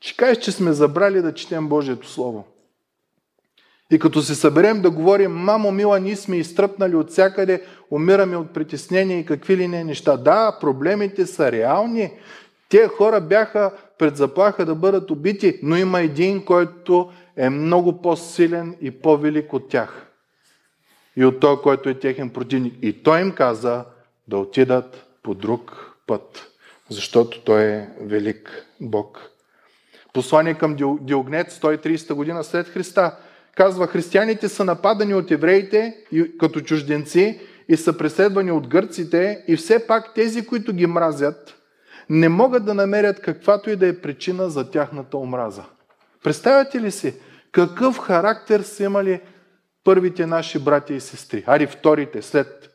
Ще 0.02 0.18
кажеш, 0.18 0.44
че 0.44 0.52
сме 0.52 0.74
забрали 0.74 1.22
да 1.22 1.34
четем 1.34 1.70
Божието 1.70 2.10
Слово. 2.10 2.46
И 3.92 4.00
като 4.00 4.22
се 4.22 4.36
съберем 4.36 4.82
да 4.82 4.92
говорим, 4.92 5.32
мамо 5.32 5.72
мила, 5.72 6.00
ние 6.00 6.16
сме 6.16 6.38
изтръпнали 6.38 6.96
от 6.96 7.10
всякъде, 7.10 7.64
умираме 7.92 8.38
от 8.38 8.54
притеснения 8.54 9.20
и 9.20 9.26
какви 9.26 9.58
ли 9.58 9.68
не 9.68 9.84
неща. 9.84 10.18
Да, 10.18 10.58
проблемите 10.62 11.26
са 11.26 11.52
реални. 11.52 12.12
Те 12.70 12.88
хора 12.88 13.22
бяха 13.22 13.72
пред 13.98 14.18
заплаха 14.18 14.66
да 14.66 14.76
бъдат 14.76 15.12
убити, 15.12 15.60
но 15.64 15.76
има 15.76 16.02
един, 16.02 16.46
който 16.46 17.12
е 17.38 17.50
много 17.50 18.02
по-силен 18.02 18.76
и 18.82 18.92
по-велик 18.92 19.54
от 19.54 19.70
тях. 19.70 20.08
И 21.16 21.26
от 21.26 21.40
той, 21.40 21.62
който 21.62 21.90
е 21.90 22.00
техен 22.00 22.30
противник. 22.30 22.74
И 22.82 23.04
той 23.04 23.22
им 23.22 23.32
каза, 23.32 23.86
да 24.28 24.38
отидат 24.38 25.06
по 25.24 25.34
друг 25.34 25.96
път, 26.08 26.52
защото 26.90 27.42
Той 27.42 27.64
е 27.64 27.90
велик 28.02 28.66
Бог. 28.82 29.30
Послание 30.14 30.54
към 30.54 30.76
Диогнет, 31.02 31.52
130 31.52 32.14
година 32.14 32.44
след 32.44 32.68
Христа, 32.68 33.18
казва, 33.56 33.88
християните 33.88 34.50
са 34.50 34.66
нападани 34.66 35.14
от 35.14 35.32
евреите 35.32 35.98
като 36.40 36.62
чужденци 36.62 37.40
и 37.70 37.78
са 37.78 37.98
преследвани 37.98 38.52
от 38.52 38.68
гърците 38.68 39.44
и 39.48 39.56
все 39.56 39.88
пак 39.88 40.14
тези, 40.14 40.46
които 40.46 40.74
ги 40.74 40.88
мразят, 40.88 41.56
не 42.10 42.30
могат 42.30 42.66
да 42.66 42.74
намерят 42.74 43.22
каквато 43.22 43.70
и 43.70 43.76
да 43.76 43.88
е 43.88 44.02
причина 44.02 44.50
за 44.50 44.72
тяхната 44.72 45.18
омраза. 45.18 45.64
Представяте 46.24 46.82
ли 46.82 46.92
си 46.92 47.14
какъв 47.52 47.98
характер 47.98 48.62
са 48.62 48.84
имали 48.84 49.22
първите 49.84 50.26
наши 50.26 50.60
брати 50.60 50.94
и 50.94 51.00
сестри? 51.00 51.44
Ари 51.48 51.68
вторите, 51.68 52.22
след, 52.22 52.70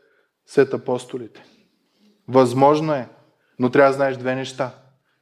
след 0.47 0.75
апостолите. 0.75 1.45
Възможно 2.29 2.93
е, 2.93 3.09
но 3.59 3.71
трябва 3.71 3.91
да 3.91 3.97
знаеш 3.97 4.17
две 4.17 4.35
неща. 4.35 4.71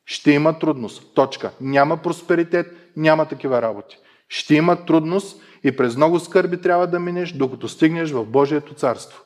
Ще 0.04 0.30
има 0.30 0.58
трудност. 0.58 1.14
Точка. 1.14 1.50
Няма 1.60 1.96
просперитет, 1.96 2.66
няма 2.96 3.28
такива 3.28 3.62
работи. 3.62 3.98
Ще 4.28 4.54
има 4.54 4.84
трудност 4.84 5.42
и 5.64 5.76
през 5.76 5.96
много 5.96 6.18
скърби 6.18 6.60
трябва 6.60 6.86
да 6.86 7.00
минеш, 7.00 7.32
докато 7.32 7.68
стигнеш 7.68 8.10
в 8.10 8.24
Божието 8.24 8.74
царство. 8.74 9.24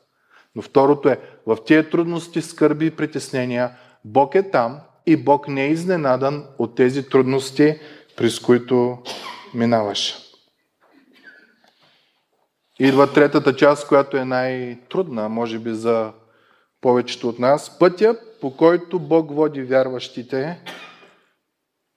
Но 0.55 0.63
второто 0.63 1.09
е, 1.09 1.21
в 1.47 1.59
тия 1.65 1.91
трудности, 1.91 2.43
скърби 2.43 2.87
и 2.87 2.91
притеснения, 2.91 3.71
Бог 4.05 4.35
е 4.35 4.51
там 4.51 4.81
и 5.07 5.17
Бог 5.17 5.49
не 5.49 5.65
е 5.65 5.71
изненадан 5.71 6.47
от 6.59 6.75
тези 6.75 7.09
трудности, 7.09 7.79
през 8.17 8.41
които 8.41 8.99
минаваш. 9.55 10.19
Идва 12.79 13.13
третата 13.13 13.57
част, 13.57 13.89
която 13.89 14.17
е 14.17 14.25
най-трудна, 14.25 15.29
може 15.29 15.59
би 15.59 15.75
за 15.75 16.13
повечето 16.81 17.29
от 17.29 17.39
нас. 17.39 17.79
Пътя, 17.79 18.17
по 18.41 18.57
който 18.57 18.99
Бог 18.99 19.35
води 19.35 19.63
вярващите, 19.63 20.61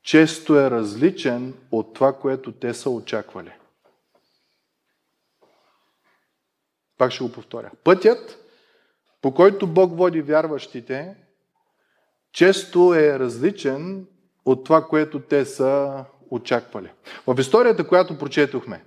често 0.04 0.60
е 0.60 0.72
различен 0.72 1.54
от 1.72 1.94
това, 1.94 2.14
което 2.14 2.52
те 2.52 2.74
са 2.74 2.90
очаквали. 2.90 3.52
Пак 6.98 7.12
ще 7.12 7.24
го 7.24 7.32
повторя. 7.32 7.72
Пътят, 7.84 8.38
по 9.22 9.34
който 9.34 9.68
Бог 9.68 9.98
води 9.98 10.22
вярващите, 10.22 11.16
често 12.34 12.94
е 12.94 13.20
различен 13.20 14.06
от 14.46 14.64
това, 14.64 14.84
което 14.88 15.20
те 15.20 15.46
са 15.46 16.04
очаквали. 16.32 16.90
В 17.28 17.40
историята, 17.40 17.88
която 17.88 18.18
прочетохме, 18.18 18.84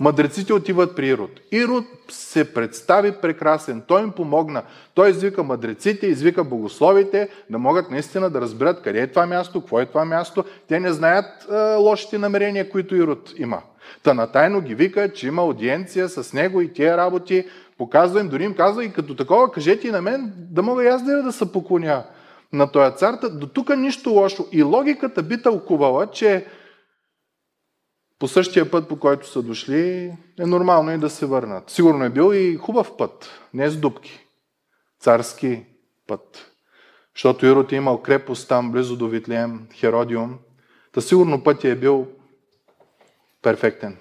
мъдреците 0.00 0.52
отиват 0.52 0.96
при 0.96 1.08
Ирод. 1.08 1.30
Ирод 1.52 1.84
се 2.08 2.54
представи 2.54 3.12
прекрасен. 3.12 3.82
Той 3.88 4.02
им 4.02 4.12
помогна. 4.12 4.62
Той 4.94 5.10
извика 5.10 5.42
мъдреците, 5.42 6.06
извика 6.06 6.44
богословите, 6.44 7.28
да 7.50 7.58
могат 7.58 7.90
наистина 7.90 8.30
да 8.30 8.40
разберат 8.40 8.82
къде 8.82 9.00
е 9.00 9.06
това 9.06 9.26
място, 9.26 9.60
какво 9.60 9.80
е 9.80 9.86
това 9.86 10.04
място. 10.04 10.44
Те 10.68 10.80
не 10.80 10.92
знаят 10.92 11.46
е, 11.50 11.74
лошите 11.74 12.18
намерения, 12.18 12.70
които 12.70 12.96
Ирод 12.96 13.32
има. 13.36 13.62
Та 14.02 14.14
на 14.14 14.32
тайно 14.32 14.60
ги 14.60 14.74
вика, 14.74 15.12
че 15.12 15.26
има 15.26 15.42
аудиенция 15.42 16.08
с 16.08 16.32
него 16.32 16.60
и 16.60 16.72
тия 16.72 16.96
работи. 16.96 17.44
Показва 17.78 18.20
им, 18.20 18.28
дори 18.28 18.44
им 18.44 18.54
казва 18.54 18.84
и 18.84 18.92
като 18.92 19.16
такова, 19.16 19.52
кажете 19.52 19.88
и 19.88 19.90
на 19.90 20.02
мен, 20.02 20.32
да 20.36 20.62
мога 20.62 20.84
и 20.84 20.88
аз 20.88 21.04
да 21.04 21.32
се 21.32 21.52
поклоня 21.52 22.04
на 22.52 22.72
този 22.72 22.96
цар. 22.96 23.18
До 23.32 23.46
тук 23.46 23.76
нищо 23.76 24.10
лошо. 24.10 24.46
И 24.52 24.62
логиката 24.62 25.22
би 25.22 25.42
тълкувала, 25.42 26.06
че 26.06 26.46
по 28.18 28.28
същия 28.28 28.70
път, 28.70 28.88
по 28.88 28.98
който 28.98 29.28
са 29.28 29.42
дошли, 29.42 30.12
е 30.38 30.46
нормално 30.46 30.92
и 30.92 30.98
да 30.98 31.10
се 31.10 31.26
върнат. 31.26 31.70
Сигурно 31.70 32.04
е 32.04 32.10
бил 32.10 32.34
и 32.34 32.56
хубав 32.56 32.96
път, 32.96 33.30
не 33.54 33.70
с 33.70 33.76
дубки. 33.76 34.26
Царски 35.00 35.64
път. 36.06 36.52
Защото 37.14 37.46
Ирод 37.46 37.72
е 37.72 37.76
имал 37.76 38.02
крепост 38.02 38.48
там, 38.48 38.72
близо 38.72 38.96
до 38.96 39.08
Витлеем, 39.08 39.66
Херодиум. 39.74 40.38
Та 40.92 41.00
сигурно 41.00 41.42
пътя 41.42 41.68
е 41.68 41.74
бил 41.74 42.06
перфектен. 43.42 43.96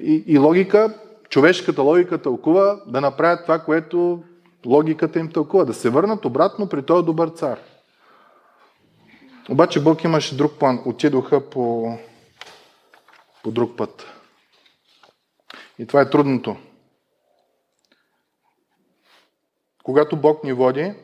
И, 0.00 0.24
и 0.26 0.38
логика, 0.38 0.98
човешката 1.28 1.82
логика 1.82 2.22
тълкува 2.22 2.80
да 2.86 3.00
направят 3.00 3.42
това, 3.42 3.58
което 3.58 4.22
логиката 4.66 5.18
им 5.18 5.32
тълкува. 5.32 5.64
Да 5.64 5.74
се 5.74 5.90
върнат 5.90 6.24
обратно 6.24 6.68
при 6.68 6.82
този 6.82 7.06
добър 7.06 7.28
цар. 7.28 7.58
Обаче 9.50 9.82
Бог 9.82 10.04
имаше 10.04 10.36
друг 10.36 10.58
план. 10.58 10.82
Отидоха 10.86 11.50
по 11.50 11.92
по 13.42 13.50
друг 13.50 13.76
път. 13.76 14.06
И 15.78 15.86
това 15.86 16.00
е 16.00 16.10
трудното. 16.10 16.56
Когато 19.82 20.16
Бог 20.16 20.44
ни 20.44 20.52
води, 20.52 20.94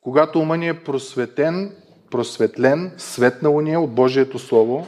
когато 0.00 0.40
ума 0.40 0.56
ни 0.56 0.68
е 0.68 0.84
просветен, 0.84 1.76
просветлен, 2.10 2.94
светна 2.98 3.50
уния 3.50 3.80
от 3.80 3.94
Божието 3.94 4.38
Слово, 4.38 4.86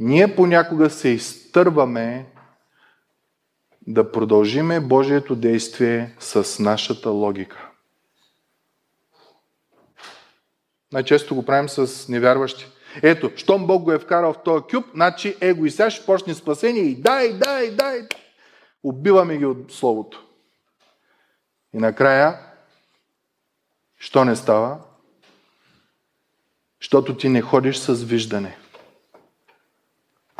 ние 0.00 0.36
понякога 0.36 0.90
се 0.90 1.08
изтърваме 1.08 2.26
да 3.86 4.12
продължиме 4.12 4.80
Божието 4.80 5.36
действие 5.36 6.16
с 6.20 6.62
нашата 6.62 7.10
логика. 7.10 7.70
Най-често 10.92 11.34
го 11.34 11.44
правим 11.44 11.68
с 11.68 12.08
невярващи. 12.08 12.66
Ето, 13.02 13.32
щом 13.36 13.66
Бог 13.66 13.82
го 13.82 13.92
е 13.92 13.98
вкарал 13.98 14.32
в 14.32 14.42
този 14.42 14.64
кюб, 14.70 14.84
значи 14.94 15.36
его 15.40 15.66
и 15.66 15.70
сега 15.70 15.90
ще 15.90 16.06
почне 16.06 16.34
спасение 16.34 16.82
и 16.82 16.94
дай, 16.94 17.32
дай, 17.32 17.70
дай. 17.70 18.08
Убиваме 18.82 19.38
ги 19.38 19.46
от 19.46 19.72
Словото. 19.72 20.26
И 21.74 21.78
накрая, 21.78 22.38
що 23.98 24.24
не 24.24 24.36
става? 24.36 24.80
Защото 26.80 27.16
ти 27.16 27.28
не 27.28 27.42
ходиш 27.42 27.78
с 27.78 28.04
виждане, 28.04 28.58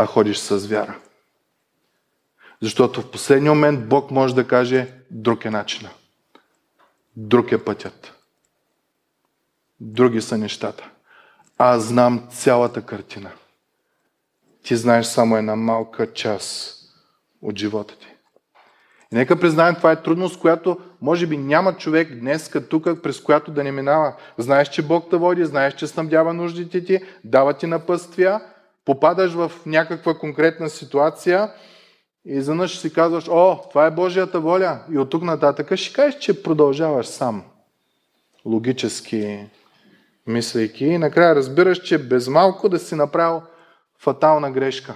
а 0.02 0.06
ходиш 0.06 0.38
с 0.38 0.66
вяра. 0.66 0.98
Защото 2.62 3.00
в 3.00 3.10
последния 3.10 3.54
момент 3.54 3.88
Бог 3.88 4.10
може 4.10 4.34
да 4.34 4.46
каже 4.46 4.88
друг 5.10 5.44
е 5.44 5.50
начина. 5.50 5.90
Друг 7.16 7.52
е 7.52 7.64
пътят. 7.64 8.12
Други 9.80 10.20
са 10.20 10.38
нещата. 10.38 10.90
Аз 11.58 11.82
знам 11.84 12.28
цялата 12.30 12.82
картина. 12.82 13.30
Ти 14.62 14.76
знаеш 14.76 15.06
само 15.06 15.36
една 15.36 15.56
малка 15.56 16.12
част 16.12 16.76
от 17.42 17.58
живота 17.58 17.98
ти. 17.98 18.06
И 19.12 19.16
нека 19.16 19.40
признаем, 19.40 19.74
това 19.74 19.92
е 19.92 20.02
трудност, 20.02 20.40
която 20.40 20.80
може 21.00 21.26
би 21.26 21.36
няма 21.36 21.76
човек 21.76 22.14
днес, 22.14 22.50
тук, 22.70 23.02
през 23.02 23.20
която 23.20 23.50
да 23.50 23.64
не 23.64 23.72
минава. 23.72 24.14
Знаеш, 24.38 24.68
че 24.68 24.86
Бог 24.86 25.10
те 25.10 25.16
води, 25.16 25.44
знаеш, 25.44 25.74
че 25.74 25.86
снабдява 25.86 26.34
нуждите 26.34 26.84
ти, 26.84 27.00
дава 27.24 27.54
ти 27.54 27.66
напъствия, 27.66 28.40
попадаш 28.84 29.32
в 29.32 29.52
някаква 29.66 30.18
конкретна 30.18 30.70
ситуация 30.70 31.52
и 32.24 32.32
изведнъж 32.32 32.78
си 32.78 32.92
казваш, 32.92 33.28
о, 33.28 33.58
това 33.70 33.86
е 33.86 33.90
Божията 33.90 34.40
воля. 34.40 34.80
И 34.92 34.98
от 34.98 35.10
тук 35.10 35.22
нататък 35.22 35.76
ще 35.76 35.92
кажеш, 35.92 36.18
че 36.18 36.42
продължаваш 36.42 37.06
сам. 37.06 37.44
Логически 38.44 39.46
мислейки. 40.26 40.84
И 40.84 40.98
накрая 40.98 41.34
разбираш, 41.34 41.78
че 41.78 41.98
без 41.98 42.28
малко 42.28 42.68
да 42.68 42.78
си 42.78 42.94
направил 42.94 43.42
фатална 43.98 44.50
грешка. 44.50 44.94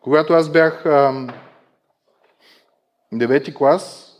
Когато 0.00 0.32
аз 0.32 0.48
бях 0.48 0.84
девети 3.12 3.54
клас, 3.54 4.16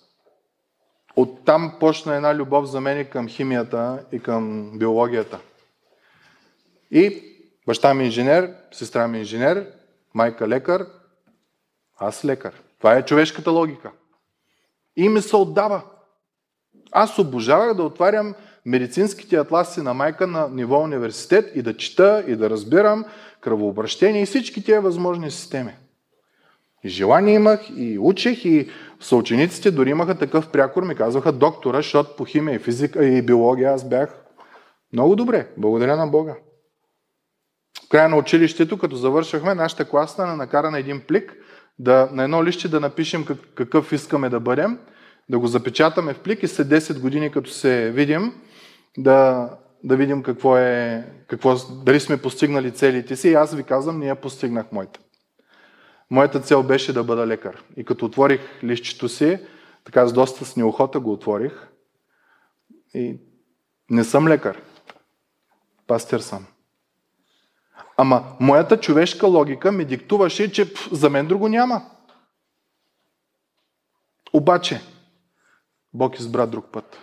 оттам 1.16 1.76
почна 1.80 2.16
една 2.16 2.34
любов 2.34 2.64
за 2.66 2.80
мен 2.80 3.10
към 3.10 3.28
химията 3.28 4.04
и 4.12 4.20
към 4.20 4.70
биологията. 4.78 5.40
И 6.92 7.22
баща 7.66 7.94
ми 7.94 8.02
е 8.02 8.06
инженер, 8.06 8.54
сестра 8.72 9.08
ми 9.08 9.18
е 9.18 9.20
инженер, 9.20 9.66
майка 10.14 10.48
лекар, 10.48 10.86
аз 11.98 12.24
лекар. 12.24 12.62
Това 12.78 12.94
е 12.94 13.04
човешката 13.04 13.50
логика. 13.50 13.90
И 14.96 15.08
ми 15.08 15.22
се 15.22 15.36
отдава. 15.36 15.82
Аз 16.92 17.18
обожавах 17.18 17.74
да 17.74 17.82
отварям 17.82 18.34
медицинските 18.66 19.36
атласи 19.36 19.80
на 19.80 19.94
майка 19.94 20.26
на 20.26 20.48
ниво 20.48 20.78
университет 20.78 21.50
и 21.54 21.62
да 21.62 21.76
чета, 21.76 22.24
и 22.26 22.36
да 22.36 22.50
разбирам 22.50 23.04
кръвообращение 23.40 24.22
и 24.22 24.26
всички 24.26 24.64
тия 24.64 24.80
възможни 24.80 25.30
системи. 25.30 25.72
И 26.84 26.88
желание 26.88 27.34
имах, 27.34 27.70
и 27.76 27.98
учех, 27.98 28.44
и 28.44 28.70
съучениците 29.00 29.70
дори 29.70 29.90
имаха 29.90 30.18
такъв 30.18 30.50
прякор, 30.50 30.82
ми 30.82 30.94
казваха 30.94 31.32
доктора, 31.32 31.76
защото 31.76 32.16
по 32.16 32.24
химия 32.24 32.56
и 32.56 32.58
физика 32.58 33.04
и 33.04 33.22
биология 33.22 33.72
аз 33.72 33.88
бях 33.88 34.24
много 34.92 35.16
добре. 35.16 35.48
Благодаря 35.56 35.96
на 35.96 36.06
Бога. 36.06 36.36
В 37.86 37.88
края 37.88 38.08
на 38.08 38.16
училището, 38.16 38.78
като 38.78 38.96
завършахме, 38.96 39.54
нашата 39.54 39.88
класна 39.88 40.26
на 40.26 40.36
накара 40.36 40.70
на 40.70 40.78
един 40.78 41.00
плик, 41.00 41.34
да, 41.78 42.08
на 42.12 42.24
едно 42.24 42.44
лище 42.44 42.68
да 42.68 42.80
напишем 42.80 43.26
какъв 43.54 43.92
искаме 43.92 44.28
да 44.28 44.40
бъдем– 44.40 44.78
да 45.32 45.38
го 45.38 45.46
запечатаме 45.46 46.14
в 46.14 46.20
плик 46.20 46.42
и 46.42 46.48
след 46.48 46.68
10 46.68 47.00
години, 47.00 47.32
като 47.32 47.50
се 47.50 47.90
видим, 47.90 48.40
да, 48.98 49.48
да 49.84 49.96
видим 49.96 50.22
какво 50.22 50.56
е, 50.56 51.04
какво, 51.28 51.56
дали 51.84 52.00
сме 52.00 52.22
постигнали 52.22 52.70
целите 52.70 53.16
си. 53.16 53.28
И 53.28 53.34
аз 53.34 53.54
ви 53.54 53.62
казвам, 53.62 53.98
ние 53.98 54.14
постигнах 54.14 54.72
моите. 54.72 55.00
Моята 56.10 56.40
цел 56.40 56.62
беше 56.62 56.92
да 56.92 57.04
бъда 57.04 57.26
лекар. 57.26 57.64
И 57.76 57.84
като 57.84 58.06
отворих 58.06 58.40
лището 58.64 59.08
си, 59.08 59.38
така 59.84 60.06
с 60.06 60.12
доста 60.12 60.44
с 60.44 60.56
неохота 60.56 61.00
го 61.00 61.12
отворих. 61.12 61.68
И 62.94 63.20
не 63.90 64.04
съм 64.04 64.28
лекар. 64.28 64.62
Пастер 65.86 66.20
съм. 66.20 66.46
Ама 67.96 68.24
моята 68.40 68.80
човешка 68.80 69.26
логика 69.26 69.72
ми 69.72 69.84
диктуваше, 69.84 70.52
че 70.52 70.74
пф, 70.74 70.88
за 70.92 71.10
мен 71.10 71.26
друго 71.26 71.48
няма. 71.48 71.82
Обаче, 74.32 74.80
Бог 75.94 76.18
избра 76.18 76.46
друг 76.46 76.66
път. 76.72 76.98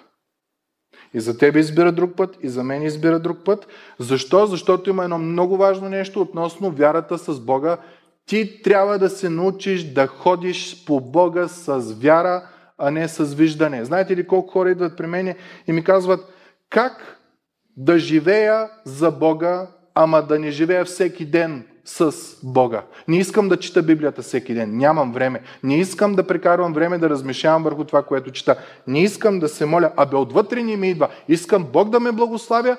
И 1.13 1.19
за 1.19 1.37
тебе 1.37 1.59
избира 1.59 1.91
друг 1.91 2.15
път, 2.15 2.37
и 2.41 2.49
за 2.49 2.63
мен 2.63 2.83
избира 2.83 3.19
друг 3.19 3.37
път. 3.45 3.67
Защо? 3.99 4.45
Защото 4.45 4.89
има 4.89 5.03
едно 5.03 5.17
много 5.17 5.57
важно 5.57 5.89
нещо 5.89 6.21
относно 6.21 6.71
вярата 6.71 7.17
с 7.17 7.39
Бога. 7.39 7.77
Ти 8.25 8.61
трябва 8.61 8.99
да 8.99 9.09
се 9.09 9.29
научиш 9.29 9.83
да 9.83 10.07
ходиш 10.07 10.85
по 10.85 11.01
Бога 11.01 11.47
с 11.47 11.79
вяра, 12.01 12.49
а 12.77 12.91
не 12.91 13.07
с 13.07 13.33
виждане. 13.33 13.85
Знаете 13.85 14.15
ли 14.15 14.27
колко 14.27 14.51
хора 14.51 14.71
идват 14.71 14.97
при 14.97 15.07
мен 15.07 15.35
и 15.67 15.71
ми 15.71 15.83
казват 15.83 16.33
как 16.69 17.19
да 17.77 17.99
живея 17.99 18.69
за 18.85 19.11
Бога, 19.11 19.67
ама 19.99 20.21
да 20.21 20.39
не 20.39 20.51
живея 20.51 20.85
всеки 20.85 21.25
ден 21.25 21.67
с 21.85 22.13
Бога. 22.43 22.83
Не 23.07 23.17
искам 23.17 23.49
да 23.49 23.59
чета 23.59 23.83
Библията 23.83 24.21
всеки 24.21 24.53
ден. 24.53 24.77
Нямам 24.77 25.11
време. 25.13 25.41
Не 25.63 25.79
искам 25.79 26.15
да 26.15 26.27
прекарвам 26.27 26.73
време 26.73 26.97
да 26.97 27.09
размишавам 27.09 27.63
върху 27.63 27.83
това, 27.83 28.03
което 28.03 28.31
чета. 28.31 28.63
Не 28.87 29.03
искам 29.03 29.39
да 29.39 29.49
се 29.49 29.65
моля. 29.65 29.93
Абе, 29.97 30.15
отвътре 30.15 30.61
ни 30.63 30.77
ми 30.77 30.89
идва. 30.89 31.09
Искам 31.27 31.63
Бог 31.63 31.89
да 31.89 31.99
ме 31.99 32.11
благославя. 32.11 32.77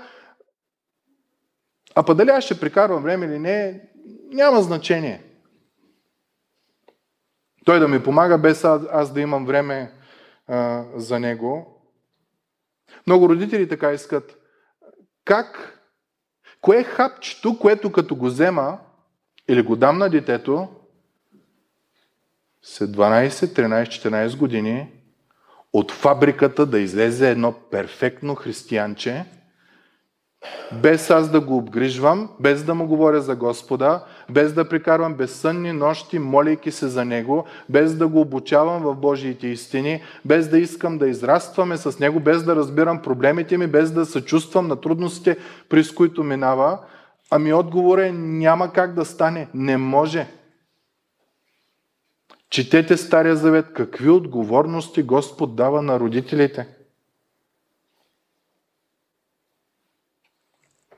А 1.95 2.03
па 2.03 2.15
дали 2.15 2.31
аз 2.31 2.45
ще 2.45 2.61
прекарвам 2.61 3.03
време 3.03 3.27
или 3.27 3.39
не, 3.39 3.81
няма 4.33 4.63
значение. 4.63 5.23
Той 7.65 7.81
да 7.81 7.89
ми 7.89 8.03
помага 8.03 8.39
без 8.39 8.65
аз 8.65 9.13
да 9.13 9.21
имам 9.21 9.47
време 9.47 9.93
а, 10.47 10.85
за 10.95 11.21
него. 11.21 11.83
Много 13.07 13.29
родители 13.29 13.69
така 13.69 13.93
искат. 13.93 14.37
Как? 15.25 15.80
Кое 16.61 16.79
е 16.79 16.85
хапчето, 16.85 17.59
което 17.59 17.93
като 17.93 18.17
го 18.17 18.27
взема, 18.27 18.79
или 19.49 19.63
го 19.63 19.77
дам 19.77 19.99
на 19.99 20.09
детето, 20.09 20.69
след 22.63 22.91
12, 22.91 23.29
13, 23.29 23.87
14 23.87 24.37
години, 24.37 24.89
от 25.73 25.93
фабриката 25.93 26.67
да 26.67 26.79
излезе 26.79 27.31
едно 27.31 27.53
перфектно 27.71 28.35
християнче, 28.35 29.25
без 30.73 31.11
аз 31.11 31.31
да 31.31 31.41
го 31.41 31.57
обгрижвам, 31.57 32.31
без 32.41 32.65
да 32.65 32.75
му 32.75 32.87
говоря 32.87 33.21
за 33.21 33.37
Господа, 33.37 34.05
без 34.31 34.53
да 34.53 34.69
прикарвам 34.69 35.15
безсънни 35.15 35.73
нощи, 35.73 36.19
молейки 36.19 36.71
се 36.71 36.89
за 36.89 37.05
Него, 37.05 37.45
без 37.69 37.97
да 37.97 38.09
го 38.09 38.21
обучавам 38.21 38.83
в 38.83 38.95
Божиите 38.95 39.47
истини, 39.47 40.03
без 40.25 40.49
да 40.49 40.59
искам 40.59 40.99
да 40.99 41.09
израстваме 41.09 41.77
с 41.77 41.99
Него, 41.99 42.21
без 42.21 42.45
да 42.45 42.57
разбирам 42.57 43.03
проблемите 43.03 43.59
ми, 43.59 43.67
без 43.67 43.93
да 43.93 44.07
съчувствам 44.07 44.69
на 44.69 44.77
трудностите, 44.77 45.37
през 45.69 45.93
които 45.93 46.25
минава, 46.25 46.79
Ами 47.31 47.53
отговор 47.53 47.99
е 47.99 48.13
няма 48.13 48.73
как 48.73 48.95
да 48.95 49.05
стане. 49.05 49.49
Не 49.55 49.77
може. 49.77 50.27
Четете 52.51 52.97
Стария 52.97 53.37
Завет. 53.37 53.67
Какви 53.75 54.11
отговорности 54.11 55.03
Господ 55.03 55.57
дава 55.57 55.83
на 55.83 56.01
родителите? 56.01 56.69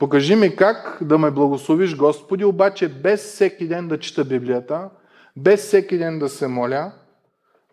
Покажи 0.02 0.36
ми 0.36 0.56
как 0.56 0.98
да 1.00 1.18
ме 1.18 1.30
благословиш, 1.30 1.96
Господи, 1.96 2.44
обаче 2.44 2.88
без 2.88 3.22
всеки 3.22 3.68
ден 3.68 3.88
да 3.88 3.98
чета 3.98 4.24
Библията, 4.24 4.90
без 5.36 5.60
всеки 5.66 5.98
ден 5.98 6.18
да 6.18 6.28
се 6.28 6.48
моля, 6.48 6.92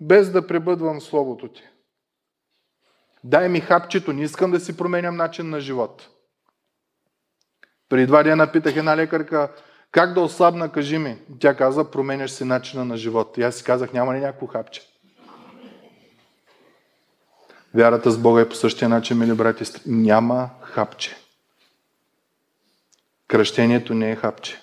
без 0.01 0.31
да 0.31 0.47
пребъдвам 0.47 1.01
Словото 1.01 1.47
Ти. 1.47 1.61
Дай 3.23 3.49
ми 3.49 3.59
хапчето, 3.59 4.13
не 4.13 4.21
искам 4.21 4.51
да 4.51 4.59
си 4.59 4.77
променям 4.77 5.15
начин 5.15 5.49
на 5.49 5.59
живот. 5.59 6.09
Преди 7.89 8.05
два 8.05 8.23
дена 8.23 8.51
питах 8.51 8.75
една 8.75 8.97
лекарка, 8.97 9.51
как 9.91 10.13
да 10.13 10.21
ослабна, 10.21 10.71
кажи 10.71 10.97
ми. 10.97 11.17
Тя 11.39 11.55
каза, 11.55 11.91
променяш 11.91 12.31
си 12.31 12.43
начина 12.43 12.85
на 12.85 12.97
живот. 12.97 13.37
И 13.37 13.41
аз 13.41 13.55
си 13.55 13.63
казах, 13.63 13.93
няма 13.93 14.13
ли 14.13 14.19
някакво 14.19 14.47
хапче? 14.47 14.81
Вярата 17.73 18.11
с 18.11 18.17
Бога 18.17 18.41
е 18.41 18.49
по 18.49 18.55
същия 18.55 18.89
начин, 18.89 19.17
мили 19.17 19.33
брати. 19.33 19.63
Няма 19.85 20.49
хапче. 20.61 21.28
Кръщението 23.29 23.93
не 23.93 24.11
е 24.11 24.15
хапче. 24.15 24.61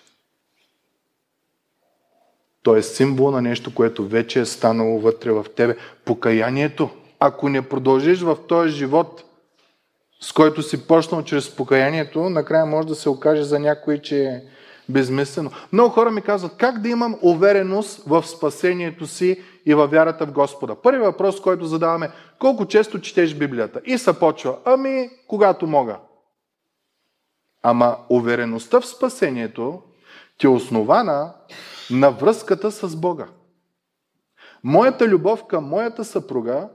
То 2.62 2.76
е 2.76 2.82
символ 2.82 3.30
на 3.30 3.42
нещо, 3.42 3.74
което 3.74 4.08
вече 4.08 4.40
е 4.40 4.44
станало 4.44 5.00
вътре 5.00 5.30
в 5.30 5.46
тебе. 5.56 5.76
Покаянието. 6.04 6.90
Ако 7.20 7.48
не 7.48 7.62
продължиш 7.62 8.20
в 8.20 8.36
този 8.48 8.72
живот 8.72 9.22
с 10.20 10.32
който 10.32 10.62
си 10.62 10.86
почнал 10.86 11.22
чрез 11.22 11.56
покаянието, 11.56 12.30
накрая 12.30 12.66
може 12.66 12.88
да 12.88 12.94
се 12.94 13.08
окаже 13.08 13.42
за 13.42 13.58
някой, 13.58 13.98
че 13.98 14.24
е 14.24 14.40
безмислено. 14.88 15.50
Много 15.72 15.90
хора 15.90 16.10
ми 16.10 16.22
казват, 16.22 16.56
как 16.56 16.80
да 16.80 16.88
имам 16.88 17.18
увереност 17.22 18.02
в 18.06 18.26
спасението 18.26 19.06
си 19.06 19.42
и 19.66 19.74
във 19.74 19.90
вярата 19.90 20.26
в 20.26 20.32
Господа. 20.32 20.74
Първи 20.74 20.98
въпрос, 20.98 21.40
който 21.40 21.64
задаваме, 21.64 22.10
колко 22.38 22.66
често 22.66 23.00
четеш 23.00 23.34
Библията? 23.34 23.80
И 23.84 23.98
се 23.98 24.18
почва, 24.18 24.56
ами, 24.64 25.10
когато 25.26 25.66
мога. 25.66 25.96
Ама 27.68 27.96
увереността 28.08 28.80
в 28.80 28.86
спасението 28.86 29.82
ти 30.38 30.46
е 30.46 30.50
основана 30.50 31.34
на 31.90 32.10
връзката 32.10 32.70
с 32.70 32.96
Бога. 32.96 33.26
Моята 34.64 35.08
любов 35.08 35.46
към 35.46 35.64
моята 35.64 36.04
съпруга 36.04 36.68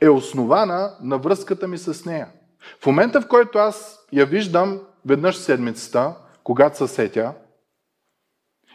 е 0.00 0.08
основана 0.08 0.96
на 1.00 1.18
връзката 1.18 1.68
ми 1.68 1.78
с 1.78 2.04
нея. 2.04 2.28
В 2.82 2.86
момента, 2.86 3.20
в 3.20 3.28
който 3.28 3.58
аз 3.58 3.98
я 4.12 4.26
виждам 4.26 4.80
веднъж 5.06 5.36
седмицата, 5.36 6.14
когато 6.44 6.76
се 6.76 6.88
сетя, 6.88 7.34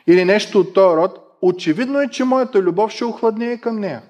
или 0.08 0.26
нещо 0.26 0.60
от 0.60 0.74
този 0.74 0.98
род, 0.98 1.38
очевидно 1.42 2.02
е, 2.02 2.10
че 2.10 2.24
моята 2.24 2.62
любов 2.62 2.92
ще 2.92 3.06
охладнее 3.06 3.58
към 3.58 3.80
нея. 3.80 4.02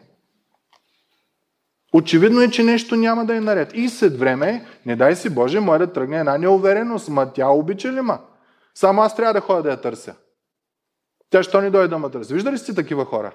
Очевидно 1.94 2.42
е, 2.42 2.52
че 2.52 2.64
нещо 2.64 2.96
няма 2.96 3.26
да 3.26 3.36
е 3.36 3.40
наред. 3.40 3.72
И 3.74 3.90
след 3.90 4.20
време, 4.20 4.66
не 4.86 4.96
дай 4.96 5.16
си 5.16 5.30
Боже, 5.30 5.60
може 5.60 5.80
да 5.80 5.94
тръгне 5.94 6.20
една 6.20 6.38
неувереност. 6.38 7.10
Ма 7.10 7.34
тя 7.34 7.48
обича 7.50 7.94
ли 7.94 8.02
ма? 8.02 8.20
Само 8.76 9.02
аз 9.02 9.16
трябва 9.16 9.34
да 9.34 9.42
ходя 9.42 9.64
да 9.64 9.70
я 9.70 9.82
търся. 9.82 10.16
Тя 11.30 11.44
що 11.44 11.62
ни 11.62 11.70
дойде 11.70 11.88
да 11.88 12.00
ме 12.00 12.10
търси? 12.10 12.34
Виждали 12.34 12.58
сте 12.58 12.76
такива 12.76 13.06
хора? 13.06 13.32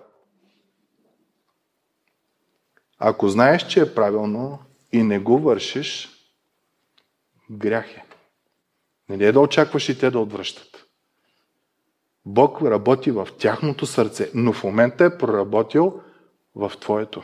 Ако 2.99 3.29
знаеш, 3.29 3.67
че 3.67 3.81
е 3.81 3.95
правилно 3.95 4.59
и 4.93 5.03
не 5.03 5.19
го 5.19 5.39
вършиш, 5.39 6.11
грях 7.51 7.97
е. 7.97 8.05
Не 9.09 9.25
е 9.25 9.33
да 9.33 9.41
очакваш 9.41 9.89
и 9.89 9.99
те 9.99 10.11
да 10.11 10.19
отвръщат. 10.19 10.87
Бог 12.27 12.63
работи 12.63 13.11
в 13.11 13.29
тяхното 13.39 13.87
сърце, 13.87 14.31
но 14.35 14.53
в 14.53 14.65
момента 14.65 15.05
е 15.05 15.19
проработил 15.19 16.01
в 16.55 16.73
твоето. 16.81 17.23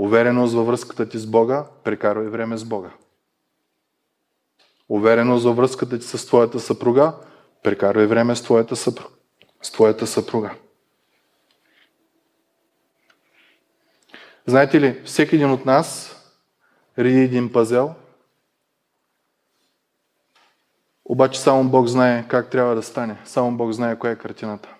Увереност 0.00 0.54
във 0.54 0.66
връзката 0.66 1.08
ти 1.08 1.18
с 1.18 1.26
Бога, 1.26 1.64
прекарвай 1.84 2.28
време 2.28 2.56
с 2.56 2.64
Бога. 2.64 2.90
Увереност 4.88 5.44
във 5.44 5.56
връзката 5.56 5.98
ти 5.98 6.06
с 6.06 6.26
твоята 6.26 6.60
съпруга, 6.60 7.14
прекарвай 7.62 8.06
време 8.06 8.36
с 8.36 8.42
твоята 8.42 8.76
съпруга. 8.76 9.10
С 9.62 9.70
твоята 9.70 10.06
съпруга. 10.06 10.54
Знаете 14.46 14.80
ли, 14.80 15.02
всеки 15.04 15.34
един 15.34 15.50
от 15.50 15.66
нас 15.66 16.16
реди 16.98 17.20
един 17.20 17.52
пазел– 17.52 17.94
Обаче 21.10 21.40
само 21.40 21.70
Бог 21.70 21.86
знае 21.86 22.28
как 22.28 22.50
трябва 22.50 22.74
да 22.74 22.82
стане. 22.82 23.16
Само 23.24 23.56
Бог 23.56 23.72
знае 23.72 23.98
коя 23.98 24.12
е 24.12 24.16
картината. 24.16 24.74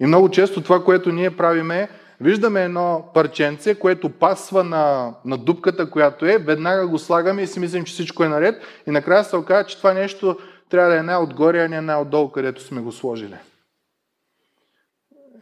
И 0.00 0.06
много 0.06 0.30
често 0.30 0.62
това, 0.62 0.84
което 0.84 1.12
ние 1.12 1.36
правиме, 1.36 1.88
виждаме 2.20 2.64
едно 2.64 3.10
парченце, 3.14 3.78
което 3.78 4.10
пасва 4.10 4.64
на, 4.64 5.14
на 5.24 5.38
дупката, 5.38 5.90
която 5.90 6.26
е, 6.26 6.38
веднага 6.38 6.88
го 6.88 6.98
слагаме 6.98 7.42
и 7.42 7.46
си 7.46 7.60
мислим, 7.60 7.84
че 7.84 7.92
всичко 7.92 8.24
е 8.24 8.28
наред 8.28 8.62
и 8.86 8.90
накрая 8.90 9.24
се 9.24 9.36
оказа, 9.36 9.66
че 9.66 9.76
това 9.76 9.92
нещо 9.92 10.38
трябва 10.70 10.90
да 10.90 10.98
е 10.98 11.02
най-отгоре, 11.02 11.64
а 11.64 11.68
не 11.68 11.80
най-отдолу, 11.80 12.30
където 12.30 12.62
сме 12.62 12.80
го 12.80 12.92
сложили. 12.92 13.36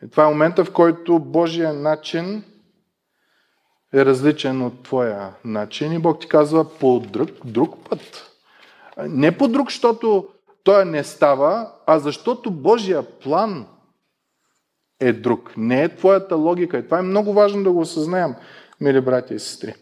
И 0.05 0.11
това 0.11 0.25
е 0.25 0.29
момента, 0.29 0.65
в 0.65 0.73
който 0.73 1.19
Божия 1.19 1.73
начин 1.73 2.45
е 3.95 4.05
различен 4.05 4.63
от 4.63 4.83
твоя 4.83 5.31
начин 5.45 5.93
и 5.93 5.99
Бог 5.99 6.21
ти 6.21 6.29
казва 6.29 6.79
по 6.79 7.01
друг, 7.01 7.31
друг 7.45 7.89
път. 7.89 8.31
Не 8.99 9.39
по 9.39 9.49
друг, 9.49 9.71
защото 9.71 10.29
той 10.65 10.85
не 10.85 11.05
става, 11.05 11.71
а 11.87 11.99
защото 11.99 12.51
Божия 12.51 13.03
план 13.03 13.67
е 15.01 15.13
друг. 15.13 15.57
Не 15.57 15.83
е 15.83 15.97
твоята 15.97 16.37
логика. 16.37 16.79
И 16.79 16.85
това 16.85 16.99
е 16.99 17.03
много 17.03 17.33
важно 17.33 17.65
да 17.65 17.73
го 17.73 17.81
осъзнаем, 17.81 18.35
мили 18.81 19.01
братя 19.01 19.35
и 19.35 19.39
сестри. 19.39 19.75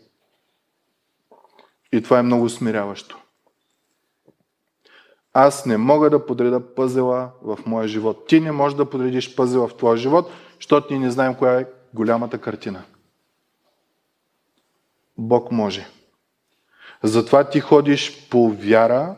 И 1.93 2.03
това 2.03 2.19
е 2.19 2.23
много 2.23 2.49
смиряващо. 2.49 3.19
аз 5.33 5.67
не 5.67 5.77
мога 5.77 6.11
да 6.11 6.27
подреда 6.27 6.75
пъзела 6.75 7.31
в 7.43 7.59
моя 7.67 7.89
живот. 7.89 8.27
Ти 8.29 8.41
не 8.41 8.53
можеш 8.53 8.77
да 8.77 8.91
подредиш 8.91 9.35
пъзела 9.35 9.69
в 9.69 9.77
твоя 9.77 9.97
живот, 9.97 10.31
защото 10.57 10.87
ние 10.91 11.01
не 11.07 11.11
знаем 11.11 11.35
коя 11.35 11.61
е 11.61 11.67
голямата 11.95 12.39
картина. 12.39 12.85
Бог 15.19 15.53
може. 15.53 15.87
Затова 17.03 17.45
ти 17.45 17.61
ходиш 17.61 18.29
по 18.31 18.49
вяра, 18.51 19.17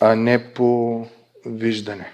а 0.00 0.16
не 0.16 0.54
по 0.54 1.06
виждане. 1.46 2.12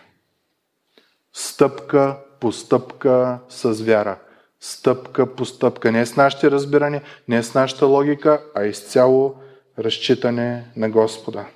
Стъпка 1.32 2.18
по 2.40 2.52
стъпка 2.52 3.38
с 3.48 3.72
вяра. 3.72 4.18
Стъпка 4.60 5.34
по 5.34 5.44
стъпка. 5.44 5.92
Не 5.92 6.06
с 6.06 6.16
нашите 6.16 6.50
разбиране, 6.50 7.02
не 7.28 7.42
с 7.42 7.54
нашата 7.54 7.86
логика, 7.86 8.42
а 8.54 8.64
изцяло 8.64 9.34
разчитане 9.78 10.64
на 10.76 10.90
Господа. 10.90 11.46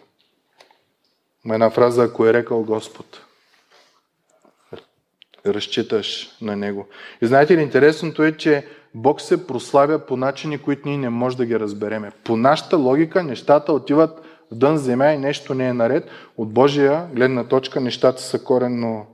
Има 1.44 1.54
една 1.54 1.70
фраза, 1.70 2.04
ако 2.04 2.26
е 2.26 2.32
рекал 2.32 2.62
Господ. 2.62 3.20
Разчиташ 5.46 6.36
на 6.40 6.56
Него. 6.56 6.86
И 7.22 7.26
знаете 7.26 7.56
ли, 7.56 7.62
интересното 7.62 8.22
е, 8.22 8.32
че 8.32 8.66
Бог 8.94 9.20
се 9.20 9.46
прославя 9.46 9.98
по 9.98 10.16
начини, 10.16 10.58
които 10.58 10.88
ние 10.88 10.98
не 10.98 11.08
можем 11.08 11.36
да 11.36 11.46
ги 11.46 11.60
разбереме. 11.60 12.12
По 12.24 12.36
нашата 12.36 12.76
логика 12.76 13.22
нещата 13.22 13.72
отиват 13.72 14.24
в 14.52 14.54
дън 14.54 14.78
земя 14.78 15.12
и 15.12 15.18
нещо 15.18 15.54
не 15.54 15.68
е 15.68 15.72
наред. 15.72 16.10
От 16.36 16.52
Божия 16.52 17.06
гледна 17.14 17.44
точка 17.44 17.80
нещата 17.80 18.22
са 18.22 18.44
коренно 18.44 19.06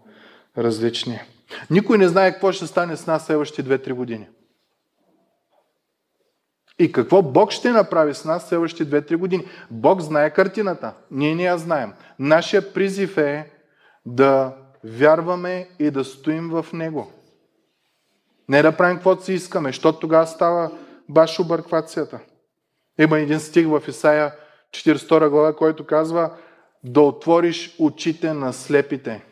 различни. 0.59 1.21
Никой 1.71 1.99
не 1.99 2.09
знае 2.09 2.33
какво 2.33 2.53
ще 2.53 2.67
стане 2.67 2.97
с 2.97 3.07
нас 3.07 3.27
следващите 3.27 3.79
2-3 3.79 3.93
години. 3.93 4.29
И 6.79 6.93
какво 6.93 7.23
Бог 7.23 7.51
ще 7.51 7.71
направи 7.71 8.15
с 8.15 8.25
нас 8.25 8.49
следващите 8.49 9.03
2-3 9.03 9.17
години. 9.17 9.45
Бог 9.71 10.01
знае 10.01 10.31
картината. 10.31 10.95
Ние 11.11 11.35
не 11.35 11.43
я 11.43 11.59
знаем. 11.59 11.93
Нашия 12.19 12.73
призив 12.73 13.19
е 13.19 13.51
да 14.07 14.55
вярваме 14.85 15.69
и 15.79 15.91
да 15.91 16.05
стоим 16.05 16.51
в 16.51 16.67
Него. 16.73 17.13
Не 18.49 18.63
да 18.63 18.77
правим 18.77 18.97
каквото 18.97 19.25
си 19.25 19.33
искаме, 19.33 19.69
защото 19.69 19.99
тогава 19.99 20.27
става 20.27 20.71
баш 21.09 21.41
обърквацията. 21.41 22.21
Има 22.99 23.19
един 23.19 23.41
стих 23.41 23.67
в 23.67 23.83
Исаия 23.89 24.35
42 24.71 25.29
глава, 25.29 25.57
който 25.57 25.87
казва 25.87 26.31
да 26.85 27.01
отвориш 27.01 27.77
очите 27.79 28.33
на 28.33 28.53
слепите. 28.53 29.25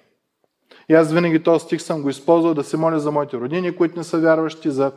И 0.88 0.94
аз 0.94 1.12
винаги 1.12 1.42
този 1.42 1.64
стих 1.64 1.82
съм 1.82 2.02
го 2.02 2.10
използвал 2.10 2.54
да 2.54 2.64
се 2.64 2.76
моля 2.76 3.00
за 3.00 3.10
моите 3.10 3.36
родини, 3.36 3.76
които 3.76 3.98
не 3.98 4.04
са 4.04 4.18
вярващи, 4.18 4.70
за, 4.70 4.92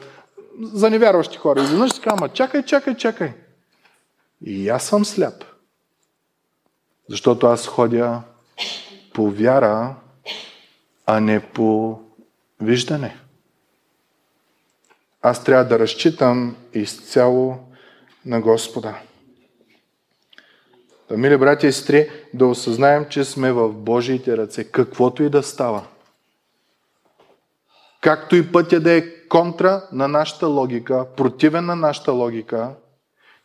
за 0.61 0.89
невярващи 0.89 1.37
хора. 1.37 1.59
И 1.59 1.63
изведнъж 1.63 1.93
си 1.93 2.01
казвам, 2.01 2.29
чакай, 2.29 2.63
чакай, 2.63 2.95
чакай. 2.95 3.33
И 4.41 4.69
аз 4.69 4.83
съм 4.83 5.05
сляп. 5.05 5.43
Защото 7.09 7.47
аз 7.47 7.67
ходя 7.67 8.21
по 9.13 9.29
вяра, 9.29 9.95
а 11.05 11.19
не 11.19 11.39
по 11.39 11.99
виждане. 12.61 13.17
Аз 15.21 15.43
трябва 15.43 15.65
да 15.65 15.79
разчитам 15.79 16.55
изцяло 16.73 17.57
на 18.25 18.41
Господа. 18.41 18.95
Да, 21.09 21.17
мили 21.17 21.37
братя 21.37 21.67
и 21.67 21.71
сестри, 21.71 22.09
да 22.33 22.45
осъзнаем, 22.45 23.05
че 23.09 23.23
сме 23.23 23.51
в 23.51 23.69
Божиите 23.69 24.37
ръце, 24.37 24.63
каквото 24.63 25.23
и 25.23 25.29
да 25.29 25.43
става. 25.43 25.87
Както 28.01 28.35
и 28.35 28.51
пътя 28.51 28.79
да 28.79 28.97
е 28.97 29.27
контра 29.27 29.87
на 29.91 30.07
нашата 30.07 30.47
логика, 30.47 31.07
противен 31.17 31.65
на 31.65 31.75
нашата 31.75 32.11
логика, 32.11 32.75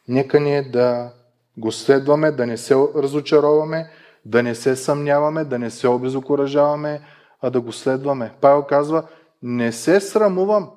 нека 0.09 0.41
ние 0.41 0.63
да 0.63 1.13
го 1.57 1.73
следваме, 1.73 2.31
да 2.31 2.47
не 2.47 2.57
се 2.57 2.75
разочароваме, 2.97 3.91
да 4.25 4.43
не 4.43 4.55
се 4.55 4.77
съмняваме, 4.77 5.45
да 5.45 5.59
не 5.59 5.71
се 5.71 5.89
обезокоръжаваме, 5.89 7.01
а 7.41 7.51
да 7.51 7.61
го 7.61 7.73
следваме. 7.73 8.33
Павел 8.41 8.63
казва, 8.63 9.09
не 9.43 9.73
се 9.73 10.01
срамувам. 10.01 10.71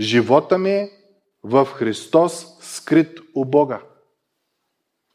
Живота 0.00 0.58
ми 0.58 0.70
е 0.70 0.90
в 1.44 1.66
Христос 1.66 2.46
скрит 2.60 3.20
у 3.34 3.44
Бога. 3.44 3.80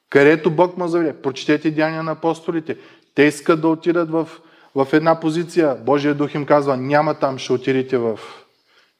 Където 0.10 0.51
Бог 0.51 0.78
му 0.78 0.88
заведе. 0.88 1.22
Прочетете 1.22 1.72
Деяния 1.72 2.03
на 2.03 2.12
апостолите. 2.12 2.78
Те 3.16 3.24
искат 3.24 3.62
да 3.62 3.68
отидат 3.68 4.10
в, 4.10 4.30
в 4.76 4.88
една 4.93 5.20
позиция. 5.20 5.76
Божия 5.76 6.16
дух 6.16 6.36
им 6.36 6.45
казва, 6.45 6.78
няма 6.78 7.14
там, 7.14 7.38
ще 7.38 7.53
отидете 7.53 7.97
в... 7.97 8.20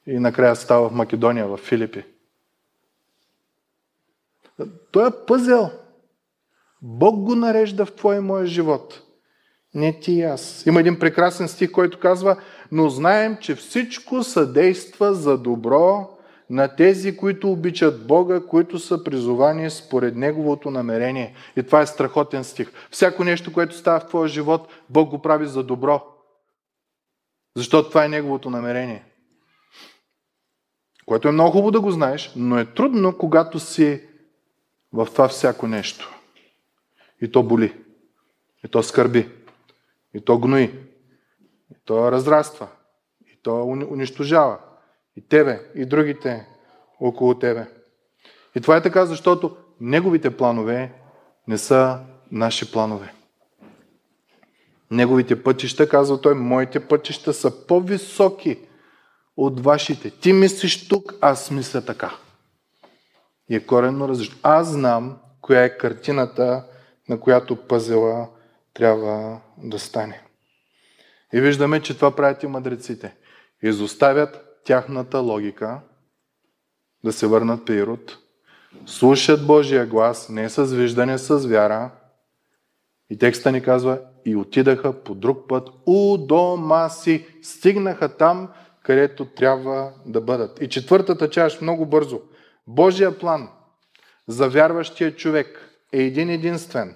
И 0.06 0.18
накрая 0.18 0.56
става 0.56 0.88
в 0.88 0.92
Македония, 0.92 1.46
в 1.46 1.56
Филипи. 1.56 2.04
Той 4.90 5.08
е 5.08 5.26
пъзел. 5.26 5.70
Бог 6.82 7.24
го 7.24 7.34
нарежда 7.34 7.86
в 7.86 7.94
твоя 7.94 8.16
и 8.16 8.20
моя 8.20 8.46
живот. 8.46 9.02
Не 9.74 10.00
ти 10.00 10.12
и 10.12 10.22
аз. 10.22 10.66
Има 10.66 10.80
един 10.80 10.98
прекрасен 10.98 11.48
стих, 11.48 11.72
който 11.72 12.00
казва, 12.00 12.36
но 12.72 12.88
знаем, 12.88 13.36
че 13.40 13.54
всичко 13.54 14.22
съдейства 14.22 15.14
за 15.14 15.38
добро 15.38 16.15
на 16.50 16.76
тези, 16.76 17.16
които 17.16 17.52
обичат 17.52 18.06
Бога, 18.06 18.40
които 18.46 18.78
са 18.78 19.04
призовани 19.04 19.70
според 19.70 20.16
Неговото 20.16 20.70
намерение. 20.70 21.34
И 21.56 21.62
това 21.62 21.80
е 21.80 21.86
страхотен 21.86 22.44
стих. 22.44 22.72
Всяко 22.90 23.24
нещо, 23.24 23.52
което 23.52 23.76
става 23.76 24.00
в 24.00 24.06
твоя 24.06 24.28
живот, 24.28 24.68
Бог 24.90 25.10
го 25.10 25.22
прави 25.22 25.46
за 25.46 25.62
добро. 25.62 26.06
Защото 27.56 27.88
това 27.88 28.04
е 28.04 28.08
Неговото 28.08 28.50
намерение. 28.50 29.04
Което 31.06 31.28
е 31.28 31.32
много 31.32 31.50
хубаво 31.50 31.70
да 31.70 31.80
го 31.80 31.90
знаеш, 31.90 32.32
но 32.36 32.58
е 32.58 32.64
трудно, 32.64 33.18
когато 33.18 33.58
си 33.60 34.02
в 34.92 35.06
това 35.06 35.28
всяко 35.28 35.66
нещо. 35.66 36.14
И 37.20 37.32
то 37.32 37.42
боли. 37.42 37.84
И 38.64 38.68
то 38.68 38.82
скърби. 38.82 39.28
И 40.14 40.20
то 40.24 40.38
гнои. 40.38 40.64
И 41.70 41.74
то 41.84 42.12
разраства. 42.12 42.68
И 43.26 43.42
то 43.42 43.62
унищожава. 43.64 44.58
И 45.16 45.28
тебе, 45.28 45.60
и 45.74 45.86
другите 45.86 46.46
около 47.00 47.38
тебе. 47.38 47.66
И 48.54 48.60
това 48.60 48.76
е 48.76 48.82
така, 48.82 49.06
защото 49.06 49.56
неговите 49.80 50.36
планове 50.36 50.92
не 51.48 51.58
са 51.58 52.00
наши 52.30 52.72
планове. 52.72 53.12
Неговите 54.90 55.42
пътища, 55.42 55.88
казва 55.88 56.20
той, 56.20 56.34
моите 56.34 56.88
пътища 56.88 57.32
са 57.32 57.66
по-високи 57.66 58.58
от 59.36 59.60
вашите. 59.60 60.10
Ти 60.10 60.32
мислиш 60.32 60.88
тук, 60.88 61.14
аз 61.20 61.50
мисля 61.50 61.84
така. 61.84 62.14
И 63.48 63.56
е 63.56 63.66
коренно 63.66 64.08
различно. 64.08 64.38
Аз 64.42 64.68
знам 64.68 65.18
коя 65.40 65.64
е 65.64 65.78
картината, 65.78 66.64
на 67.08 67.20
която 67.20 67.56
пъзела 67.56 68.28
трябва 68.74 69.40
да 69.58 69.78
стане. 69.78 70.22
И 71.32 71.40
виждаме, 71.40 71.82
че 71.82 71.96
това 71.96 72.16
правят 72.16 72.42
и 72.42 72.46
мъдреците. 72.46 73.14
Изоставят 73.62 74.45
тяхната 74.66 75.18
логика, 75.18 75.80
да 77.04 77.12
се 77.12 77.26
върнат 77.26 77.66
при 77.66 77.74
Ирод, 77.74 78.18
слушат 78.86 79.46
Божия 79.46 79.86
глас, 79.86 80.28
не 80.28 80.48
с 80.48 80.64
виждане, 80.64 81.18
с 81.18 81.38
вяра. 81.38 81.90
И 83.10 83.18
текста 83.18 83.52
ни 83.52 83.62
казва, 83.62 84.00
и 84.24 84.36
отидаха 84.36 85.02
по 85.02 85.14
друг 85.14 85.48
път 85.48 85.68
у 85.86 86.18
дома 86.18 86.88
си. 86.88 87.26
Стигнаха 87.42 88.16
там, 88.16 88.48
където 88.82 89.24
трябва 89.24 89.92
да 90.06 90.20
бъдат. 90.20 90.62
И 90.62 90.68
четвъртата 90.68 91.30
част, 91.30 91.62
много 91.62 91.86
бързо. 91.86 92.20
Божия 92.66 93.18
план 93.18 93.48
за 94.28 94.48
вярващия 94.48 95.16
човек 95.16 95.78
е 95.92 96.02
един 96.02 96.30
единствен. 96.30 96.94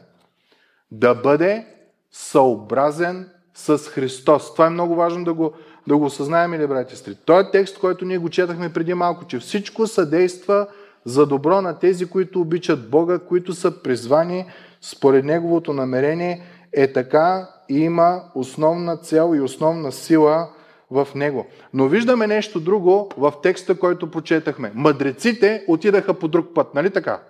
Да 0.91 1.15
бъде 1.15 1.67
съобразен 2.11 3.31
с 3.61 3.79
Христос. 3.79 4.53
Това 4.53 4.67
е 4.67 4.71
много 4.71 4.95
важно 4.95 5.25
да 5.25 5.35
го 5.35 5.53
да 5.87 5.97
го 5.97 6.05
осъзнаем 6.05 6.55
или, 6.55 6.67
брати 6.67 6.97
сестри? 6.97 7.15
Той 7.25 7.43
е 7.43 7.51
текст, 7.51 7.79
който 7.79 8.05
ние 8.05 8.19
го 8.19 8.29
четахме 8.29 8.73
преди 8.73 8.95
малко, 8.95 9.25
че 9.25 9.39
всичко 9.39 9.87
съдейства 9.87 10.67
за 11.05 11.27
добро 11.27 11.63
на 11.63 11.79
тези, 11.79 12.07
които 12.07 12.41
обичат 12.41 12.91
Бога, 12.91 13.19
които 13.19 13.53
са 13.53 13.83
призвани 13.83 14.47
според 14.81 15.25
Неговото 15.25 15.73
намерение, 15.73 16.43
е 16.73 16.93
така 16.93 17.49
и 17.69 17.79
има 17.79 18.23
основна 18.35 18.97
цел 18.97 19.33
и 19.37 19.41
основна 19.41 19.93
сила 19.93 20.49
в 20.91 21.09
Него. 21.15 21.47
Но 21.75 21.89
виждаме 21.89 22.27
нещо 22.27 22.61
друго 22.61 23.11
в 23.17 23.33
текста, 23.43 23.79
който 23.79 24.11
прочетахме. 24.11 24.73
Мъдреците 24.75 25.65
отидаха 25.69 26.15
по 26.15 26.29
друг 26.29 26.47
път, 26.55 26.75
нали 26.75 26.91
така? 26.91 27.21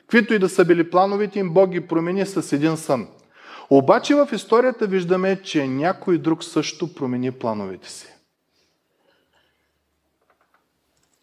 Каквито 0.00 0.34
и 0.34 0.38
да 0.38 0.48
са 0.48 0.64
били 0.64 0.90
плановите 0.90 1.38
им, 1.38 1.50
Бог 1.50 1.70
ги 1.70 1.80
промени 1.80 2.26
с 2.26 2.52
един 2.52 2.76
сън. 2.76 3.08
Обаче 3.74 4.14
в 4.14 4.28
историята 4.32 4.86
виждаме, 4.86 5.42
че 5.42 5.66
някой 5.66 6.18
друг 6.18 6.44
също 6.44 6.94
промени 6.94 7.32
плановете 7.32 7.90
си. 7.90 8.06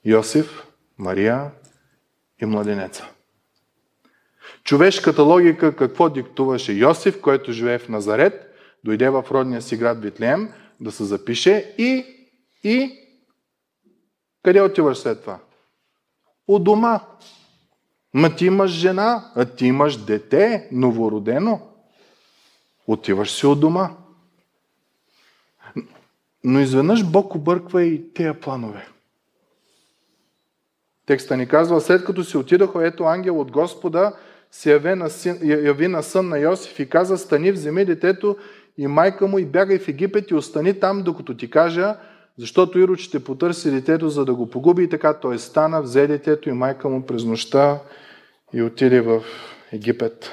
Йосиф, 0.06 0.64
Мария 0.98 1.52
и 2.42 2.46
младенеца. 2.46 3.08
Човешката 4.64 5.24
логика 5.24 5.76
какво 5.76 6.10
диктуваше 6.10 6.74
Йосиф, 6.74 7.22
който 7.22 7.52
живее 7.52 7.80
в 7.80 7.90
Назарет, 7.90 8.56
дойде 8.84 9.10
в 9.10 9.26
родния 9.32 9.62
си 9.62 9.78
град 9.78 10.02
Битлеем 10.02 10.54
да 10.80 10.92
се 10.92 11.04
запише 11.04 11.76
и, 11.78 12.06
и 12.64 13.00
къде 14.44 14.62
отиваш 14.62 14.98
след 14.98 15.22
това? 15.22 15.40
У 16.48 16.60
дома. 16.60 17.02
Ма 18.14 18.36
ти 18.36 18.46
имаш 18.46 18.72
жена, 18.72 19.32
а 19.36 19.46
ти 19.46 19.66
имаш 19.66 19.98
дете, 19.98 20.70
новородено. 20.72 21.69
Отиваш 22.92 23.32
си 23.32 23.46
от 23.46 23.60
дома. 23.60 23.90
Но 26.44 26.60
изведнъж 26.60 27.06
Бог 27.06 27.36
обърква 27.36 27.84
и 27.84 28.14
тези 28.14 28.40
планове. 28.40 28.88
Текста 31.06 31.38
ни 31.38 31.48
казва, 31.48 31.82
след 31.82 32.06
като 32.06 32.24
си 32.24 32.38
отидоха, 32.38 32.88
ето 32.88 33.04
ангел 33.04 33.40
от 33.40 33.52
Господа 33.52 34.14
се 34.52 34.72
яви 34.72 34.96
на, 34.96 35.10
син, 35.10 35.40
яви 35.44 35.88
на 35.88 36.04
сън 36.04 36.30
на 36.30 36.40
Йосиф 36.40 36.80
и 36.80 36.90
каза, 36.90 37.18
стани, 37.18 37.52
вземи 37.52 37.86
детето 37.86 38.38
и 38.78 38.88
майка 38.88 39.28
му 39.28 39.40
и 39.40 39.46
бягай 39.46 39.80
в 39.80 39.88
Египет 39.88 40.32
и 40.32 40.36
остани 40.36 40.80
там, 40.80 41.04
докато 41.04 41.38
ти 41.38 41.50
кажа, 41.50 41.96
защото 42.38 42.80
Ирод 42.80 43.00
ще 43.00 43.24
потърси 43.24 43.72
детето, 43.72 44.10
за 44.10 44.26
да 44.26 44.34
го 44.34 44.50
погуби. 44.50 44.84
И 44.84 44.90
така 44.90 45.14
той 45.14 45.40
стана, 45.40 45.82
взе 45.82 46.08
детето 46.08 46.50
и 46.50 46.54
майка 46.54 46.90
му 46.90 47.06
през 47.06 47.24
нощта 47.24 47.80
и 48.54 48.62
отиде 48.62 49.02
в 49.02 49.24
Египет. 49.72 50.32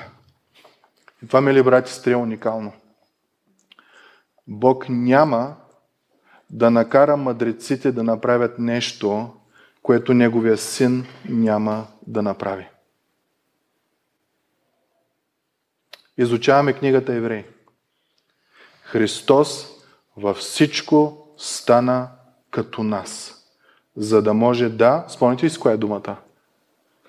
И 1.26 1.28
това, 1.28 1.40
мили 1.40 1.62
брати, 1.62 1.92
стрия 1.92 2.18
уникално. 2.18 2.72
Бог 4.46 4.86
няма 4.88 5.56
да 6.50 6.70
накара 6.70 7.16
мъдреците 7.16 7.92
да 7.92 8.02
направят 8.02 8.58
нещо, 8.58 9.34
което 9.82 10.14
неговия 10.14 10.58
син 10.58 11.06
няма 11.28 11.86
да 12.06 12.22
направи. 12.22 12.68
Изучаваме 16.18 16.72
книгата 16.72 17.14
Еврей. 17.14 17.44
Христос 18.82 19.68
във 20.16 20.36
всичко 20.36 21.28
стана 21.36 22.08
като 22.50 22.82
нас, 22.82 23.44
за 23.96 24.22
да 24.22 24.34
може 24.34 24.68
да, 24.68 25.04
спомните 25.08 25.46
ли 25.46 25.50
с 25.50 25.58
коя 25.58 25.74
е 25.74 25.78
думата? 25.78 26.16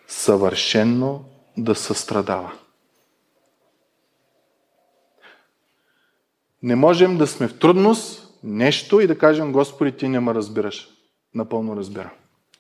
Съвършенно 0.07 1.25
да 1.57 1.75
състрадава. 1.75 2.51
Не 6.63 6.75
можем 6.75 7.17
да 7.17 7.27
сме 7.27 7.47
в 7.47 7.59
трудност, 7.59 8.33
нещо 8.43 8.99
и 8.99 9.07
да 9.07 9.17
кажем, 9.17 9.51
Господи, 9.51 9.91
ти 9.91 10.07
не 10.07 10.19
ме 10.19 10.33
разбираш. 10.33 10.89
Напълно 11.35 11.75
разбира. 11.75 12.11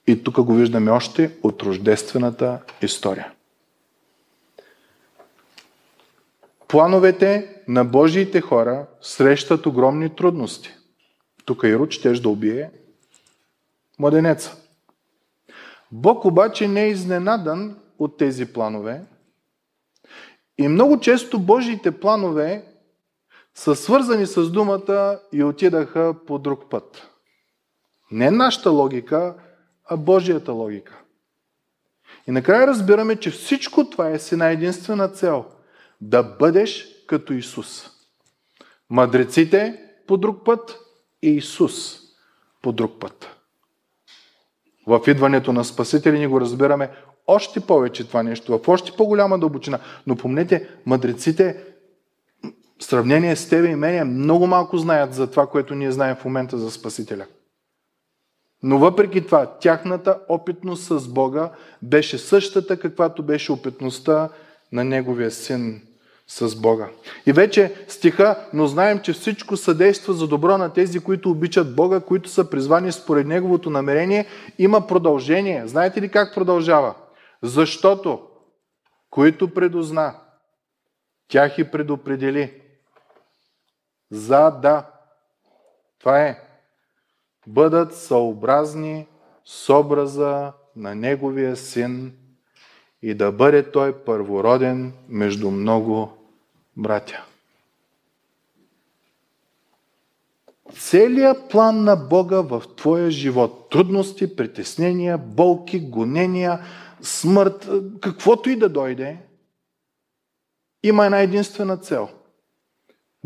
И 0.07 0.23
тук 0.23 0.41
го 0.41 0.53
виждаме 0.53 0.91
още 0.91 1.31
от 1.43 1.63
рождествената 1.63 2.59
история. 2.81 3.31
Плановете 6.67 7.55
на 7.67 7.85
Божиите 7.85 8.41
хора 8.41 8.87
срещат 9.01 9.65
огромни 9.65 10.15
трудности. 10.15 10.73
Тук 11.45 11.63
Ирод 11.63 11.91
щеш 11.91 12.19
да 12.19 12.29
убие 12.29 12.71
младенеца. 13.99 14.55
Бог 15.91 16.25
обаче 16.25 16.67
не 16.67 16.83
е 16.83 16.89
изненадан 16.89 17.77
от 17.99 18.17
тези 18.17 18.45
планове. 18.53 19.01
И 20.57 20.67
много 20.67 20.99
често 20.99 21.39
Божиите 21.39 21.91
планове 21.91 22.63
са 23.57 23.75
свързани 23.75 24.25
с 24.25 24.49
думата 24.49 25.19
и 25.33 25.43
отидаха 25.43 26.15
по 26.27 26.39
друг 26.39 26.69
път. 26.69 27.09
Не 28.11 28.31
нашата 28.31 28.69
логика, 28.71 29.35
а 29.85 29.97
Божията 29.97 30.51
логика. 30.51 31.01
И 32.27 32.31
накрая 32.31 32.67
разбираме, 32.67 33.15
че 33.15 33.31
всичко 33.31 33.89
това 33.89 34.09
е 34.09 34.19
с 34.19 34.31
една 34.31 34.49
единствена 34.49 35.07
цел– 35.07 35.45
да 36.01 36.23
бъдеш 36.23 36.87
като 37.07 37.33
Исус. 37.33 37.89
Мъдреците 38.89 39.83
по 40.07 40.17
друг 40.17 40.45
път 40.45 40.79
и 41.21 41.29
Исус 41.29 41.99
по 42.61 42.71
друг 42.71 42.99
път. 42.99 43.37
В 44.87 45.01
идването 45.07 45.53
на 45.53 45.65
Спасители 45.65 46.19
ни 46.19 46.27
го 46.27 46.41
разбираме 46.41 46.91
още 47.27 47.59
повече 47.59 48.07
това 48.07 48.23
нещо, 48.23 48.59
в 48.59 48.67
още 48.67 48.91
по-голяма 48.91 49.39
дълбочина. 49.39 49.79
Но 50.07 50.15
помнете, 50.15 50.69
мъдреците 50.85 51.63
в 52.79 52.83
сравнение 52.83 53.35
с 53.35 53.49
тебе 53.49 53.67
и 53.67 53.75
мене 53.75 54.03
много 54.03 54.47
малко 54.47 54.77
знаят 54.77 55.13
за 55.13 55.31
това, 55.31 55.47
което 55.47 55.75
ние 55.75 55.91
знаем 55.91 56.15
в 56.15 56.25
момента 56.25 56.57
за 56.57 56.71
Спасителя. 56.71 57.25
Но 58.63 58.79
въпреки 58.79 59.25
това, 59.25 59.45
тяхната 59.45 60.19
опитност 60.29 60.83
с 60.83 61.07
Бога 61.07 61.51
беше 61.81 62.17
същата, 62.17 62.79
каквато 62.79 63.23
беше 63.23 63.51
опитността 63.51 64.29
на 64.71 64.83
Неговия 64.83 65.31
син 65.31 65.81
с 66.27 66.55
Бога. 66.55 66.89
И 67.25 67.33
вече 67.33 67.73
стиха, 67.87 68.47
но 68.53 68.67
знаем, 68.67 68.99
че 68.99 69.13
всичко 69.13 69.57
съдейства 69.57 70.13
за 70.13 70.27
добро 70.27 70.57
на 70.57 70.73
тези, 70.73 70.99
които 70.99 71.31
обичат 71.31 71.75
Бога, 71.75 71.99
които 71.99 72.29
са 72.29 72.49
призвани 72.49 72.91
според 72.91 73.27
Неговото 73.27 73.69
намерение. 73.69 74.25
Има 74.57 74.87
продължение. 74.87 75.67
Знаете 75.67 76.01
ли 76.01 76.09
как 76.09 76.35
продължава? 76.35 76.95
Защото, 77.43 78.21
които 79.09 79.53
предозна, 79.53 80.15
тях 81.27 81.57
и 81.57 81.71
предопредели. 81.71 82.61
За 84.11 84.49
да. 84.49 84.89
Това 85.99 86.21
е. 86.21 86.41
Бъдат 87.47 87.95
съобразни 87.95 89.07
с 89.45 89.73
образа 89.73 90.53
на 90.75 90.95
Неговия 90.95 91.55
син 91.55 92.13
и 93.01 93.13
да 93.13 93.31
бъде 93.31 93.71
той 93.71 94.03
първороден 94.03 94.93
между 95.09 95.51
много 95.51 96.11
братя. 96.77 97.25
Целият 100.73 101.49
план 101.49 101.83
на 101.83 101.95
Бога 101.95 102.41
в 102.41 102.63
твоя 102.75 103.11
живот, 103.11 103.69
трудности, 103.69 104.35
притеснения, 104.35 105.17
болки, 105.17 105.79
гонения, 105.79 106.59
смърт, 107.01 107.69
каквото 108.01 108.49
и 108.49 108.55
да 108.55 108.69
дойде, 108.69 109.17
има 110.83 111.05
една 111.05 111.19
единствена 111.19 111.77
цел. 111.77 112.09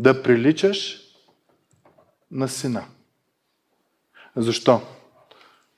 Да 0.01 0.23
приличаш 0.23 0.99
на 2.31 2.47
сина. 2.47 2.83
Защо? 4.35 4.81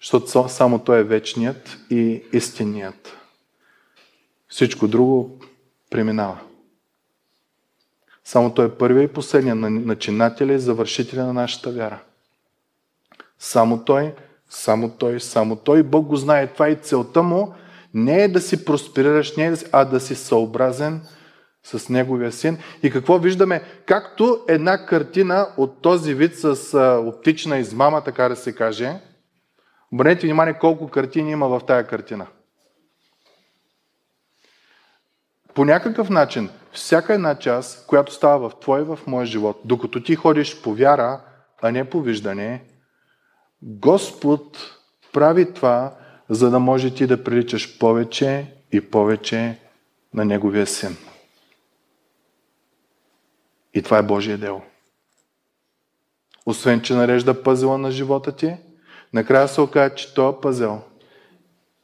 Защото 0.01 0.49
само 0.49 0.79
той 0.79 0.99
е 0.99 1.03
вечният 1.03 1.77
и 1.89 2.23
истинният. 2.33 3.17
Всичко 4.47 4.87
друго 4.87 5.39
преминава. 5.89 6.39
Само 8.23 8.53
Той 8.53 8.65
е 8.65 8.77
първият 8.77 9.11
и 9.11 9.13
последният 9.13 9.59
начинателя 9.59 10.53
и 10.53 10.59
завършителя 10.59 11.25
на 11.25 11.33
нашата 11.33 11.71
вяра. 11.71 12.03
Само 13.39 13.85
Той, 13.85 14.13
само 14.49 14.89
Той, 14.97 15.19
само 15.19 15.55
Той. 15.55 15.83
Бог 15.83 16.07
го 16.07 16.15
знае. 16.15 16.53
Това 16.53 16.69
и 16.69 16.75
целта 16.75 17.23
му 17.23 17.53
не 17.93 18.23
е 18.23 18.27
да 18.27 18.41
си 18.41 18.65
просперираш, 18.65 19.35
не 19.35 19.45
е 19.45 19.49
да 19.49 19.57
си, 19.57 19.65
а 19.71 19.85
да 19.85 19.99
си 19.99 20.15
съобразен 20.15 21.01
с 21.63 21.89
Неговия 21.89 22.31
син. 22.31 22.57
И 22.83 22.91
какво 22.91 23.19
виждаме? 23.19 23.63
Както 23.85 24.45
една 24.47 24.85
картина 24.85 25.47
от 25.57 25.81
този 25.81 26.13
вид 26.13 26.35
с 26.35 26.77
оптична 27.05 27.57
измама, 27.57 28.03
така 28.03 28.29
да 28.29 28.35
се 28.35 28.55
каже. 28.55 28.99
Обърнете 29.91 30.27
внимание 30.27 30.59
колко 30.59 30.89
картини 30.89 31.31
има 31.31 31.47
в 31.47 31.61
тая 31.67 31.87
картина. 31.87 32.27
По 35.53 35.65
някакъв 35.65 36.09
начин, 36.09 36.49
всяка 36.71 37.13
една 37.13 37.35
част, 37.35 37.87
която 37.87 38.13
става 38.13 38.49
в 38.49 38.59
твой 38.59 38.83
в 38.83 38.99
моя 39.07 39.25
живот, 39.25 39.61
докато 39.65 40.03
ти 40.03 40.15
ходиш 40.15 40.61
по 40.61 40.73
вяра, 40.73 41.21
а 41.61 41.71
не 41.71 41.89
по 41.89 42.01
виждане, 42.01 42.63
Господ 43.61 44.57
прави 45.13 45.53
това, 45.53 45.93
за 46.29 46.49
да 46.49 46.59
може 46.59 46.95
ти 46.95 47.07
да 47.07 47.23
приличаш 47.23 47.79
повече 47.79 48.53
и 48.71 48.81
повече 48.81 49.59
на 50.13 50.25
Неговия 50.25 50.67
син. 50.67 50.97
И 53.73 53.81
това 53.81 53.97
е 53.97 54.03
Божие 54.03 54.37
дело. 54.37 54.61
Освен, 56.45 56.81
че 56.81 56.93
нарежда 56.93 57.43
пъзела 57.43 57.77
на 57.77 57.91
живота 57.91 58.35
ти, 58.35 58.55
накрая 59.13 59.47
се 59.47 59.61
окаже, 59.61 59.95
че 59.95 60.13
този 60.13 60.37
пъзел, 60.41 60.81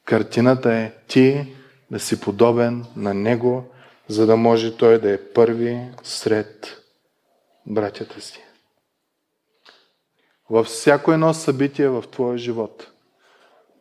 картината 0.06 0.74
е 0.74 0.94
ти 1.08 1.56
да 1.92 2.00
си 2.00 2.22
подобен 2.22 2.86
на 2.96 3.14
Него, 3.14 3.64
за 4.08 4.26
да 4.26 4.38
може 4.38 4.78
Той 4.78 5.00
да 5.00 5.12
е 5.12 5.24
първи 5.34 5.82
сред 6.04 6.82
братята 7.66 8.22
си. 8.22 8.44
Във 10.50 10.68
всяко 10.68 11.12
едно 11.12 11.34
събитие 11.34 11.90
в 11.90 12.04
твоя 12.12 12.38
живот, 12.38 12.92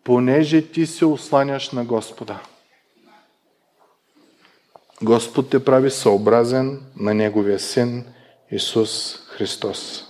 понеже 0.05 0.71
ти 0.71 0.87
се 0.87 1.05
осланяш 1.05 1.71
на 1.71 1.85
Господа, 1.85 2.41
Господ 5.03 5.51
те 5.51 5.65
прави 5.65 5.91
съобразен 5.91 6.81
на 6.97 7.15
Неговия 7.15 7.59
Син 7.59 8.05
Исус 8.51 9.17
Христос. 9.27 10.05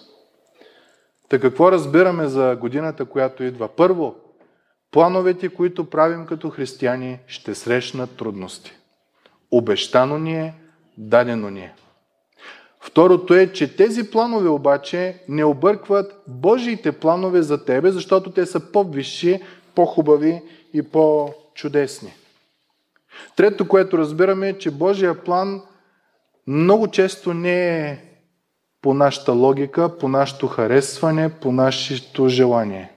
Та 1.29 1.39
какво 1.39 1.73
разбираме 1.73 2.27
за 2.29 2.57
годината, 2.61 3.05
която 3.05 3.45
идва? 3.45 3.69
Първо, 3.69 4.15
Плановете, 4.91 5.49
които 5.49 5.91
правим 5.91 6.27
като 6.27 6.51
християни, 6.51 7.19
ще 7.27 7.55
срещнат 7.55 8.17
трудности. 8.17 8.73
Обещано 9.51 10.19
ни 10.19 10.35
е, 10.35 10.55
дадено 10.99 11.51
ни 11.51 11.61
е. 11.61 11.75
Второто 12.81 13.35
е, 13.35 13.53
че 13.53 13.77
тези 13.77 14.11
планове 14.11 14.49
обаче 14.49 15.23
не 15.29 15.45
объркват 15.45 16.23
Божиите 16.29 16.93
планове 16.93 17.43
за 17.43 17.65
тебе, 17.65 17.91
защото 17.91 18.31
те 18.31 18.47
са 18.47 18.61
по-висши, 18.73 19.43
по-хубави 19.75 20.43
и 20.73 20.83
по-чудесни. 20.83 22.13
Трето, 23.37 23.69
което 23.69 23.99
разбираме 23.99 24.49
е, 24.49 24.59
че 24.59 24.71
Божия 24.71 25.25
план 25.25 25.63
много 26.47 26.89
често 26.89 27.35
не 27.35 27.81
е 27.91 27.99
по 28.83 28.95
нашата 28.95 29.33
логика, 29.33 29.99
по 29.99 30.09
нашето 30.09 30.47
харесване, 30.47 31.41
по 31.41 31.53
нашето 31.53 32.29
желание, 32.29 32.93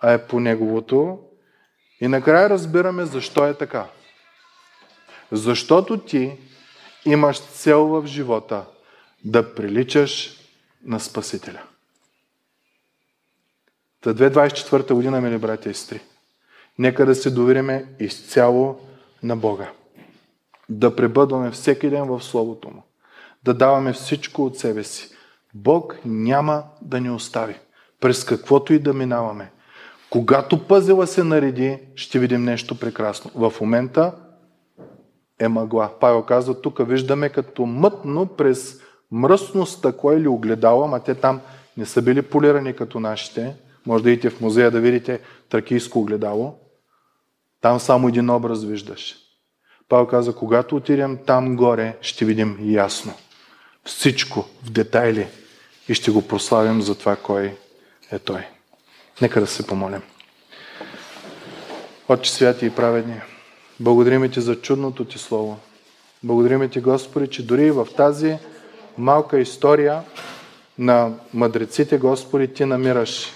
а 0.00 0.12
е 0.12 0.26
по 0.26 0.40
Неговото. 0.40 1.18
И 2.00 2.08
накрая 2.08 2.50
разбираме 2.50 3.04
защо 3.04 3.46
е 3.46 3.54
така. 3.54 3.86
Защото 5.32 5.98
ти 5.98 6.32
имаш 7.04 7.40
цел 7.40 7.86
в 7.86 8.06
живота 8.06 8.64
да 9.24 9.54
приличаш 9.54 10.30
на 10.84 11.00
Спасителя. 11.00 11.62
За 14.04 14.14
2024 14.14 14.92
година, 14.92 15.20
мили 15.20 15.38
братя 15.38 15.70
и 15.70 15.74
сестри, 15.74 16.00
нека 16.78 17.06
да 17.06 17.14
се 17.14 17.30
довериме 17.30 17.84
изцяло 18.00 18.76
на 19.22 19.36
Бога. 19.36 19.70
Да 20.68 20.96
пребъдваме 20.96 21.50
всеки 21.50 21.90
ден 21.90 22.04
в 22.04 22.22
Словото 22.22 22.68
Му. 22.68 22.82
Да 23.44 23.54
даваме 23.54 23.92
всичко 23.92 24.44
от 24.44 24.58
себе 24.58 24.84
си. 24.84 25.08
Бог 25.54 25.98
няма 26.04 26.64
да 26.82 27.00
ни 27.00 27.10
остави. 27.10 27.54
През 28.00 28.24
каквото 28.24 28.72
и 28.72 28.78
да 28.78 28.92
минаваме. 28.92 29.50
Когато 30.10 30.66
пъзела 30.66 31.06
се 31.06 31.24
нареди, 31.24 31.78
ще 31.94 32.18
видим 32.18 32.44
нещо 32.44 32.78
прекрасно. 32.78 33.30
В 33.34 33.60
момента 33.60 34.12
е 35.40 35.48
мъгла. 35.48 35.90
Павел 36.00 36.22
казва, 36.22 36.60
тук 36.60 36.88
виждаме 36.88 37.28
като 37.28 37.66
мътно 37.66 38.26
през 38.26 38.80
мръсно 39.10 39.66
стъкло 39.66 40.12
или 40.12 40.28
огледало, 40.28 40.84
ама 40.84 41.00
те 41.00 41.14
там 41.14 41.40
не 41.76 41.86
са 41.86 42.02
били 42.02 42.22
полирани 42.22 42.76
като 42.76 43.00
нашите. 43.00 43.56
Може 43.86 44.04
да 44.04 44.10
идете 44.10 44.30
в 44.30 44.40
музея 44.40 44.70
да 44.70 44.80
видите 44.80 45.20
тракийско 45.48 46.00
огледало. 46.00 46.58
Там 47.62 47.80
само 47.80 48.08
един 48.08 48.30
образ 48.30 48.64
виждаш. 48.64 49.16
Павел 49.88 50.06
каза, 50.06 50.34
когато 50.34 50.76
отидем 50.76 51.18
там 51.26 51.56
горе, 51.56 51.96
ще 52.00 52.24
видим 52.24 52.58
ясно. 52.62 53.12
Всичко 53.84 54.48
в 54.62 54.70
детайли 54.70 55.26
и 55.88 55.94
ще 55.94 56.10
го 56.10 56.28
прославим 56.28 56.82
за 56.82 56.98
това, 56.98 57.16
кой 57.16 57.56
е 58.10 58.18
Той. 58.18 58.46
Нека 59.22 59.40
да 59.40 59.46
се 59.46 59.66
помолим. 59.66 60.02
Отче 62.08 62.32
святи 62.32 62.66
и 62.66 62.70
праведни, 62.70 63.20
благодарим 63.80 64.30
Ти 64.30 64.40
за 64.40 64.60
чудното 64.60 65.04
Ти 65.04 65.18
Слово. 65.18 65.58
Благодарим 66.22 66.68
Ти, 66.68 66.80
Господи, 66.80 67.26
че 67.26 67.46
дори 67.46 67.70
в 67.70 67.88
тази 67.96 68.38
малка 68.98 69.38
история 69.38 70.02
на 70.78 71.12
мъдреците, 71.34 71.98
Господи, 71.98 72.54
Ти 72.54 72.64
намираш 72.64 73.32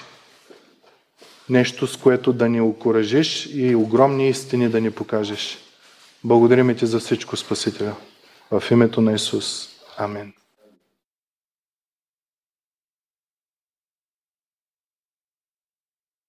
нещо, 1.50 1.86
с 1.86 1.96
което 1.96 2.32
да 2.32 2.48
ни 2.48 2.60
окоръжиш 2.60 3.48
и 3.52 3.74
огромни 3.74 4.28
истини 4.28 4.68
да 4.68 4.80
ни 4.80 4.90
покажеш. 4.90 5.58
Благодарим 6.24 6.76
Ти 6.76 6.86
за 6.86 7.00
всичко, 7.00 7.36
Спасителя. 7.36 7.94
В 8.50 8.62
името 8.70 9.00
на 9.00 9.12
Исус. 9.12 9.68
Амин. 9.98 10.32